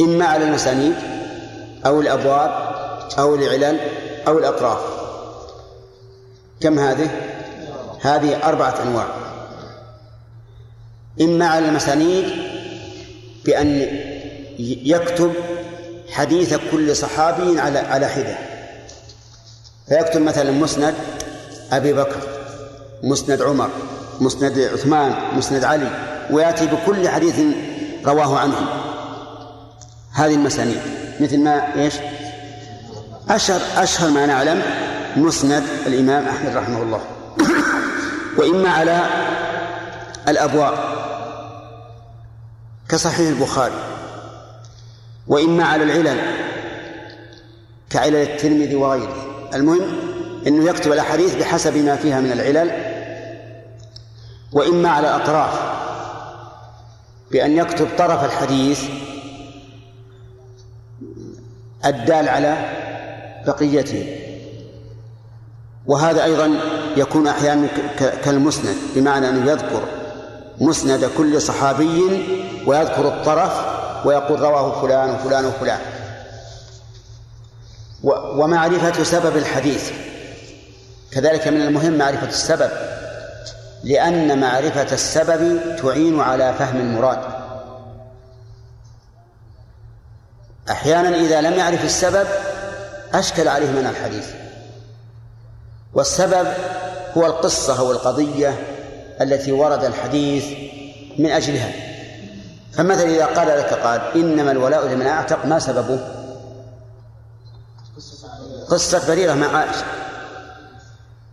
إما 0.00 0.24
على 0.24 0.44
المسانيد 0.44 0.94
أو 1.86 2.00
الأبواب 2.00 2.50
أو 3.18 3.34
العلل 3.34 3.80
أو 4.28 4.38
الأطراف. 4.38 4.80
كم 6.60 6.78
هذه؟ 6.78 7.10
هذه 8.00 8.48
أربعة 8.48 8.82
أنواع. 8.82 9.19
إما 11.20 11.46
على 11.46 11.68
المسانيد 11.68 12.24
بأن 13.44 13.86
يكتب 14.84 15.32
حديث 16.12 16.54
كل 16.72 16.96
صحابي 16.96 17.60
على 17.60 17.78
على 17.78 18.08
حدة. 18.08 18.38
فيكتب 19.88 20.20
مثلا 20.20 20.50
مسند 20.50 20.94
أبي 21.72 21.92
بكر 21.92 22.20
مسند 23.02 23.42
عمر 23.42 23.70
مسند 24.20 24.58
عثمان 24.58 25.14
مسند 25.36 25.64
علي 25.64 25.90
ويأتي 26.30 26.66
بكل 26.66 27.08
حديث 27.08 27.40
رواه 28.06 28.38
عنه 28.38 28.56
هذه 30.12 30.34
المسانيد. 30.34 30.80
مثل 31.20 31.38
ما 31.38 31.74
إيش؟ 31.76 31.94
أشهر 33.28 33.60
أشهر 33.76 34.10
ما 34.10 34.26
نعلم 34.26 34.62
مسند 35.16 35.62
الإمام 35.86 36.28
أحمد 36.28 36.56
رحمه 36.56 36.82
الله. 36.82 37.00
وإما 38.36 38.68
على 38.68 39.04
الأبواب 40.28 40.74
كصحيح 42.88 43.28
البخاري 43.28 43.74
وإما 45.26 45.64
على 45.64 45.84
العلل 45.84 46.20
كعلل 47.90 48.16
الترمذي 48.16 48.74
وغيره. 48.74 49.48
المهم 49.54 49.80
أنه 50.46 50.70
يكتب 50.70 50.92
الأحاديث 50.92 51.34
بحسب 51.34 51.76
ما 51.76 51.96
فيها 51.96 52.20
من 52.20 52.32
العلل 52.32 52.70
وإما 54.52 54.88
على 54.88 55.16
الأطراف 55.16 55.60
بأن 57.30 57.56
يكتب 57.56 57.88
طرف 57.98 58.24
الحديث 58.24 58.82
الدال 61.84 62.28
على 62.28 62.70
بقيته. 63.46 64.16
وهذا 65.86 66.24
أيضا 66.24 66.60
يكون 66.96 67.26
أحيانا 67.26 67.68
كالمسند 67.98 68.76
بمعنى 68.94 69.28
أنه 69.28 69.50
يذكر 69.50 69.99
مسند 70.60 71.10
كل 71.16 71.42
صحابي 71.42 72.00
ويذكر 72.66 73.08
الطرف 73.08 73.52
ويقول 74.06 74.40
رواه 74.40 74.80
فلان 74.80 75.10
وفلان 75.10 75.44
وفلان. 75.44 75.80
ومعرفة 78.02 79.04
سبب 79.04 79.36
الحديث. 79.36 79.90
كذلك 81.12 81.48
من 81.48 81.60
المهم 81.60 81.98
معرفة 81.98 82.28
السبب. 82.28 82.70
لأن 83.84 84.40
معرفة 84.40 84.92
السبب 84.92 85.76
تعين 85.82 86.20
على 86.20 86.54
فهم 86.58 86.76
المراد. 86.76 87.20
أحيانا 90.70 91.16
إذا 91.16 91.40
لم 91.40 91.52
يعرف 91.52 91.84
السبب 91.84 92.26
أشكل 93.14 93.48
عليه 93.48 93.70
من 93.70 93.86
الحديث. 93.86 94.26
والسبب 95.94 96.46
هو 97.16 97.26
القصة 97.26 97.78
أو 97.78 97.90
القضية 97.90 98.79
التي 99.20 99.52
ورد 99.52 99.84
الحديث 99.84 100.44
من 101.18 101.30
أجلها. 101.30 101.72
فمثلا 102.72 103.08
إذا 103.08 103.26
قال 103.26 103.48
لك 103.48 103.74
قال 103.74 104.00
إنما 104.14 104.50
الولاء 104.50 104.86
لمن 104.86 105.06
أعتق 105.06 105.46
ما 105.46 105.58
سببه. 105.58 106.00
قصة 108.70 109.08
بريرة 109.08 109.34
مع 109.34 109.46
عائشة. 109.46 109.84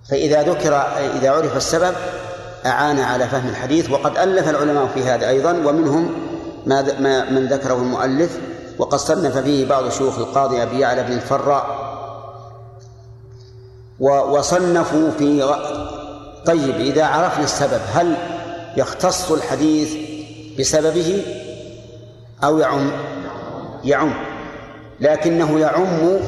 فإذا 0.10 0.44
ذكر 0.44 0.76
إذا 1.16 1.32
عرف 1.32 1.58
السبب 1.58 1.96
أعان 2.66 3.00
على 3.00 3.28
فهم 3.28 3.50
الحديث 3.50 3.90
وقد 3.90 4.18
ألف 4.18 4.50
العلماء 4.50 4.88
في 4.88 5.04
هذا 5.04 5.30
أيضا 5.30 5.52
ومنهم 5.52 6.12
ما 6.66 7.30
من 7.30 7.48
ذكره 7.48 7.74
المؤلف 7.74 8.40
وقد 8.78 9.00
صنف 9.00 9.38
فيه 9.38 9.66
بعض 9.66 9.90
شيوخ 9.90 10.18
القاضي 10.18 10.64
أبي 10.64 10.80
يعلى 10.80 11.04
بن 11.04 11.14
الفراء. 11.14 11.88
وصنفوا 14.00 15.12
في 15.12 15.44
طيب 16.48 16.76
إذا 16.76 17.06
عرفنا 17.06 17.44
السبب 17.44 17.82
هل 17.94 18.16
يختص 18.78 19.32
الحديث 19.32 19.94
بسببه 20.60 21.22
أو 22.44 22.60
يعم؟ 22.60 22.92
يعم. 23.84 24.14
لكنه 25.00 25.60
يعم 25.60 26.20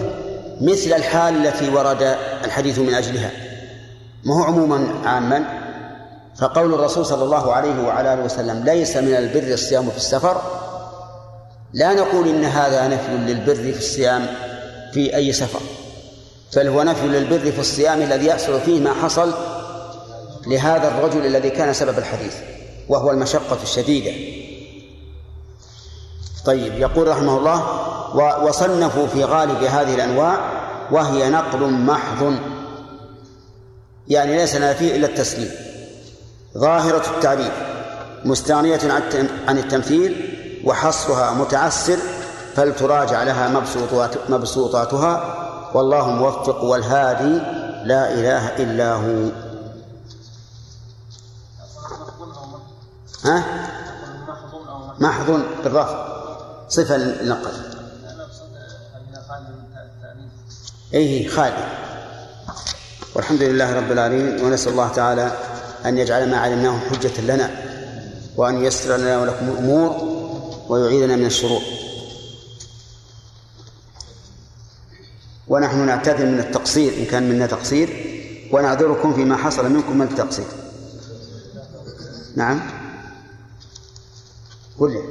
مثل 0.61 0.93
الحال 0.93 1.47
التي 1.47 1.69
ورد 1.69 2.15
الحديث 2.45 2.79
من 2.79 2.93
أجلها. 2.93 3.31
ما 4.23 4.35
هو 4.35 4.43
عموما 4.43 4.87
عاما؟ 5.05 5.43
فقول 6.35 6.73
الرسول 6.73 7.05
صلى 7.05 7.23
الله 7.23 7.53
عليه 7.53 7.81
وعلى 7.87 8.13
آله 8.13 8.23
وسلم 8.23 8.63
ليس 8.63 8.97
من 8.97 9.13
البر 9.13 9.53
الصيام 9.53 9.89
في 9.89 9.97
السفر. 9.97 10.41
لا 11.73 11.93
نقول 11.93 12.27
إن 12.27 12.43
هذا 12.43 12.87
نفي 12.87 13.11
للبر 13.11 13.55
في 13.55 13.79
الصيام 13.79 14.25
في 14.93 15.15
أي 15.15 15.31
سفر 15.31 15.59
بل 16.55 16.67
هو 16.67 16.83
نفي 16.83 17.07
للبر 17.07 17.51
في 17.51 17.59
الصيام 17.59 18.01
الذي 18.01 18.25
يحصل 18.25 18.61
فيه 18.61 18.79
ما 18.79 18.93
حصل 18.93 19.33
لهذا 20.47 20.87
الرجل 20.87 21.25
الذي 21.25 21.49
كان 21.49 21.73
سبب 21.73 21.97
الحديث 21.97 22.35
وهو 22.89 23.11
المشقة 23.11 23.57
الشديدة. 23.63 24.11
طيب 26.45 26.73
يقول 26.79 27.07
رحمه 27.07 27.37
الله 27.37 27.63
وصنفوا 28.43 29.07
في 29.07 29.23
غالب 29.23 29.63
هذه 29.63 29.95
الأنواع 29.95 30.39
وهي 30.91 31.29
نقل 31.29 31.69
محض. 31.69 32.33
يعني 34.07 34.37
ليس 34.37 34.55
لنا 34.55 34.73
فيه 34.73 34.95
إلا 34.95 35.07
التسليم. 35.07 35.51
ظاهرة 36.57 37.03
التعريف 37.15 37.51
مستغنية 38.25 38.79
عن 39.47 39.57
التمثيل 39.57 40.35
وحصرها 40.65 41.33
متعسر 41.33 41.97
فلتراجع 42.55 43.23
لها 43.23 43.47
مبسوطات 43.49 44.29
مبسوطاتها 44.29 45.35
والله 45.73 46.09
موفق 46.09 46.63
والهادي 46.63 47.39
لا 47.85 48.13
إله 48.13 48.47
إلا 48.47 48.93
هو. 48.93 49.48
ها؟ 53.25 53.43
محض 54.99 55.41
بالرفع 55.63 56.19
صفة 56.69 56.97
للنقل. 56.97 57.51
أي 60.93 61.27
خالي 61.27 61.67
والحمد 63.15 63.41
لله 63.41 63.75
رب 63.75 63.91
العالمين 63.91 64.45
ونسأل 64.45 64.71
الله 64.71 64.87
تعالى 64.87 65.31
أن 65.85 65.97
يجعل 65.97 66.29
ما 66.29 66.37
علمناه 66.37 66.79
حجة 66.79 67.21
لنا 67.21 67.51
وأن 68.37 68.63
ييسر 68.63 68.97
لنا 68.97 69.21
ولكم 69.21 69.49
الأمور 69.49 69.89
ويعيذنا 70.69 71.15
من 71.15 71.25
الشرور. 71.25 71.61
ونحن 75.47 75.85
نعتذر 75.85 76.25
من 76.25 76.39
التقصير 76.39 76.93
إن 76.93 77.05
كان 77.05 77.29
منا 77.29 77.47
تقصير 77.47 77.89
ونعذركم 78.51 79.13
فيما 79.13 79.37
حصل 79.37 79.69
منكم 79.71 79.97
من 79.97 80.07
التقصير. 80.07 80.47
نعم. 82.35 82.78
قل 84.79 84.91
لي. 84.91 85.03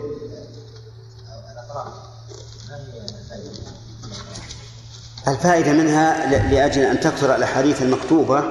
الفائدة 5.28 5.72
منها 5.72 6.26
لأجل 6.26 6.82
أن 6.82 7.00
تكثر 7.00 7.34
الأحاديث 7.34 7.82
المكتوبة 7.82 8.42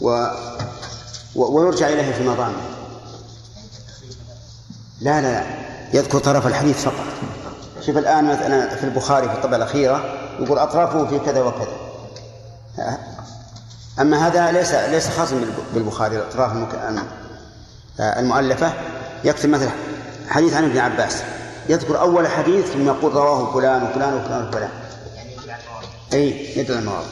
و 0.00 0.26
ويرجع 1.34 1.88
إليها 1.88 2.12
في 2.12 2.28
مضامه 2.28 2.60
لا 5.00 5.20
لا 5.20 5.44
يذكر 5.92 6.18
طرف 6.18 6.46
الحديث 6.46 6.84
فقط. 6.84 7.06
شوف 7.86 7.96
الآن 7.96 8.24
مثلا 8.24 8.76
في 8.76 8.84
البخاري 8.84 9.28
في 9.28 9.34
الطبعة 9.34 9.56
الأخيرة 9.56 10.04
يقول 10.40 10.58
أطرافه 10.58 11.06
في 11.06 11.18
كذا 11.18 11.42
وكذا. 11.42 11.76
أما 14.00 14.26
هذا 14.26 14.52
ليس 14.52 14.72
ليس 14.72 15.08
خاصا 15.08 15.44
بالبخاري 15.74 16.16
الأطراف 16.16 16.52
المؤلفة. 18.00 18.72
يكتب 19.24 19.48
مثلا 19.48 19.70
حديث 20.28 20.54
عن 20.54 20.64
ابن 20.64 20.78
عباس 20.78 21.22
يذكر 21.68 22.00
أول 22.00 22.28
حديث 22.28 22.66
ثم 22.66 22.86
يقول 22.86 23.12
رواه 23.12 23.52
فلان 23.52 23.82
وفلان 23.82 24.14
وفلان 24.14 24.48
وفلان. 24.48 24.70
أي 26.12 26.58
يدل 26.58 26.78
المواضع 26.78 27.06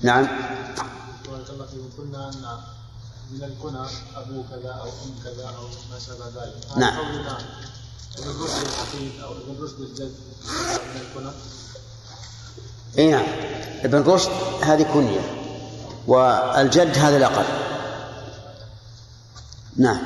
نعم. 0.00 0.26
بارك 1.28 1.50
الله 1.50 1.66
فيكم 1.66 1.88
قلنا 1.98 2.28
أن 2.28 2.58
من 3.32 3.42
الكنى 3.42 3.86
أبو 4.16 4.42
كذا 4.50 4.70
أو 4.70 4.88
أم 4.88 5.14
كذا 5.24 5.44
أو 5.44 5.64
ما 5.90 5.98
شابه 6.06 6.44
ذلك. 6.44 6.54
نعم. 6.76 6.98
قولنا 6.98 7.38
ابن 8.18 8.42
رشد 8.44 8.66
الحفيد 8.66 9.20
أو 9.22 9.32
ابن 9.32 9.64
رشد 9.64 9.80
الجد 9.80 10.14
من 10.94 11.00
الكنى. 11.00 11.32
اي 12.98 13.10
نعم. 13.10 13.26
ابن 13.84 14.02
رشد 14.02 14.30
هذه 14.62 14.82
كنية 14.82 15.20
والجد 16.06 16.98
هذا 16.98 17.16
الأقل 17.16 17.71
نعم. 19.76 19.98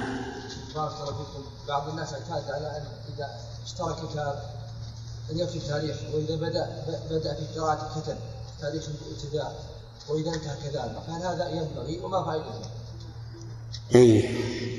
بارك 0.74 0.92
الله 1.00 1.06
فيكم. 1.06 1.44
بعض 1.68 1.88
الناس 1.88 2.12
اعتاد 2.12 2.50
على 2.50 2.66
ان 2.66 2.84
إذا 3.14 3.30
اشترى 3.64 3.96
كتاب 4.08 4.42
أن 5.32 5.38
يكتب 5.38 5.60
تاريخ 5.68 5.96
وإذا 6.14 6.36
بدا 6.36 6.84
بدأ 7.10 7.34
في 7.34 7.60
قراءة 7.60 7.90
الكتب 7.96 8.16
تاريخ 8.60 8.84
الابتداء 8.88 9.56
وإذا 10.08 10.30
انتهى 10.30 10.56
كذلك. 10.64 10.96
فهل 11.06 11.22
هذا 11.22 11.48
ينبغي؟ 11.48 12.00
وما 12.00 12.24
فائدته؟ 12.24 12.70
اي 13.94 14.30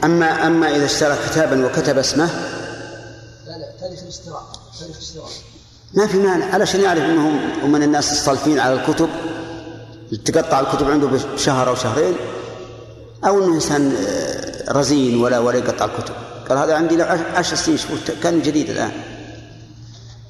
اما 0.03 0.47
أما 0.47 0.75
إذا 0.75 0.85
اشترى 0.85 1.17
كتابا 1.29 1.65
وكتب 1.65 1.97
اسمه؟ 1.97 2.25
لا 3.45 3.57
لا 3.57 3.71
تاريخ 3.79 3.99
الاشتراء 4.01 4.43
تاريخ 4.79 4.95
الاشتراء 4.95 5.29
ما 5.93 6.07
في 6.07 6.17
مانع. 6.17 6.45
علشان 6.45 6.81
يعرف 6.81 7.03
انهم 7.03 7.61
هم 7.63 7.71
من 7.71 7.83
الناس 7.83 8.11
الصالفين 8.11 8.59
على 8.59 8.73
الكتب 8.73 9.09
تقطع 10.25 10.59
الكتب 10.59 10.91
عنده 10.91 11.07
بشهر 11.07 11.69
أو 11.69 11.75
شهرين 11.75 12.15
أو 13.25 13.43
إنه 13.43 13.55
إنسان 13.55 13.95
آه، 13.95 14.36
رزين 14.69 15.19
ولا 15.21 15.39
ولا 15.39 15.57
يقطع 15.57 15.85
الكتب. 15.85 16.13
قال 16.49 16.57
هذا 16.57 16.75
عندي 16.75 16.95
له 16.95 17.03
عش- 17.05 17.35
عشر 17.35 17.55
سنين 17.55 17.79
كان 18.23 18.41
جديد 18.41 18.69
الآن. 18.69 18.91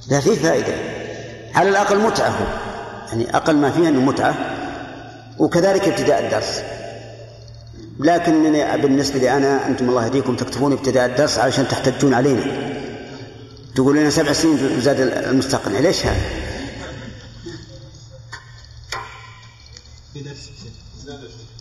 لا 0.10 0.20
فيه 0.20 0.36
فائدة. 0.36 0.74
على 1.56 1.70
الأقل 1.70 2.00
متعة 2.00 2.30
هو. 2.30 2.46
يعني 3.08 3.36
أقل 3.36 3.56
ما 3.56 3.72
فيه 3.72 3.90
أنه 3.90 4.02
متعة. 4.02 4.36
وكذلك 5.40 5.88
ابتداء 5.88 6.26
الدرس. 6.26 6.62
لكن 8.00 8.56
بالنسبة 8.82 9.20
لي 9.20 9.38
أنا 9.38 9.68
أنتم 9.68 9.90
الله 9.90 10.06
يهديكم 10.06 10.36
تكتبون 10.36 10.74
ابتداء 10.74 11.06
الدرس 11.06 11.38
علشان 11.38 11.68
تحتجون 11.68 12.14
علينا. 12.14 12.44
تقول 13.76 13.98
لنا 13.98 14.10
سبع 14.10 14.34
سنين 14.34 14.82
زاد 14.82 15.00
المستقنع 15.00 15.80
ليش 15.80 16.06
هذا؟ 16.06 16.22
في 20.14 20.20
درس 20.22 20.50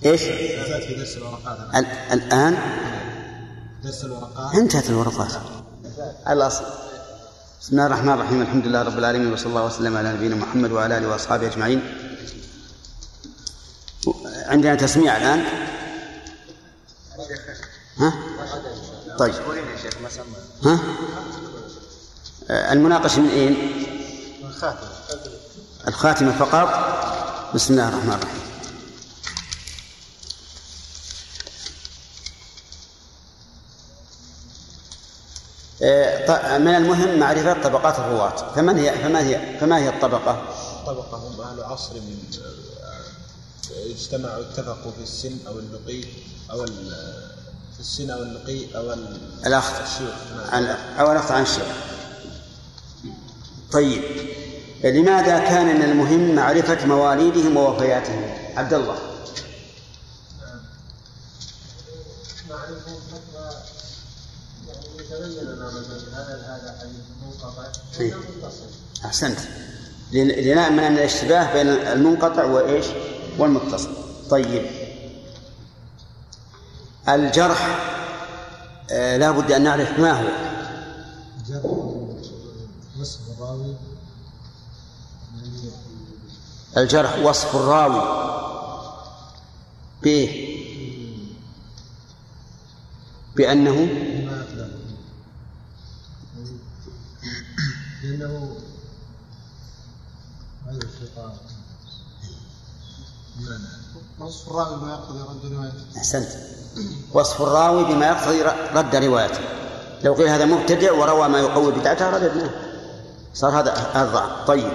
إيش؟ 0.04 0.22
الآن؟ 2.12 2.56
درس 3.84 4.04
الورقات. 4.04 4.54
انتهت 4.54 4.90
الورقات. 4.90 5.32
الأصل. 6.28 6.64
بسم 7.60 7.72
الله 7.72 7.86
الرحمن 7.86 8.12
الرحيم. 8.12 8.42
الحمد 8.42 8.66
لله 8.66 8.82
رب 8.82 8.98
العالمين 8.98 9.32
وصلى 9.32 9.46
الله 9.46 9.64
وسلم 9.64 9.96
على 9.96 10.12
نبينا 10.12 10.36
محمد 10.36 10.70
وعلى 10.70 10.98
آله 10.98 11.08
وأصحابه 11.08 11.46
أجمعين. 11.46 11.80
عندنا 14.46 14.74
تسميع 14.74 15.16
الآن؟ 15.16 15.44
ها؟ 17.98 18.12
طيب. 19.18 19.34
ها؟ 20.64 20.78
المناقشة 22.72 23.20
من 23.20 23.30
أين؟ 23.30 23.56
الخاتم 24.44 24.86
الخاتمة 25.88 26.38
فقط. 26.38 26.68
بسم 27.54 27.72
الله 27.72 27.88
الرحمن 27.88 28.12
الرحيم. 28.12 28.45
من 36.60 36.74
المهم 36.74 37.18
معرفة 37.18 37.62
طبقات 37.62 37.98
الرواة. 37.98 38.54
فمن 38.54 38.78
هي 38.78 38.92
فما 38.98 39.26
هي 39.26 39.58
فما 39.60 39.78
هي 39.78 39.88
الطبقة؟ 39.88 40.42
طبقة 40.86 41.16
هم 41.16 41.40
أهل 41.40 41.62
عصر 41.62 41.94
من 41.94 42.18
آه، 42.42 43.90
اجتمعوا 43.90 44.40
اتفقوا 44.40 44.92
في 44.92 45.02
السن 45.02 45.36
أو 45.46 45.58
اللقي 45.58 46.04
أو 46.50 46.66
في 47.74 47.80
السن 47.80 48.10
أو 48.10 48.22
اللقي 48.22 48.76
أو 48.76 48.92
ال- 48.92 49.20
الأخذ. 49.46 49.74
عن 50.52 50.64
أو 50.98 51.12
الأخذ 51.12 51.32
عن 51.34 51.42
الشيخ. 51.42 51.66
طيب. 53.72 54.02
لماذا 54.84 55.38
كان 55.38 55.76
من 55.76 55.82
المهم 55.82 56.34
معرفة 56.34 56.86
مواليدهم 56.86 57.56
ووفياتهم؟ 57.56 58.34
عبد 58.56 58.74
الله 58.74 58.98
معرفة 62.50 62.90
حتى 63.12 63.56
هذا 65.26 66.36
هذا 66.46 66.78
حديث 66.80 67.04
منقطع. 67.22 67.62
ولا 68.00 68.16
متصل 68.16 68.66
أحسنت. 69.04 69.38
لن- 70.12 70.28
لنأمن 70.52 70.76
من 70.76 70.98
الاشتباه 70.98 71.52
بين 71.52 71.68
المنقطع 71.68 72.44
وإيش؟ 72.44 72.86
والمتصل. 73.38 73.90
طيب. 74.30 74.66
الجرح 77.08 77.78
آه 78.90 79.16
لا 79.16 79.30
بد 79.30 79.52
أن 79.52 79.62
نعرف 79.64 79.98
ما 79.98 80.12
هو. 80.22 80.28
جرح 81.48 81.64
وصف 83.00 83.20
الراوي. 83.36 83.74
الجرح 86.76 87.18
وصف 87.18 87.56
الراوي. 87.56 88.26
به. 90.02 90.52
بأنه 93.36 93.74
ما 94.24 94.40
أقدر 94.42 94.68
لأنه 98.02 98.56
هذا 100.66 100.78
الشيطان 100.78 101.32
وصف 104.26 104.48
الراوي 104.48 104.76
ما 104.76 104.90
يقتضي 104.92 105.18
رد 105.18 105.52
روايته. 105.52 105.84
أحسنت. 105.96 106.28
وصف 107.12 107.42
الراوي 107.42 107.84
بما 107.84 108.06
يقتضي 108.06 108.42
رد 108.74 108.96
روايته. 108.96 109.40
لو 110.02 110.14
قيل 110.14 110.28
هذا 110.28 110.44
مبتدع 110.44 110.92
وروى 110.92 111.28
ما 111.28 111.38
يقوي 111.38 111.72
بدعته 111.72 112.10
رددناه. 112.10 112.50
صار 113.34 113.60
هذا 113.60 113.72
هذا 113.72 114.10
ضعف 114.12 114.46
طيب. 114.46 114.72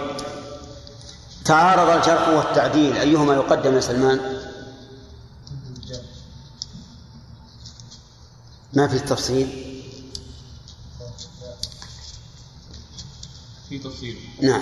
تعارض 1.45 1.89
الجرح 1.89 2.27
والتعديل. 2.27 2.97
أيهما 2.97 3.33
يقدم 3.33 3.75
يا 3.75 3.81
سلمان؟ 3.81 4.41
ما 8.73 8.87
في 8.87 8.99
تفصيل 8.99 9.47
في 13.69 13.79
تفصيل. 13.79 14.17
نعم. 14.41 14.61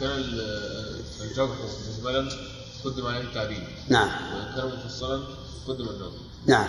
كان 0.00 0.10
ال- 0.10 1.04
الجرح 1.20 1.50
مجملا 1.98 2.28
قدم 2.84 3.06
عليه 3.06 3.68
نعم. 3.88 4.08
وإن 4.08 4.54
كان 4.56 4.78
مفصلا 4.78 5.24
قدم 5.68 5.88
النوم. 5.88 6.12
نعم. 6.46 6.68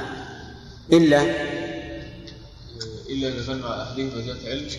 إلا؟ 0.94 1.22
إلا 3.10 3.28
إذا 3.28 3.46
كان 3.46 3.60
مع 3.60 3.84
أحدهما 3.84 4.22
زيادة 4.22 4.50
علم 4.50 4.70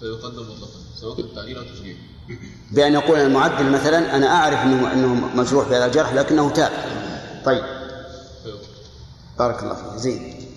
فيقدم 0.00 0.42
مطلقا. 0.42 0.80
سواء 1.00 1.16
كان 1.16 1.34
تعديل 1.34 1.58
أو 1.58 1.62
تجريح 1.62 1.96
بأن 2.70 2.92
يقول 2.92 3.18
المعدل 3.18 3.70
مثلا 3.70 4.16
أنا 4.16 4.26
أعرف 4.26 4.58
أنه 4.58 4.92
أنه 4.92 5.14
مجروح 5.14 5.68
بهذا 5.68 5.86
الجرح 5.86 6.12
لكنه 6.12 6.50
تاب. 6.50 6.72
طيب. 7.44 7.64
بارك 9.38 9.62
الله 9.62 9.74
فيك. 9.74 9.96
زين. 9.96 10.48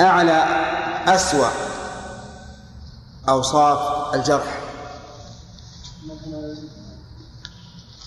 أعلى 0.00 0.44
أسوأ 1.06 1.48
أوصاف 3.28 4.14
الجرح. 4.14 4.60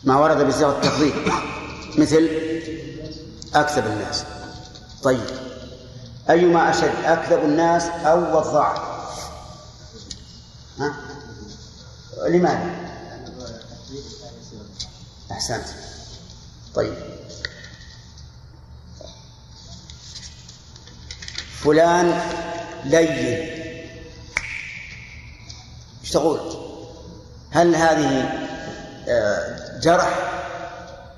ما 0.04 0.18
ورد 0.18 0.48
بصيغة 0.48 0.72
التفضيل. 0.72 1.14
مثل 1.98 2.30
أكذب 3.56 3.86
الناس. 3.86 4.24
طيب. 5.04 5.26
أيما 6.30 6.70
أشد 6.70 7.06
أكذب 7.06 7.44
الناس 7.44 7.84
أو 7.84 8.38
وضاع 8.38 8.76
ها؟ 10.80 10.96
لماذا؟ 12.28 12.92
أحسنت. 15.32 15.66
طيب. 16.76 16.94
فلان 21.64 22.22
لين. 22.86 23.62
إيش 26.02 26.12
تقول؟ 26.12 26.40
هل 27.52 27.76
هذه 27.76 28.30
آه، 29.08 29.61
جرح 29.82 30.32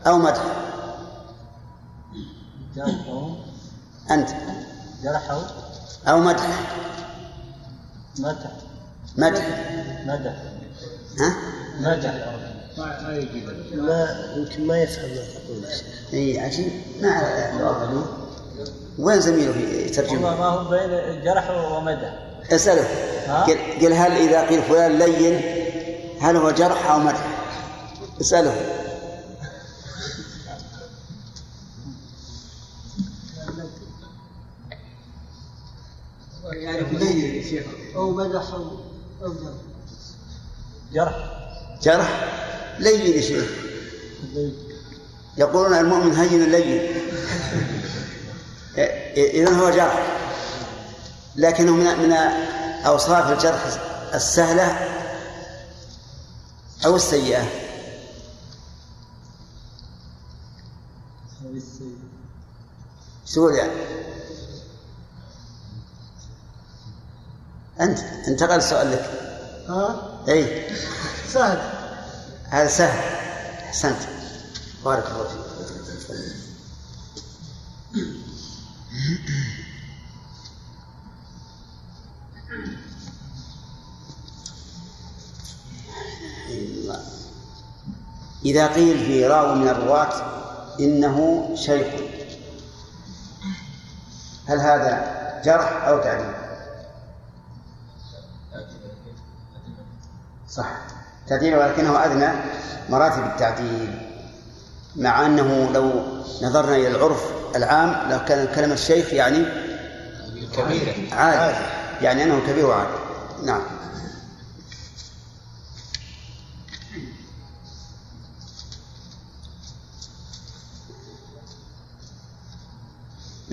أو 0.08 0.18
مدح؟ 0.18 0.44
جرحه 2.76 3.36
أنت 4.12 4.30
جرحه 5.04 5.42
أو 6.08 6.20
مدح؟ 6.20 6.48
مدح 8.20 8.52
مدح 9.18 9.46
مدح 10.06 10.34
ها؟ 11.20 11.36
مدح 11.80 12.14
ما 13.74 14.34
يمكن 14.36 14.68
ما 14.68 14.78
يفهم 14.78 15.10
ما 15.10 15.16
تقول 15.16 15.66
إي 16.14 16.40
عجيب 16.40 16.72
ما 17.02 17.08
له. 17.60 18.06
وين 19.00 19.20
زميله 19.20 19.58
يترجم؟ 19.58 20.22
ما 20.22 20.30
هو 20.30 20.70
بين 20.70 21.24
جرح 21.24 21.50
ومدح 21.50 22.14
اسأله 22.52 22.82
ها؟ 23.28 23.44
قل 23.44 23.58
قل 23.82 23.94
هل 23.94 24.12
إذا 24.12 24.48
قيل 24.48 24.62
فلان 24.64 25.00
لين 25.00 25.42
هل 26.22 26.38
هو 26.38 26.52
جرح 26.52 26.92
أو 26.92 27.00
مدح؟ 27.00 27.33
اسأله. 28.22 28.80
أو 37.96 38.12
مدح 38.12 38.54
أو 38.54 39.34
جرح. 40.94 41.14
جرح؟ 41.82 42.30
لين 42.80 43.16
يا 43.16 43.22
شيخ. 43.22 43.46
يقولون 45.38 45.78
المؤمن 45.78 46.16
هين 46.16 46.52
لين. 46.52 46.82
إذا 49.18 49.54
هو 49.54 49.70
جرح. 49.70 50.18
لكنه 51.36 51.72
من 51.72 51.86
من 51.86 52.14
أوصاف 52.86 53.32
الجرح 53.32 53.66
السهلة 54.14 54.90
أو 56.86 56.96
السيئة. 56.96 57.63
سؤال 63.34 63.56
يعني. 63.56 63.72
أنت 67.82 68.00
انتقل 68.28 68.56
السؤال 68.56 68.92
لك. 68.92 69.10
ها؟ 69.70 70.20
أي. 70.28 70.70
سهل. 71.28 71.58
هذا 72.50 72.68
سهل. 72.68 73.00
أحسنت. 73.66 73.98
بارك 74.86 75.06
الله 75.08 75.28
فيك. 75.28 75.44
إذا 88.46 88.68
قيل 88.68 89.06
في 89.06 89.26
راو 89.26 89.56
من 89.56 89.68
الرواة 89.68 90.14
إنه 90.80 91.50
شيخ. 91.56 92.13
هل 94.48 94.60
هذا 94.60 95.14
جرح 95.46 95.88
أو 95.88 96.00
تعديل؟ 96.00 96.34
صح. 100.50 100.70
تعديل 101.28 101.56
ولكنه 101.56 102.06
أدنى 102.06 102.30
مراتب 102.90 103.24
التعديل 103.24 104.10
مع 104.96 105.26
أنه 105.26 105.72
لو 105.74 105.92
نظرنا 106.42 106.76
إلى 106.76 106.88
العرف 106.88 107.32
العام 107.56 108.12
لو 108.12 108.26
كان 108.26 108.48
كلمة 108.56 108.74
الشيخ 108.74 109.14
يعني 109.14 109.46
كبير 110.58 111.10
عادي 111.12 111.58
يعني 112.02 112.24
أنه 112.24 112.42
كبير 112.48 112.66
وعادي. 112.66 112.98
نعم. 113.44 113.62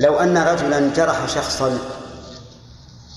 لو 0.00 0.16
أن 0.18 0.38
رجلا 0.38 0.94
جرح 0.94 1.26
شخصا 1.28 1.78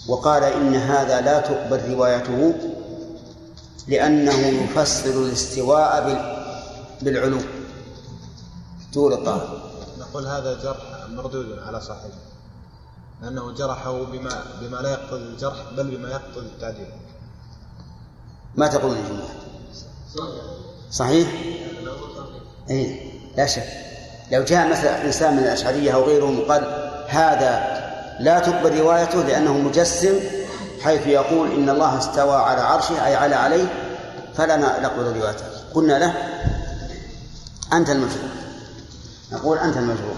وقال 0.07 0.43
إن 0.43 0.75
هذا 0.75 1.21
لا 1.21 1.39
تقبل 1.39 1.93
روايته 1.93 2.53
لأنه 3.87 4.33
يفسر 4.63 5.09
الاستواء 5.23 6.05
بال- 6.05 6.43
بالعلو. 7.01 7.39
طول 8.93 9.13
الطاهر. 9.13 9.71
نقول 9.99 10.27
هذا 10.27 10.63
جرح 10.63 11.09
مردود 11.09 11.59
على 11.59 11.81
صاحبه 11.81 12.13
لأنه 13.21 13.51
جرحه 13.51 14.03
بما 14.03 14.43
بما 14.61 14.77
لا 14.77 14.89
يقتضي 14.91 15.23
الجرح 15.23 15.57
بل 15.77 15.97
بما 15.97 16.09
يقتضي 16.09 16.45
التعديل. 16.45 16.87
ما 18.55 18.67
تقولون 18.67 18.97
يا 18.97 19.03
جماعة؟ 19.09 19.29
صحيح؟ 20.91 21.27
اي 22.69 23.11
لا 23.37 23.45
شك. 23.47 23.92
لو 24.33 24.43
جاء 24.43 24.67
مثلا 24.67 25.05
إنسان 25.05 25.33
من 25.33 25.43
الأشعرية 25.43 25.91
أو 25.91 26.03
غيرهم 26.03 26.39
وقال 26.39 26.91
هذا 27.07 27.83
لا 28.19 28.39
تقبل 28.39 28.79
روايته 28.79 29.23
لأنه 29.23 29.57
مجسم 29.57 30.19
حيث 30.83 31.07
يقول 31.07 31.51
إن 31.51 31.69
الله 31.69 31.97
استوى 31.97 32.35
على 32.35 32.61
عرشه 32.61 33.05
أي 33.05 33.15
على 33.15 33.35
عليه 33.35 33.65
فلا 34.37 34.57
نقبل 34.57 35.03
روايته. 35.03 35.43
قلنا 35.73 35.99
له 35.99 36.13
أنت 37.73 37.89
المجروح. 37.89 38.33
نقول 39.31 39.57
أنت 39.57 39.77
المجروح. 39.77 40.17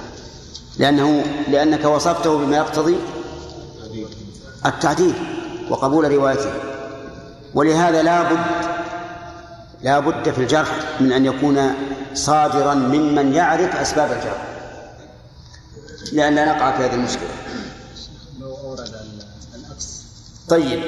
لأنه 0.78 1.24
لأنك 1.47 1.86
وصفته 1.86 2.38
بما 2.38 2.57
يقتضي 2.57 2.97
التعديل 4.66 5.13
وقبول 5.70 6.11
روايته. 6.11 6.53
ولهذا 7.53 8.01
لا 8.01 8.24
بد 8.24 8.39
لا 9.84 10.00
بد 10.00 10.32
في 10.32 10.38
الجرح 10.38 10.70
من 11.00 11.12
أن 11.12 11.26
يكون 11.26 11.74
صادرا 12.14 12.74
ممن 12.74 13.34
يعرف 13.34 13.76
أسباب 13.76 14.12
الجرح. 14.12 14.48
لأن 16.14 16.36
لا 16.36 16.46
نقع 16.46 16.78
في 16.78 16.84
هذه 16.84 16.94
المشكلة. 16.94 17.30
لو 18.40 18.58
أورد 18.58 18.96
العكس 19.56 20.02
طيب 20.50 20.84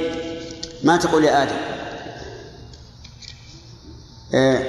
ما 0.83 0.97
تقول 0.97 1.23
يا 1.23 1.43
آدم؟ 1.43 1.57
آه، 4.33 4.63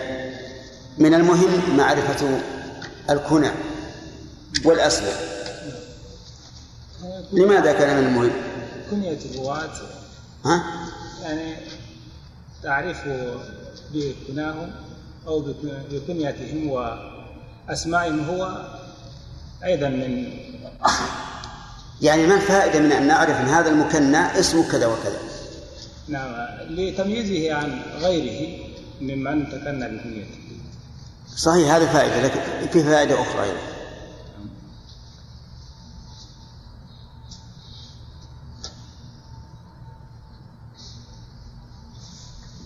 من 0.99 1.15
المهم 1.15 1.77
معرفة 1.77 2.41
الكنى 3.11 3.51
والأسباب. 4.65 5.17
لماذا 7.33 7.73
كان 7.73 7.97
من 7.97 8.07
المهم؟ 8.09 8.33
كنية 8.91 9.19
الرواة. 9.35 9.71
ها؟ 10.45 10.63
يعني 11.23 11.57
تعريفه 12.63 13.41
بكناهم 13.95 14.71
أو 15.27 15.41
بك- 15.41 15.83
بكنيتهم 15.91 16.71
وأسمائهم 17.69 18.25
هو 18.29 18.67
أيضا 19.65 19.89
من 19.89 20.33
يعني 22.03 22.27
ما 22.27 22.35
الفائدة 22.35 22.79
من 22.81 22.93
أن 22.93 23.07
نعرف 23.07 23.41
أن 23.41 23.47
هذا 23.47 23.71
المكنى 23.71 24.41
اسمه 24.41 24.71
كذا 24.73 24.87
وكذا؟ 24.87 25.19
نعم 26.09 26.35
لتمييزه 26.71 27.55
عن 27.55 27.81
غيره 28.01 28.59
ممن 29.01 29.49
تكنى 29.51 29.89
بكنيته 29.99 30.39
صحيح 31.37 31.75
هذا 31.75 31.87
فائدة 31.87 32.23
لكن 32.23 32.41
في 32.73 32.83
فائدة 32.85 33.23
أخرى 33.23 33.43
أيضا 33.43 33.59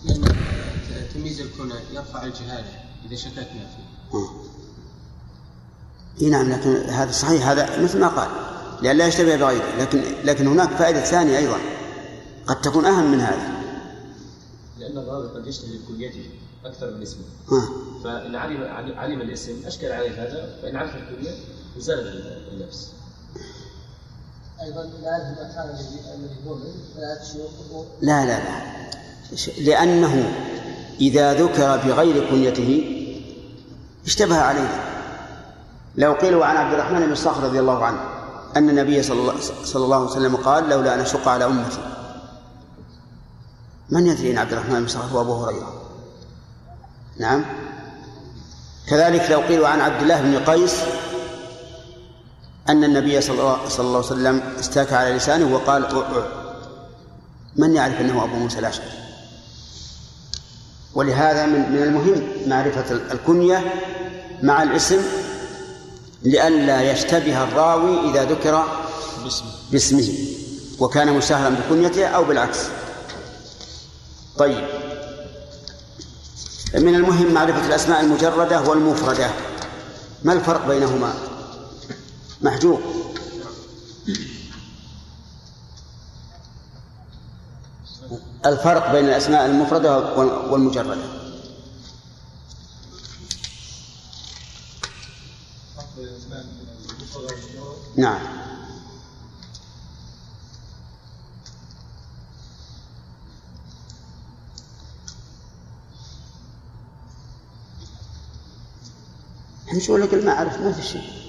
لأن 0.05 0.23
الكنى 1.63 1.95
يرفع 1.95 2.23
الجهالة 2.23 2.83
إذا 3.05 3.15
شككنا 3.15 3.43
فيه. 3.45 4.23
إي 6.21 6.29
نعم 6.29 6.49
لكن 6.51 6.75
هذا 6.75 7.11
صحيح 7.11 7.47
هذا 7.47 7.83
مثل 7.83 7.99
ما 7.99 8.07
قال 8.07 8.29
لأن 8.81 8.97
لا 8.97 9.07
يشتبه 9.07 9.35
بغيره 9.35 9.75
لكن 9.79 10.03
لكن 10.23 10.47
هناك 10.47 10.69
فائدة 10.69 11.01
ثانية 11.03 11.37
أيضا 11.37 11.57
قد 12.47 12.61
تكون 12.61 12.85
أهم 12.85 13.11
من 13.11 13.19
هذا. 13.19 13.63
لأن 14.79 14.97
الراوي 14.97 15.27
قد 15.27 15.47
يشتهي 15.47 15.77
بكليته 15.77 16.29
أكثر 16.65 16.91
من 16.95 17.01
اسمه. 17.01 17.23
ها. 17.51 17.69
فإن 18.03 18.35
علم 18.35 18.63
علم 18.97 19.21
الاسم 19.21 19.61
أشكل 19.65 19.91
عليه 19.91 20.11
هذا 20.23 20.59
فإن 20.61 20.75
عرف 20.75 20.95
الكلية 20.95 21.31
زال 21.77 21.99
اللبس 22.51 22.87
أيضا 24.61 24.83
لا 24.83 25.09
يعرف 25.09 25.23
المكان 25.39 25.69
الذي 25.69 25.99
هو 26.47 26.55
منه 26.55 26.73
لا 28.01 28.25
لا 28.25 28.25
لا 28.25 28.39
لا. 28.39 29.35
ش- 29.35 29.59
لأنه 29.59 30.33
إذا 31.01 31.33
ذكر 31.33 31.77
بغير 31.77 32.29
كنيته 32.29 32.99
اشتبه 34.05 34.37
عليه. 34.37 34.83
لو 35.95 36.13
قيل 36.13 36.43
عن 36.43 36.57
عبد 36.57 36.73
الرحمن 36.73 37.05
بن 37.05 37.15
صخر 37.15 37.43
رضي 37.43 37.59
الله 37.59 37.85
عنه 37.85 37.99
أن 38.55 38.69
النبي 38.69 39.03
صلى 39.03 39.19
الله, 39.21 39.33
صلى 39.63 39.85
الله 39.85 39.97
عليه 39.97 40.09
وسلم 40.09 40.35
قال 40.35 40.69
لولا 40.69 40.93
أن 40.93 40.99
أشق 40.99 41.27
على 41.27 41.45
أمتي. 41.45 41.79
من 43.89 44.07
يدري 44.07 44.31
أن 44.31 44.37
عبد 44.37 44.53
الرحمن 44.53 44.79
بن 44.79 44.87
صخر 44.87 45.05
هو 45.05 45.21
أبو 45.21 45.33
هريرة؟ 45.33 45.73
نعم. 47.19 47.45
كذلك 48.87 49.31
لو 49.31 49.39
قيل 49.39 49.65
عن 49.65 49.81
عبد 49.81 50.01
الله 50.01 50.21
بن 50.21 50.37
قيس 50.37 50.75
أن 52.69 52.83
النبي 52.83 53.21
صلى 53.21 53.39
الله, 53.39 53.57
عليه 53.79 53.97
وسلم 53.97 54.41
استاك 54.59 54.93
على 54.93 55.15
لسانه 55.15 55.55
وقال 55.55 55.85
من 57.55 57.75
يعرف 57.75 58.01
أنه 58.01 58.23
أبو 58.23 58.35
موسى 58.35 58.59
الأشعري؟ 58.59 59.02
ولهذا 60.95 61.45
من 61.45 61.71
من 61.71 61.83
المهم 61.83 62.49
معرفة 62.49 62.91
الكنية 63.11 63.73
مع 64.43 64.63
الاسم 64.63 65.01
لئلا 66.23 66.91
يشتبه 66.91 67.43
الراوي 67.43 68.11
إذا 68.11 68.25
ذكر 68.25 68.63
باسمه. 69.71 70.09
وكان 70.79 71.13
مشتهرا 71.13 71.49
بكنيته 71.49 72.05
أو 72.05 72.23
بالعكس. 72.23 72.59
طيب. 74.37 74.67
من 76.75 76.95
المهم 76.95 77.33
معرفة 77.33 77.67
الأسماء 77.67 78.01
المجردة 78.01 78.61
والمفردة. 78.61 79.29
ما 80.23 80.33
الفرق 80.33 80.67
بينهما؟ 80.67 81.13
محجوب. 82.41 82.81
الفرق 88.45 88.91
بين 88.91 89.05
الأسماء 89.05 89.45
المفردة 89.45 90.15
والمجردة. 90.51 90.97
نعم. 97.97 98.21
أقول 109.89 110.01
لك 110.01 110.13
ما 110.13 110.43
ما 110.59 110.71
في 110.71 110.83
شيء. 110.83 111.22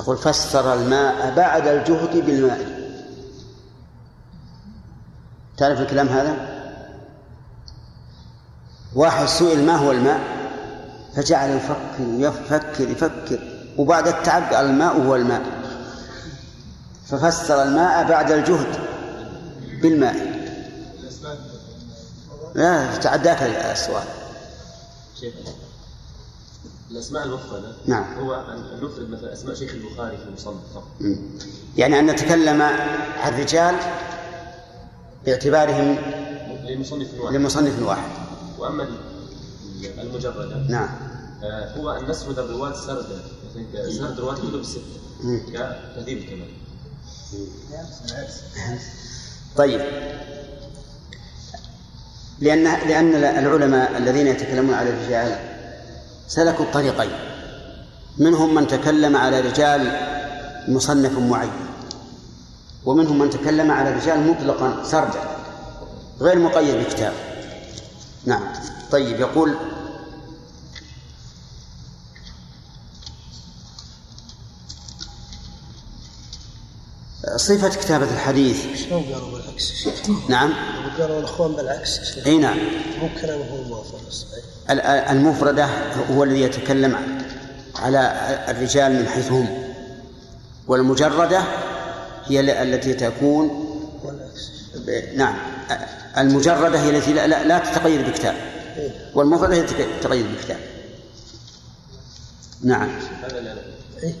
يقول 0.00 0.16
فسر 0.16 0.74
الماء 0.74 1.34
بعد 1.34 1.68
الجهد 1.68 2.26
بالماء. 2.26 2.80
تعرف 5.56 5.80
الكلام 5.80 6.08
هذا؟ 6.08 6.36
واحد 8.94 9.26
سئل 9.26 9.66
ما 9.66 9.76
هو 9.76 9.90
الماء؟ 9.90 10.20
فجعل 11.16 11.50
يفكر 11.50 12.00
يفكر 12.00 12.88
يفكر 12.90 13.38
وبعد 13.78 14.08
التعب 14.08 14.54
قال 14.54 14.66
الماء 14.66 14.96
هو 14.96 15.16
الماء. 15.16 15.42
ففسر 17.06 17.62
الماء 17.62 18.08
بعد 18.08 18.32
الجهد 18.32 18.78
بالماء. 19.82 20.40
لا 22.54 22.96
تعداك 22.96 23.42
السؤال. 23.42 24.04
شيخ 26.90 26.96
الأسماء 26.96 27.24
المفردة 27.24 27.72
نعم. 27.86 28.18
هو 28.18 28.34
أن 28.34 28.84
نفرد 28.84 29.10
مثلا 29.10 29.32
أسماء 29.32 29.54
شيخ 29.54 29.74
البخاري 29.74 30.16
في 30.16 30.22
المصنف 30.28 30.74
فقط. 30.74 30.88
يعني 31.76 31.98
أن 31.98 32.06
نتكلم 32.06 32.62
عن 32.62 33.40
رجال 33.40 33.74
باعتبارهم 35.26 35.98
لمصنف 36.64 37.20
واحد. 37.20 37.34
لمصنف 37.34 37.82
واحد. 37.82 38.10
وأما 38.58 38.86
المجردة. 39.98 40.56
نعم. 40.68 40.88
آه، 41.42 41.76
هو 41.76 41.90
أن 41.90 42.10
نسرد 42.10 42.38
الرواة 42.38 42.72
سردا 42.72 43.22
سرد 43.90 44.20
رواة 44.20 44.36
الكتب 44.36 44.54
الستة. 44.54 45.00
كتهذيب 45.22 46.18
الكمال 46.18 46.48
طيب. 49.56 49.80
لأن 52.40 52.64
لأن 52.64 53.14
العلماء 53.14 53.98
الذين 53.98 54.26
يتكلمون 54.26 54.74
على 54.74 54.90
الرجال 54.90 55.49
سلكوا 56.30 56.66
طريقين 56.72 57.10
منهم 58.18 58.54
من 58.54 58.66
تكلم 58.66 59.16
على 59.16 59.40
رجال 59.40 59.80
مصنف 60.68 61.18
معين 61.18 61.50
ومنهم 62.84 63.18
من 63.18 63.30
تكلم 63.30 63.70
على 63.70 63.90
رجال 63.90 64.26
مطلقا 64.26 64.84
سردا 64.84 65.36
غير 66.20 66.38
مقيد 66.38 66.76
بكتاب 66.76 67.12
نعم. 68.26 68.42
طيب 68.90 69.20
يقول 69.20 69.54
صفة 77.36 77.68
كتابة 77.68 78.04
الحديث. 78.14 78.64
بالعكس. 79.60 79.86
يا 79.86 79.92
شيخ؟ 79.94 80.10
نعم. 80.30 80.52
قالوا 81.00 81.18
الإخوان 81.18 81.52
بالعكس. 81.52 82.00
شيخ 82.14 82.26
إي 82.26 82.38
نعم. 82.38 82.58
مو 83.02 83.08
كلامه 83.20 83.44
هو 83.44 83.62
الموافق 83.62 84.00
المفردة 85.10 85.64
هو 86.10 86.24
الذي 86.24 86.40
يتكلم 86.40 86.96
على 87.76 88.12
الرجال 88.48 88.92
من 88.92 89.08
حيث 89.08 89.32
هم 89.32 89.48
والمجردة 90.66 91.42
هي 92.26 92.40
ال- 92.40 92.50
التي 92.50 92.94
تكون 92.94 93.66
نعم. 95.16 95.38
المجردة 96.18 96.80
هي 96.82 96.90
التي 96.90 97.12
لا, 97.12 97.26
لا, 97.26 97.44
لا 97.44 97.58
تتقيد 97.58 98.06
بكتاب. 98.10 98.34
والمفردة 99.14 99.54
هي 99.54 99.60
التي 99.60 99.74
تتقيد 100.00 100.26
بكتاب. 100.38 100.58
نعم. 102.62 102.90
هذا 103.22 103.40
لا 103.40 103.54
لا 103.54 103.62
إيه. 104.02 104.14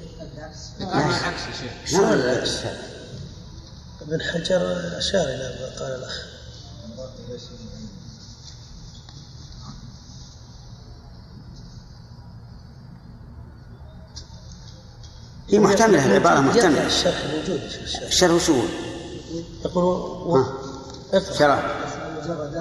العكس 0.80 1.42
يا 1.52 1.66
شيخ 1.86 2.00
لا 2.00 2.14
لا 2.14 2.44
لا 2.44 2.44
ابن 4.10 4.20
حجر 4.22 4.62
اشار 4.98 5.24
إلى 5.28 5.54
ما 5.60 5.78
قال 5.78 5.92
الأخ. 5.98 6.24
هي 15.48 15.58
محتملة 15.58 16.06
العبارة 16.06 16.40
محتملة. 16.40 16.86
الشرح 16.86 17.22
موجود 17.34 17.60
الشرح. 17.64 18.02
الشرح 18.02 18.40
شو 18.44 18.52
هو؟ 18.52 18.62
يقول 19.64 19.84
و- 19.84 20.44
شرح 21.38 21.76
مجرد 22.24 22.54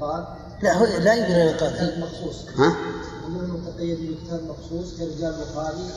قال 0.00 0.24
لا 0.62 0.72
هو 0.78 0.84
لا 0.84 1.14
يمكن 1.14 1.32
أن 1.32 1.46
يقال. 1.48 2.00
مخصوص. 2.00 2.36
ها؟ 2.56 2.76
ومنهم 3.26 3.66
متقيد 3.66 3.98
بكتاب 4.00 4.40
مخصوص 4.42 4.90
كرجال 4.98 5.34
البخاري 5.34 5.90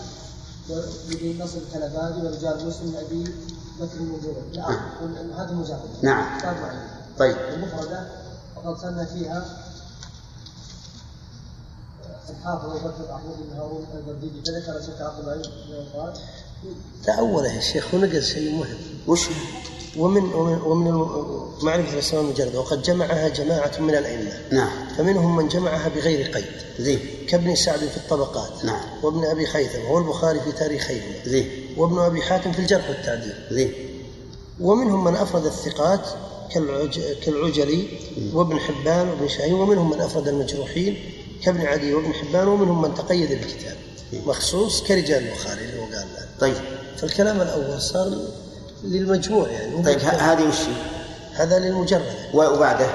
وابن 0.69 1.43
نصر 1.43 1.57
الكلبادي 1.57 2.21
ورجال 2.27 2.67
مسلم 2.67 2.95
أبي 3.07 3.23
بكر 3.79 3.97
بن 3.99 4.19
جبل 4.23 4.57
لا 4.57 5.43
هذا 5.43 5.51
مجرد. 5.53 5.79
نعم. 6.03 6.39
كتاب 6.39 6.55
معين 6.61 6.87
طيب. 7.19 7.35
المفردة 7.37 8.07
وقد 8.55 8.77
سن 8.81 9.05
فيها 9.05 9.45
الحافظ 12.29 12.69
أبو 12.69 12.77
بكر 12.77 13.13
محمود 13.13 13.37
بن 13.37 13.57
هارون 13.57 13.85
فذكر 14.45 14.81
شيخ 14.85 15.01
عبد 15.01 15.23
العزيز 15.23 15.47
بن 15.47 15.99
قال 15.99 16.13
تأوله 17.03 17.53
يا 17.53 17.61
شيخ 17.61 17.93
ونقل 17.93 18.23
شيء 18.23 18.55
مهم. 18.55 18.77
وش؟ 19.07 19.27
ومن 19.97 20.33
ومن, 20.33 20.61
ومن 20.61 20.91
معرفة 21.63 21.93
الأسماء 21.93 22.21
المجردة 22.23 22.59
وقد 22.59 22.81
جمعها 22.81 23.27
جماعة 23.27 23.79
من 23.79 23.95
الأئمة. 23.95 24.31
نعم. 24.51 24.87
فمنهم 24.97 25.35
من 25.35 25.47
جمعها 25.47 25.89
بغير 25.89 26.31
قيد. 26.31 26.45
زين. 26.79 26.99
كابن 27.29 27.55
سعد 27.55 27.79
في 27.79 27.97
الطبقات. 27.97 28.65
نعم. 28.65 28.83
وابن 29.03 29.25
أبي 29.25 29.45
خيثم 29.45 29.85
والبخاري 29.91 30.39
في 30.39 30.51
تاريخيهما. 30.51 31.25
زين. 31.25 31.60
وابن 31.77 31.99
أبي 31.99 32.21
حاتم 32.21 32.51
في 32.51 32.59
الجرح 32.59 32.89
والتعديل. 32.89 33.33
زين 33.51 33.73
ومنهم 34.59 35.03
من 35.03 35.15
أفرد 35.15 35.45
الثقات 35.45 36.07
كالعج... 36.51 36.99
كالعجلي 37.23 37.87
وابن 38.33 38.59
حبان 38.59 39.09
وابن 39.09 39.27
شاهين 39.27 39.53
ومنهم 39.53 39.89
من 39.89 40.01
أفرد 40.01 40.27
المجروحين 40.27 40.99
كابن 41.43 41.61
عدي 41.61 41.93
وابن 41.93 42.13
حبان 42.13 42.47
ومنهم 42.47 42.81
من 42.81 42.93
تقيد 42.95 43.29
بالكتاب. 43.29 43.77
مخصوص 44.25 44.83
كرجال 44.83 45.27
البخاري 45.27 45.61
اللي 45.61 45.79
هو 45.79 45.85
قال 45.85 46.05
طيب. 46.39 46.55
فالكلام 46.97 47.41
الأول 47.41 47.81
صار 47.81 48.17
للمجموع 48.83 49.49
يعني. 49.49 49.83
طيب 49.83 49.99
هذه 49.99 50.47
وش؟ 50.49 50.55
هذا 51.33 51.59
للمجرد. 51.59 52.15
وبعده؟ 52.33 52.87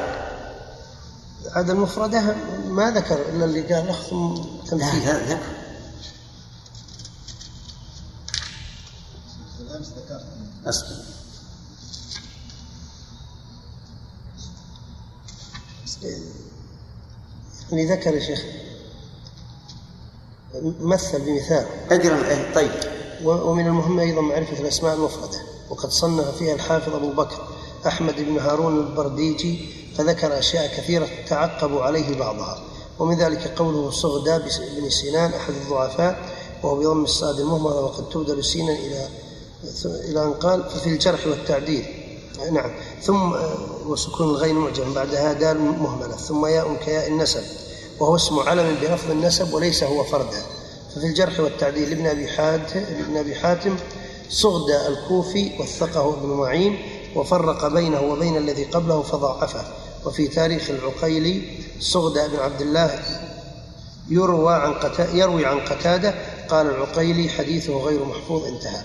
هذا 1.56 1.72
المفردة 1.72 2.34
ما 2.68 2.90
ذكر؟ 2.90 3.18
إلا 3.34 3.44
اللي 3.44 3.60
قال 3.60 3.88
أخذ 3.88 4.16
لا 4.16 4.44
تمثيل. 4.70 5.06
لا 5.06 5.28
لا 5.28 5.38
أصبر 10.66 10.96
يعني 17.72 17.86
ذكر 17.86 18.14
يا 18.14 18.20
شيخ 18.20 18.44
مثل 20.80 21.20
بمثال. 21.20 21.66
اقرا 21.90 22.28
إيه، 22.28 22.54
طيب. 22.54 22.70
ومن 23.24 23.66
المهم 23.66 23.98
أيضا 24.00 24.20
معرفة 24.20 24.60
الأسماء 24.60 24.94
المفردة 24.94 25.38
وقد 25.70 25.90
صنف 25.90 26.36
فيها 26.38 26.54
الحافظ 26.54 26.94
أبو 26.94 27.12
بكر 27.12 27.48
أحمد 27.86 28.14
بن 28.16 28.38
هارون 28.38 28.78
البرديجي 28.80 29.68
فذكر 29.96 30.38
أشياء 30.38 30.66
كثيرة 30.66 31.08
تعقب 31.28 31.78
عليه 31.78 32.18
بعضها. 32.18 32.62
ومن 32.98 33.16
ذلك 33.18 33.58
قوله 33.58 33.90
صغدى 33.90 34.44
بس- 34.46 34.58
بن 34.58 34.90
سنان 34.90 35.32
أحد 35.34 35.54
الضعفاء 35.54 36.30
وهو 36.62 36.76
بضم 36.80 37.04
الصاد 37.04 37.40
المهملة 37.40 37.74
وقد 37.80 38.08
تبدل 38.08 38.44
سينا 38.44 38.72
إلى 38.72 39.08
إلى 39.84 40.24
أن 40.24 40.32
قال 40.32 40.70
ففي 40.70 40.86
الجرح 40.86 41.26
والتعديل. 41.26 41.84
نعم. 42.52 42.70
ثم 43.02 43.32
وسكون 43.86 44.28
الغين 44.30 44.54
معجم 44.54 44.92
بعدها 44.92 45.32
دال 45.32 45.60
مهملة. 45.60 46.16
ثم 46.16 46.46
ياء 46.46 46.74
كياء 46.84 47.08
النسب. 47.08 47.42
وهو 48.00 48.16
اسم 48.16 48.38
علم 48.38 48.76
بلفظ 48.82 49.10
النسب 49.10 49.54
وليس 49.54 49.84
هو 49.84 50.04
فردا 50.04 50.42
ففي 50.94 51.06
الجرح 51.06 51.40
والتعديل 51.40 51.90
لابن 51.90 52.06
أبي 52.06 52.28
حاتم 52.28 52.80
لابن 52.80 53.16
أبي 53.16 53.34
حاتم 53.34 53.76
صغد 54.30 54.70
الكوفي 54.70 55.50
وثقه 55.60 56.14
ابن 56.14 56.28
معين 56.28 56.78
وفرق 57.16 57.66
بينه 57.66 58.00
وبين 58.00 58.36
الذي 58.36 58.64
قبله 58.64 59.02
فضعفه 59.02 59.64
وفي 60.04 60.28
تاريخ 60.28 60.70
العقيلي 60.70 61.42
صغد 61.80 62.30
بن 62.30 62.36
عبد 62.36 62.60
الله 62.60 63.02
يروى 64.10 64.54
عن. 64.54 64.74
يروي 65.12 65.46
عن 65.46 65.60
قتادة 65.60 66.14
قال 66.48 66.66
العقيلي 66.66 67.28
حديثه 67.28 67.72
غير 67.72 68.04
محفوظ 68.04 68.44
انتهى. 68.44 68.82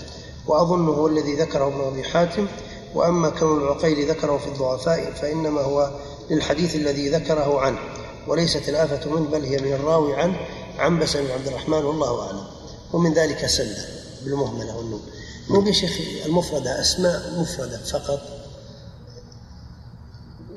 وأظنه 0.47 0.91
هو 0.91 1.07
الذي 1.07 1.35
ذكره 1.35 1.67
ابن 1.67 1.81
أبي 1.81 2.03
حاتم 2.03 2.47
وأما 2.95 3.29
كون 3.29 3.57
العقيلي 3.57 4.05
ذكره 4.05 4.37
في 4.37 4.47
الضعفاء 4.47 5.11
فإنما 5.11 5.61
هو 5.61 5.91
للحديث 6.29 6.75
الذي 6.75 7.09
ذكره 7.09 7.61
عنه 7.61 7.79
وليست 8.27 8.69
الآفة 8.69 9.09
منه 9.09 9.29
بل 9.29 9.43
هي 9.43 9.57
من 9.57 9.73
الراوي 9.73 10.15
عنه 10.15 10.39
عنبس 10.77 11.17
بن 11.17 11.31
عبد 11.31 11.47
الرحمن 11.47 11.85
والله 11.85 12.21
أعلم. 12.21 12.43
ومن 12.93 13.13
ذلك 13.13 13.45
سلة 13.45 13.85
بالمهملة 14.23 14.77
والنون. 14.77 15.01
مو 15.49 15.61
يا 15.61 15.71
شيخ 15.71 15.99
المفردة 16.25 16.81
أسماء 16.81 17.39
مفردة 17.39 17.77
فقط. 17.77 18.21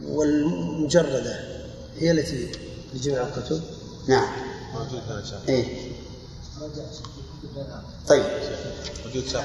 والمجردة 0.09 1.41
هي 1.99 2.11
التي 2.11 2.49
لجميع 2.95 3.23
الكتب؟ 3.23 3.63
نعم. 4.09 4.29
موجود 4.75 5.01
هذا 5.09 5.25
شرح 5.25 5.49
إيه. 5.49 5.93
طيب. 8.09 8.25
موجود 9.07 9.25
شرح 9.29 9.45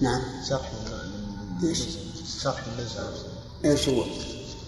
نعم. 0.00 0.20
شرح 0.48 0.70
من- 0.72 1.68
من- 1.68 1.74
شرح 2.42 2.66
من 2.66 2.84
نزهة 2.84 3.12
إيش 3.64 3.88
هو؟ 3.88 4.04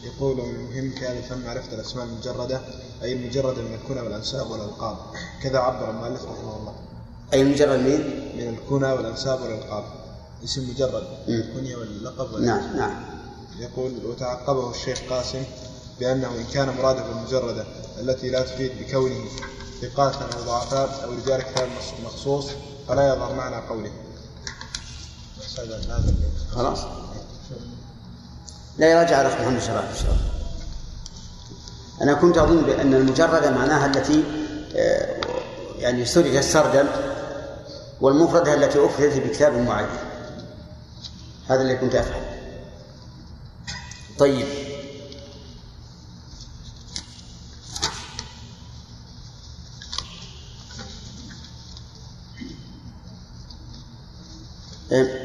يقول 0.03 0.41
المهم 0.41 0.93
هذا 0.99 1.19
الفن 1.19 1.39
معرفة 1.39 1.75
الأسماء 1.75 2.05
المجردة 2.05 2.61
أي 3.03 3.13
المجردة 3.13 3.63
من 3.63 3.75
الكنى 3.75 4.01
والأنساب 4.01 4.51
والألقاب. 4.51 4.97
كذا 5.43 5.59
عبر 5.59 5.91
المؤلف 5.91 6.23
رحمه 6.25 6.57
الله. 6.57 6.75
أي 7.33 7.45
مجرد 7.45 7.79
مين؟ 7.79 8.01
من 8.37 8.59
الكنى 8.59 8.93
والأنساب 8.93 9.41
والألقاب. 9.41 9.85
اسم 10.45 10.71
مجرد 10.71 11.03
مم. 11.29 11.35
الكنية 11.35 11.77
واللقب 11.77 12.33
والألقاب. 12.33 12.43
نعم 12.43 12.77
نعم. 12.77 13.05
يقول 13.59 14.07
وتعقبه 14.07 14.71
الشيخ 14.71 15.01
قاسم 15.11 15.43
بأنه 16.01 16.29
إن 16.29 16.45
كان 16.55 16.77
مراده 16.79 17.03
بالمجردة 17.03 17.65
التي 18.01 18.31
لا 18.31 18.43
تفيد 18.43 18.71
بكونه. 18.81 19.25
ثقات 19.83 20.15
أو 20.15 20.43
ضعفاء 20.47 21.05
أو 21.05 21.13
رجال 21.13 21.43
كتاب 21.43 21.69
مخصوص 22.05 22.47
فلا 22.89 23.15
يظهر 23.15 23.35
معنى 23.35 23.57
قوله. 23.57 23.91
خلاص. 26.53 26.79
لا 28.79 28.91
يراجع 28.91 29.17
على 29.19 29.29
محمد 29.29 29.61
شاء 29.61 30.11
الله 30.11 30.33
أنا 32.03 32.15
كنت 32.15 32.39
أظن 32.39 32.63
بأن 32.63 32.95
المجردة 32.95 33.51
معناها 33.51 33.87
التي 33.87 34.25
آه، 34.77 35.21
يعني 35.79 36.05
سردت 36.05 36.45
سردا 36.45 36.87
والمفردة 38.01 38.55
التي 38.55 38.85
أفردت 38.85 39.19
بكتاب 39.19 39.53
معين. 39.53 39.89
هذا 41.49 41.63
اللي 41.63 41.77
كنت 41.77 41.95
أفهم. 41.95 42.23
طيب. 44.19 44.62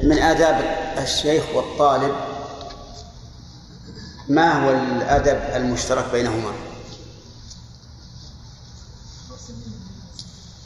من 0.03 0.17
آداب 0.17 0.61
الشيخ 0.97 1.43
والطالب 1.55 2.15
ما 4.29 4.65
هو 4.65 4.71
الأدب 4.71 5.55
المشترك 5.55 6.05
بينهما؟ 6.11 6.51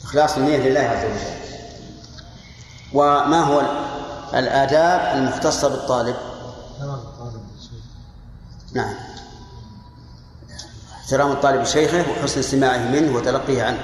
إخلاص 0.03 0.37
النية 0.37 0.57
لله 0.57 0.79
عز 0.79 1.05
وجل. 1.05 1.41
وما 2.93 3.39
هو 3.39 3.61
الآداب 4.33 5.17
المختصة 5.17 5.67
بالطالب؟ 5.67 6.15
نعم. 8.73 8.95
احترام 10.91 11.31
الطالب 11.31 11.61
لشيخه 11.61 12.05
وحسن 12.11 12.39
استماعه 12.39 12.77
منه 12.77 13.15
وتلقيه 13.15 13.63
عنه. 13.63 13.83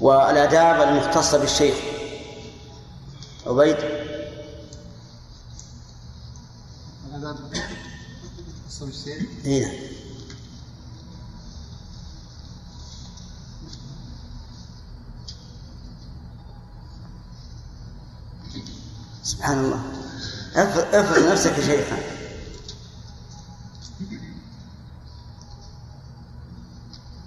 والآداب 0.00 0.88
المختصة 0.88 1.38
بالشيخ. 1.38 1.74
عبيد؟ 3.46 4.01
الآداب 7.32 7.70
المختصة 8.38 8.86
بالشيخ 8.86 9.22
نعم 9.44 9.72
سبحان 19.22 19.58
الله. 19.58 19.82
افرض 20.56 21.32
نفسك 21.32 21.60
شيخا 21.60 21.96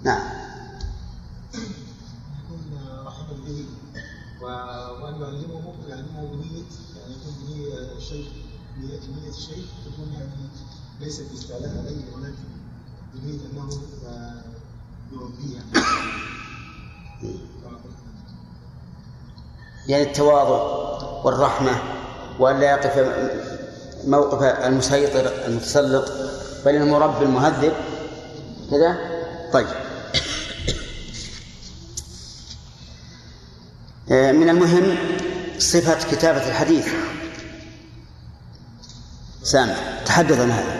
نعم. 0.04 0.30
يكون 1.54 2.78
رحيما 3.06 3.44
به 3.46 3.64
وأن 4.42 5.20
يعلمه 5.20 5.74
يعلمه 5.88 6.26
بنية 6.32 6.64
يعني 6.96 7.14
يكون 7.14 7.34
بنية 7.46 7.96
الشيخ 7.96 8.26
نية 8.80 9.30
الشيخ 9.30 9.66
تكون 9.84 10.12
يعني 10.12 10.30
ليست 11.00 11.22
باستعلاء 11.30 11.70
عليه 11.70 12.14
ولكن 12.14 12.46
بنية 13.14 13.40
أنه 13.52 13.68
يربيه 15.12 15.58
يعني 19.88 20.02
التواضع 20.02 20.62
والرحمة 21.24 21.82
وأن 22.38 22.60
لا 22.60 22.70
يقف 22.70 22.98
موقف 24.06 24.42
المسيطر 24.42 25.46
المتسلط 25.46 26.12
بل 26.64 26.76
المربي 26.76 27.24
المهذب. 27.24 27.72
كذا؟ 28.70 28.98
طيب. 29.52 29.66
آه، 34.10 34.32
من 34.32 34.48
المهم 34.48 34.96
صفة 35.58 36.10
كتابة 36.10 36.48
الحديث. 36.48 36.88
سامع 39.46 40.02
تحدث 40.04 40.40
عن 40.40 40.50
هذا. 40.50 40.74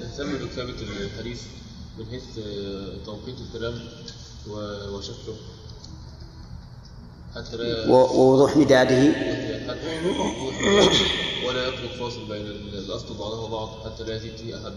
نهتم 0.00 0.38
بكتابة 0.38 0.74
الحديث 0.80 1.40
من 1.98 2.06
حيث 2.10 2.22
توقيت 3.04 3.36
الكلام 3.40 3.80
وشكله. 4.92 5.36
حتى 7.34 7.56
لا 7.56 7.90
ووضوح 7.90 8.56
مداده. 8.56 9.02
ولا 11.46 11.68
يترك 11.68 11.90
فاصل 11.98 12.26
بين 12.28 12.46
الأصل 12.46 13.18
بعضها 13.18 13.40
وبعض 13.40 13.68
حتى 13.84 14.04
لا 14.04 14.16
يزيد 14.16 14.36
فيه 14.36 14.56
أحد. 14.56 14.74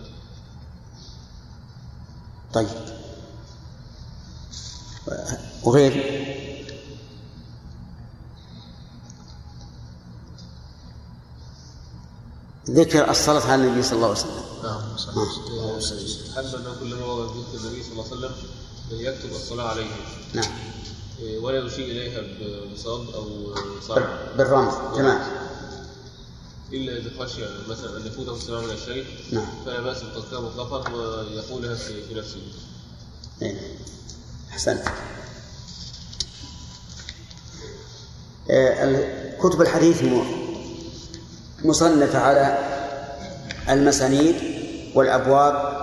طيب. 2.53 2.67
وغير 5.63 5.93
ذكر 12.69 13.09
الصلاة 13.09 13.41
على 13.51 13.63
النبي 13.63 13.83
صلى 13.83 13.95
الله 13.95 14.07
عليه 14.07 14.17
وسلم. 14.19 14.43
نعم 14.63 14.81
حتى 16.35 16.57
أنه 16.57 16.75
كلما 16.79 17.05
وضع 17.05 17.25
ذكر 17.25 17.57
النبي 17.65 17.83
صلى 17.83 17.91
الله 17.91 18.05
عليه 18.05 18.17
وسلم 18.17 18.31
يكتب 18.91 19.31
الصلاة 19.31 19.63
عليه. 19.67 19.87
نعم. 20.33 20.51
إيه، 21.19 21.39
ولا 21.39 21.65
يشير 21.65 21.85
إليها 21.85 22.21
بصاد 22.73 23.13
أو 23.15 23.55
صعب 23.87 24.37
بالرمز. 24.37 24.73
تمام. 24.95 25.21
إلا 26.73 26.97
إذا 26.97 27.11
خشي 27.19 27.41
مثلا 27.69 27.97
أن 27.97 28.07
يفوته 28.07 28.35
السلام 28.35 28.63
من 28.63 28.71
الشيء 28.71 29.05
نعم. 29.31 29.45
فلا 29.65 29.81
بأس 29.81 29.97
بتركها 30.03 30.39
مطلقا 30.39 30.89
ويقولها 30.93 31.75
في 31.75 32.13
نفسه. 32.15 32.41
نعم. 33.41 33.55
أحسنت. 34.51 34.83
ال- 38.49 39.37
كتب 39.41 39.61
الحديث 39.61 40.01
مصنفة 41.65 42.19
على 42.19 42.57
المسانيد 43.69 44.35
والأبواب 44.95 45.79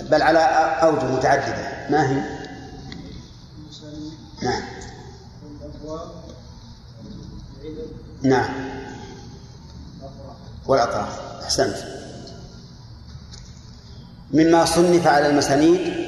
بل 0.00 0.22
على 0.22 0.38
أوجه 0.82 1.04
متعددة. 1.04 1.90
ما 1.90 2.10
هي؟ 2.10 2.22
نعم. 4.42 4.62
نعم. 8.22 8.50
والأطراف. 10.66 11.20
أحسنت. 11.44 11.76
مما 14.32 14.64
صنف 14.64 15.06
على 15.06 15.26
المسانيد. 15.26 16.02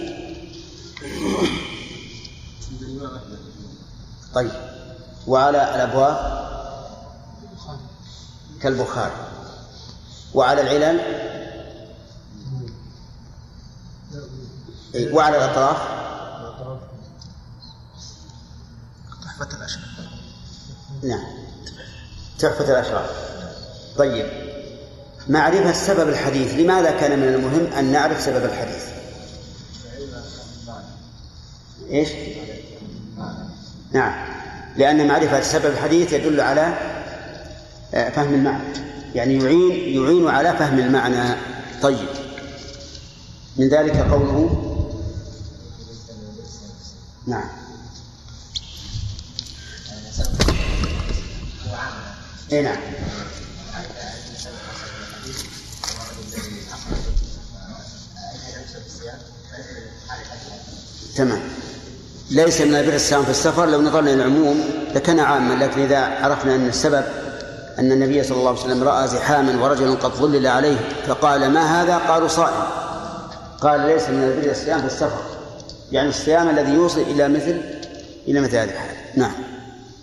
طيب. 4.35 4.51
وعلى 5.27 5.75
الأبواب؟ 5.75 6.54
كالبخاري 8.65 9.13
وعلى 10.35 10.61
العلل؟ 10.61 11.01
إيه، 14.95 15.15
وعلى 15.15 15.37
الأطراف؟ 15.37 15.77
تحفة 19.23 19.57
الأشراف 19.57 19.85
نعم. 21.03 21.25
تحفة 22.39 22.71
الأشراف 22.71 23.11
طيب. 23.97 24.27
معرفة 25.29 25.73
سبب 25.73 26.09
الحديث. 26.09 26.55
لماذا 26.55 26.91
كان 26.91 27.19
من 27.19 27.29
المهم 27.29 27.73
أن 27.73 27.93
نعرف 27.93 28.21
سبب 28.21 28.45
الحديث؟ 28.45 28.85
إيش؟ 31.91 32.09
نعم. 33.93 34.35
لأن 34.77 35.09
معرفة 35.09 35.41
سبب 35.41 35.67
الحديث 35.67 36.13
يدل 36.13 36.41
على 36.41 36.94
فهم 37.93 38.35
المعنى. 38.35 38.65
يعني 39.15 39.35
يعين 39.35 40.03
يعين 40.03 40.29
على 40.29 40.57
فهم 40.59 40.79
المعنى. 40.79 41.35
طيب. 41.83 42.09
من 43.57 43.69
ذلك 43.69 43.97
قوله؟ 43.97 44.71
نعم. 47.27 47.49
اي 52.53 52.63
نعم. 52.63 52.77
تمام. 61.17 61.41
ليس 62.31 62.61
من 62.61 62.75
البر 62.75 62.95
الصيام 62.95 63.25
في 63.25 63.31
السفر 63.31 63.67
لو 63.67 63.83
نظرنا 63.83 64.13
إلى 64.13 64.15
العموم 64.15 64.65
لكان 64.95 65.21
عاما 65.21 65.65
لكن 65.65 65.81
إذا 65.81 65.99
عرفنا 65.99 66.55
أن 66.55 66.69
السبب 66.69 67.05
أن 67.79 67.93
النبي 67.93 68.23
صلى 68.23 68.39
الله 68.39 68.51
عليه 68.51 68.61
وسلم 68.61 68.85
رأى 68.85 69.09
زحاما 69.09 69.65
ورجل 69.65 69.97
قد 69.97 70.11
ظلل 70.11 70.47
عليه 70.47 70.77
فقال 71.07 71.51
ما 71.51 71.83
هذا؟ 71.83 71.99
قالوا 71.99 72.29
صائم. 72.29 72.63
قال 73.61 73.81
ليس 73.81 74.11
من 74.11 74.23
البر 74.23 74.51
الصيام 74.51 74.81
في 74.81 74.87
السفر. 74.87 75.23
يعني 75.93 76.09
الصيام 76.09 76.49
الذي 76.49 76.73
يوصل 76.73 77.01
إلى 77.01 77.29
مثل 77.29 77.61
إلى 78.29 78.41
مثل 78.41 78.57
هذه 78.57 78.71
الحال. 78.71 78.97
نعم. 79.17 79.33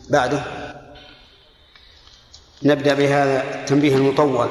بعده. 0.10 0.44
نبدأ 2.64 2.94
بهذا 2.94 3.44
التنبيه 3.62 3.96
المطول. 3.96 4.48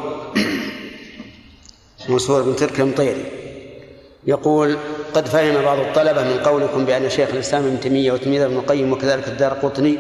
منصور 2.09 2.43
بن 2.43 2.57
ترك 2.57 2.81
المطيري 2.81 3.25
يقول 4.27 4.77
قد 5.15 5.27
فهم 5.27 5.63
بعض 5.63 5.79
الطلبة 5.79 6.23
من 6.25 6.39
قولكم 6.39 6.85
بأن 6.85 7.11
شيخ 7.11 7.29
الإسلام 7.31 7.65
ابن 7.65 7.81
تيمية 7.81 8.13
وتلميذه 8.13 8.45
ابن 8.45 8.57
القيم 8.57 8.93
وكذلك 8.93 9.29
الدار 9.29 9.53
قطني 9.53 9.99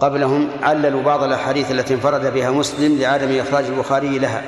قبلهم 0.00 0.48
عللوا 0.62 1.02
بعض 1.02 1.22
الأحاديث 1.22 1.70
التي 1.70 1.94
انفرد 1.94 2.34
بها 2.34 2.50
مسلم 2.50 2.98
لعدم 2.98 3.40
إخراج 3.40 3.64
البخاري 3.64 4.18
لها. 4.18 4.42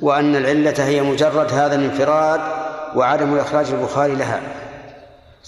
وأن 0.00 0.36
العلة 0.36 0.84
هي 0.86 1.02
مجرد 1.02 1.52
هذا 1.52 1.74
الانفراد 1.74 2.40
وعدم 2.96 3.38
إخراج 3.38 3.66
البخاري 3.70 4.14
لها. 4.14 4.40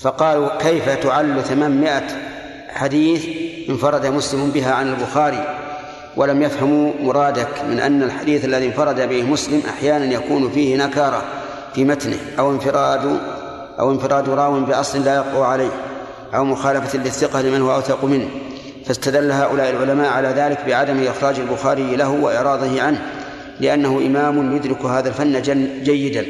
فقالوا 0.03 0.49
كيف 0.59 0.89
تعل 0.89 1.43
ثمانمائة 1.43 2.07
حديث 2.69 3.27
انفرد 3.69 4.07
مسلم 4.07 4.51
بها 4.51 4.75
عن 4.75 4.89
البخاري 4.89 5.57
ولم 6.17 6.43
يفهموا 6.43 6.93
مرادك 7.01 7.65
من 7.71 7.81
أن 7.81 8.03
الحديث 8.03 8.45
الذي 8.45 8.67
انفرد 8.67 9.09
به 9.09 9.23
مسلم 9.23 9.63
أحيانا 9.69 10.05
يكون 10.05 10.51
فيه 10.51 10.77
نكارة 10.77 11.23
في 11.75 11.85
متنه 11.85 12.17
أو 12.39 12.51
انفراد 12.51 13.21
أو 13.81 13.91
انفراد 13.91 14.29
راو 14.29 14.61
بأصل 14.61 15.05
لا 15.05 15.15
يقوى 15.15 15.47
عليه. 15.47 15.71
أو 16.35 16.45
مخالفة 16.45 16.99
للثقة 16.99 17.43
لمن 17.43 17.63
هو 17.63 17.75
أوثق 17.75 18.05
منه. 18.05 18.29
فاستدل 18.87 19.33
هؤلاء 19.33 19.71
العلماء 19.71 20.13
على 20.13 20.29
ذلك 20.29 20.59
بعدم 20.67 21.07
إخراج 21.07 21.39
البخاري 21.39 21.97
له 21.97 22.11
وإعراضه 22.11 22.83
عنه 22.83 23.03
لأنه 23.61 23.99
إمام 24.07 24.57
يدرك 24.57 24.85
هذا 24.85 25.09
الفن 25.09 25.43
جيدا. 25.83 26.27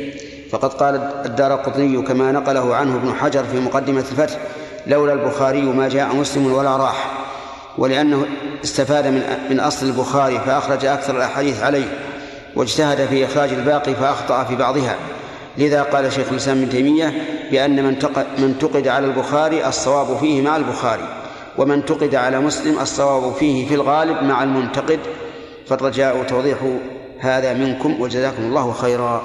فقد 0.51 0.75
قال 0.75 1.11
الدار 1.25 1.53
قطني 1.53 2.03
كما 2.03 2.33
نقله 2.33 2.75
عنه 2.75 2.97
ابن 2.97 3.15
حجر 3.15 3.45
في 3.45 3.61
مقدمة 3.61 4.05
الفتح 4.11 4.39
لولا 4.87 5.13
البخاري 5.13 5.63
ما 5.63 5.89
جاء 5.89 6.17
مسلم 6.17 6.53
ولا 6.53 6.77
راح 6.77 7.11
ولأنه 7.79 8.27
استفاد 8.65 9.07
من 9.07 9.23
من 9.51 9.61
أصل 9.61 9.87
البخاري 9.87 10.41
فأخرج 10.47 10.85
أكثر 10.85 11.17
الأحاديث 11.17 11.63
عليه 11.63 11.85
واجتهد 12.57 13.07
في 13.07 13.25
إخراج 13.25 13.51
الباقي 13.51 13.95
فأخطأ 13.95 14.45
في 14.45 14.57
بعضها. 14.57 14.97
لذا 15.59 15.83
قال 15.83 16.13
شيخ 16.13 16.29
الإسلام 16.31 16.59
ابن 16.59 16.71
تيمية 16.71 17.13
بأن 17.51 17.85
من 17.85 17.99
من 18.39 18.45
انتقد 18.45 18.89
على 18.89 19.07
البخاري 19.07 19.67
الصواب 19.67 20.17
فيه 20.17 20.43
مع 20.43 20.57
البخاري 20.57 21.25
ومن 21.59 21.75
انتقد 21.75 22.15
على 22.15 22.41
مسلم 22.41 22.79
الصواب 22.79 23.35
فيه 23.35 23.69
في 23.69 23.75
الغالب 23.75 24.23
مع 24.23 24.43
المنتقد 24.43 25.01
فالرجاء 25.67 26.23
توضيح 26.23 26.59
هذا 27.19 27.53
منكم 27.53 28.01
وجزاكم 28.01 28.43
الله 28.43 28.73
خيرا. 28.73 29.25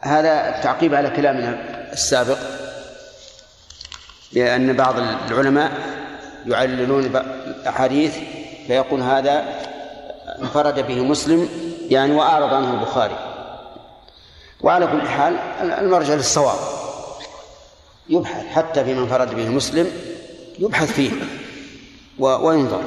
هذا 0.00 0.60
تعقيب 0.62 0.94
على 0.94 1.10
كلامنا 1.10 1.58
السابق 1.92 2.38
لأن 4.32 4.72
بعض 4.72 4.94
العلماء 5.30 5.72
يعللون 6.46 7.04
الأحاديث 7.04 8.14
فيقول 8.66 9.00
هذا 9.00 9.44
انفرد 10.42 10.86
به 10.86 11.04
مسلم 11.04 11.48
يعني 11.90 12.14
وأعرض 12.14 12.54
عنه 12.54 12.70
البخاري. 12.74 13.29
وعلى 14.62 14.86
كل 14.86 15.02
حال 15.02 15.34
المرجع 15.60 16.14
للصواب. 16.14 16.58
يبحث 18.08 18.46
حتى 18.46 18.84
في 18.84 18.94
من 18.94 19.00
انفرد 19.00 19.34
به 19.34 19.48
مسلم 19.48 19.86
يبحث 20.58 20.92
فيه 20.92 21.10
وينظر. 22.18 22.82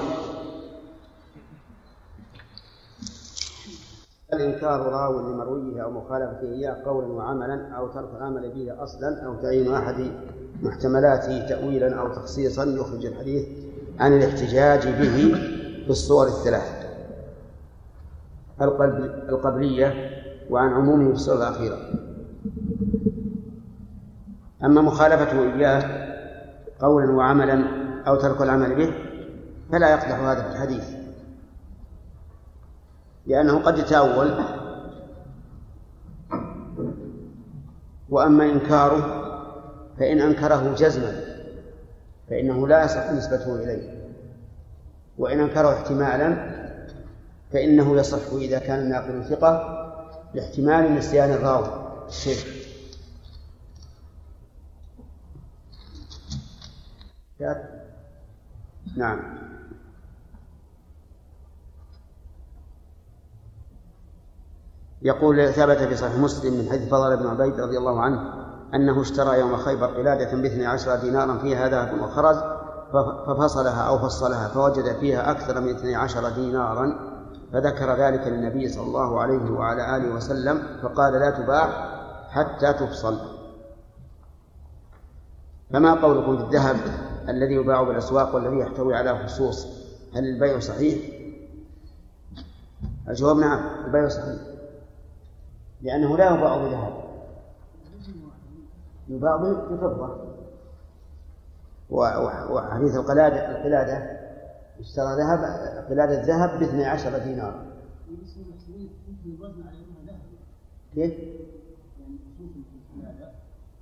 الإنكار 4.33 4.81
راو 4.81 5.19
لمرويه 5.19 5.83
أو 5.83 5.91
مخالفته 5.91 6.51
إياه 6.51 6.83
قولا 6.85 7.07
وعملا 7.07 7.75
أو 7.77 7.87
ترك 7.87 8.09
العمل 8.17 8.49
به 8.49 8.83
أصلا 8.83 9.25
أو 9.25 9.35
تعيين 9.41 9.73
أحد 9.73 10.11
محتملاته 10.61 11.47
تأويلا 11.49 11.99
أو 11.99 12.13
تخصيصا 12.13 12.63
يخرج 12.63 13.05
الحديث 13.05 13.47
عن 13.99 14.17
الاحتجاج 14.17 14.87
به 14.87 15.35
في 15.83 15.89
الصور 15.89 16.27
الثلاث 16.27 16.83
القبلية 19.29 20.12
وعن 20.49 20.69
عمومه 20.69 21.07
في 21.07 21.15
الصور 21.15 21.37
الأخيرة. 21.37 21.77
أما 24.63 24.81
مخالفته 24.81 25.53
إياه 25.53 26.13
قولا 26.79 27.11
وعملا 27.11 27.65
أو 28.07 28.15
ترك 28.15 28.41
العمل 28.41 28.75
به 28.75 28.93
فلا 29.71 29.89
يقدح 29.89 30.19
هذا 30.19 30.41
في 30.41 30.49
الحديث. 30.49 30.89
لأنه 33.27 33.59
قد 33.59 33.77
يتأول 33.77 34.33
وأما 38.09 38.43
إنكاره 38.43 39.23
فإن 39.99 40.21
أنكره 40.21 40.75
جزما 40.77 41.21
فإنه 42.29 42.67
لا 42.67 42.83
يصح 42.83 43.11
نسبته 43.11 43.55
إليه. 43.55 44.03
وإن 45.17 45.39
أنكره 45.39 45.73
احتمالا 45.73 46.53
فإنه 47.53 47.97
يصح 47.97 48.33
إذا 48.33 48.59
كان 48.59 48.79
الناقل 48.79 49.23
ثقة 49.23 49.82
لاحتمال 50.33 50.95
نسيان 50.95 51.31
الراوي. 51.31 51.83
الشيخ 52.07 52.63
نعم. 58.97 59.19
يقول 65.01 65.53
ثبت 65.53 65.77
في 65.77 65.95
صحيح 65.95 66.15
مسلم 66.15 66.53
من 66.53 66.69
حديث 66.69 66.89
فضل 66.89 67.17
بن 67.17 67.27
عبيد 67.27 67.59
رضي 67.59 67.77
الله 67.77 68.01
عنه 68.01 68.33
أنه 68.73 69.01
اشترى 69.01 69.39
يوم 69.39 69.57
خيبر 69.57 69.87
قلادة 69.87 70.41
باثني 70.41 70.65
عشر 70.65 70.95
دينارا 70.95 71.37
فيها 71.37 71.69
ذهب 71.69 72.01
وخرز 72.01 72.37
ففصلها 73.27 73.81
أو 73.81 73.99
فصلها 73.99 74.47
فوجد 74.47 74.99
فيها 74.99 75.31
أكثر 75.31 75.61
من 75.61 75.75
اثني 75.75 75.95
عشر 75.95 76.29
دينارا. 76.29 77.12
فذكر 77.53 77.95
ذلك 77.95 78.27
للنبي 78.27 78.69
صلى 78.69 78.83
الله 78.83 79.21
عليه 79.21 79.51
وعلى 79.51 79.97
آله 79.97 80.15
وسلم 80.15 80.79
فقال 80.81 81.13
لا 81.13 81.29
تباع 81.29 81.69
حتى 82.29 82.73
تفصل. 82.73 83.19
فما 85.73 85.93
قولكم 85.93 86.37
في 86.37 86.43
الذهب 86.43 86.75
الذي 87.29 87.53
يباع 87.53 87.83
بالأسواق 87.83 88.35
والذي 88.35 88.59
يحتوي 88.59 88.95
على 88.95 89.23
خصوص؟ 89.25 89.67
هل 90.15 90.25
البيع 90.25 90.59
صحيح؟ 90.59 90.99
الجواب 93.09 93.37
نعم 93.37 93.85
البيع 93.85 94.07
صحيح. 94.07 94.41
لأنه 95.81 96.17
لا 96.17 96.25
يباع 96.25 96.57
بذهب. 96.57 97.03
يباع 99.09 99.35
بفضة. 99.35 100.33
وحديث 101.89 102.95
القلادة 102.95 103.51
القلادة 103.51 104.12
اشترى 104.79 105.15
ذهب 105.15 105.39
قلادة 105.89 106.21
ذهب 106.21 106.59
باثني 106.59 106.85
عشر 106.85 107.17
دينار. 107.17 107.65
كيف؟ 110.95 111.13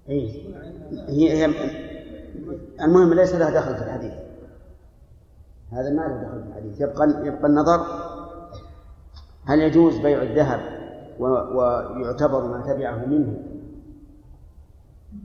هي 0.08 0.42
هي 1.08 1.54
المهم 2.82 3.14
ليس 3.14 3.36
لها 3.36 3.50
دخل 3.50 3.76
في 3.76 3.84
الحديث. 3.84 4.14
هذا 5.72 5.90
ما 5.90 6.02
له 6.02 6.24
دخل 6.24 6.44
في 6.44 6.50
الحديث. 6.50 6.82
يبقى 6.82 7.28
يبقى 7.28 7.48
النظر 7.48 7.86
هل 9.46 9.60
يجوز 9.60 9.98
بيع 9.98 10.22
الذهب 10.22 10.60
ويعتبر 11.20 12.48
ما 12.48 12.74
تبعه 12.74 13.06
منه؟ 13.06 13.44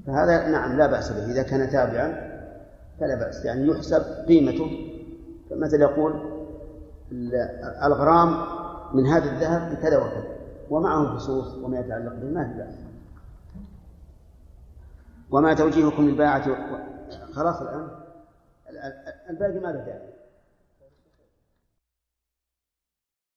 فهذا 0.07 0.49
نعم 0.49 0.77
لا 0.77 0.87
بأس 0.87 1.13
به. 1.13 1.33
إذا 1.33 1.43
كان 1.43 1.71
تابعا 1.71 2.37
فلا 3.01 3.15
بأس. 3.15 3.45
يعني 3.45 3.67
يحسب 3.69 4.03
قيمته 4.29 4.96
فمثل 5.51 5.81
يقول 5.81 6.13
الغرام 7.85 8.47
من 8.95 9.07
هذا 9.07 9.33
الذهب 9.33 9.77
بكذا 9.77 9.99
وكذا 9.99 10.37
ومعه 10.71 11.17
فصوص 11.17 11.55
وما 11.55 11.81
يتعلق 11.81 12.13
به 12.13 12.31
ما 12.31 12.45
في 12.45 12.87
وما 15.31 15.55
توجيهكم 15.55 16.03
للباعة 16.03 16.45
خلاص 17.33 17.61
الآن. 17.61 17.89
الباقي 19.31 19.53
ما 19.53 19.69
له 19.69 19.85
داعي. 19.85 20.16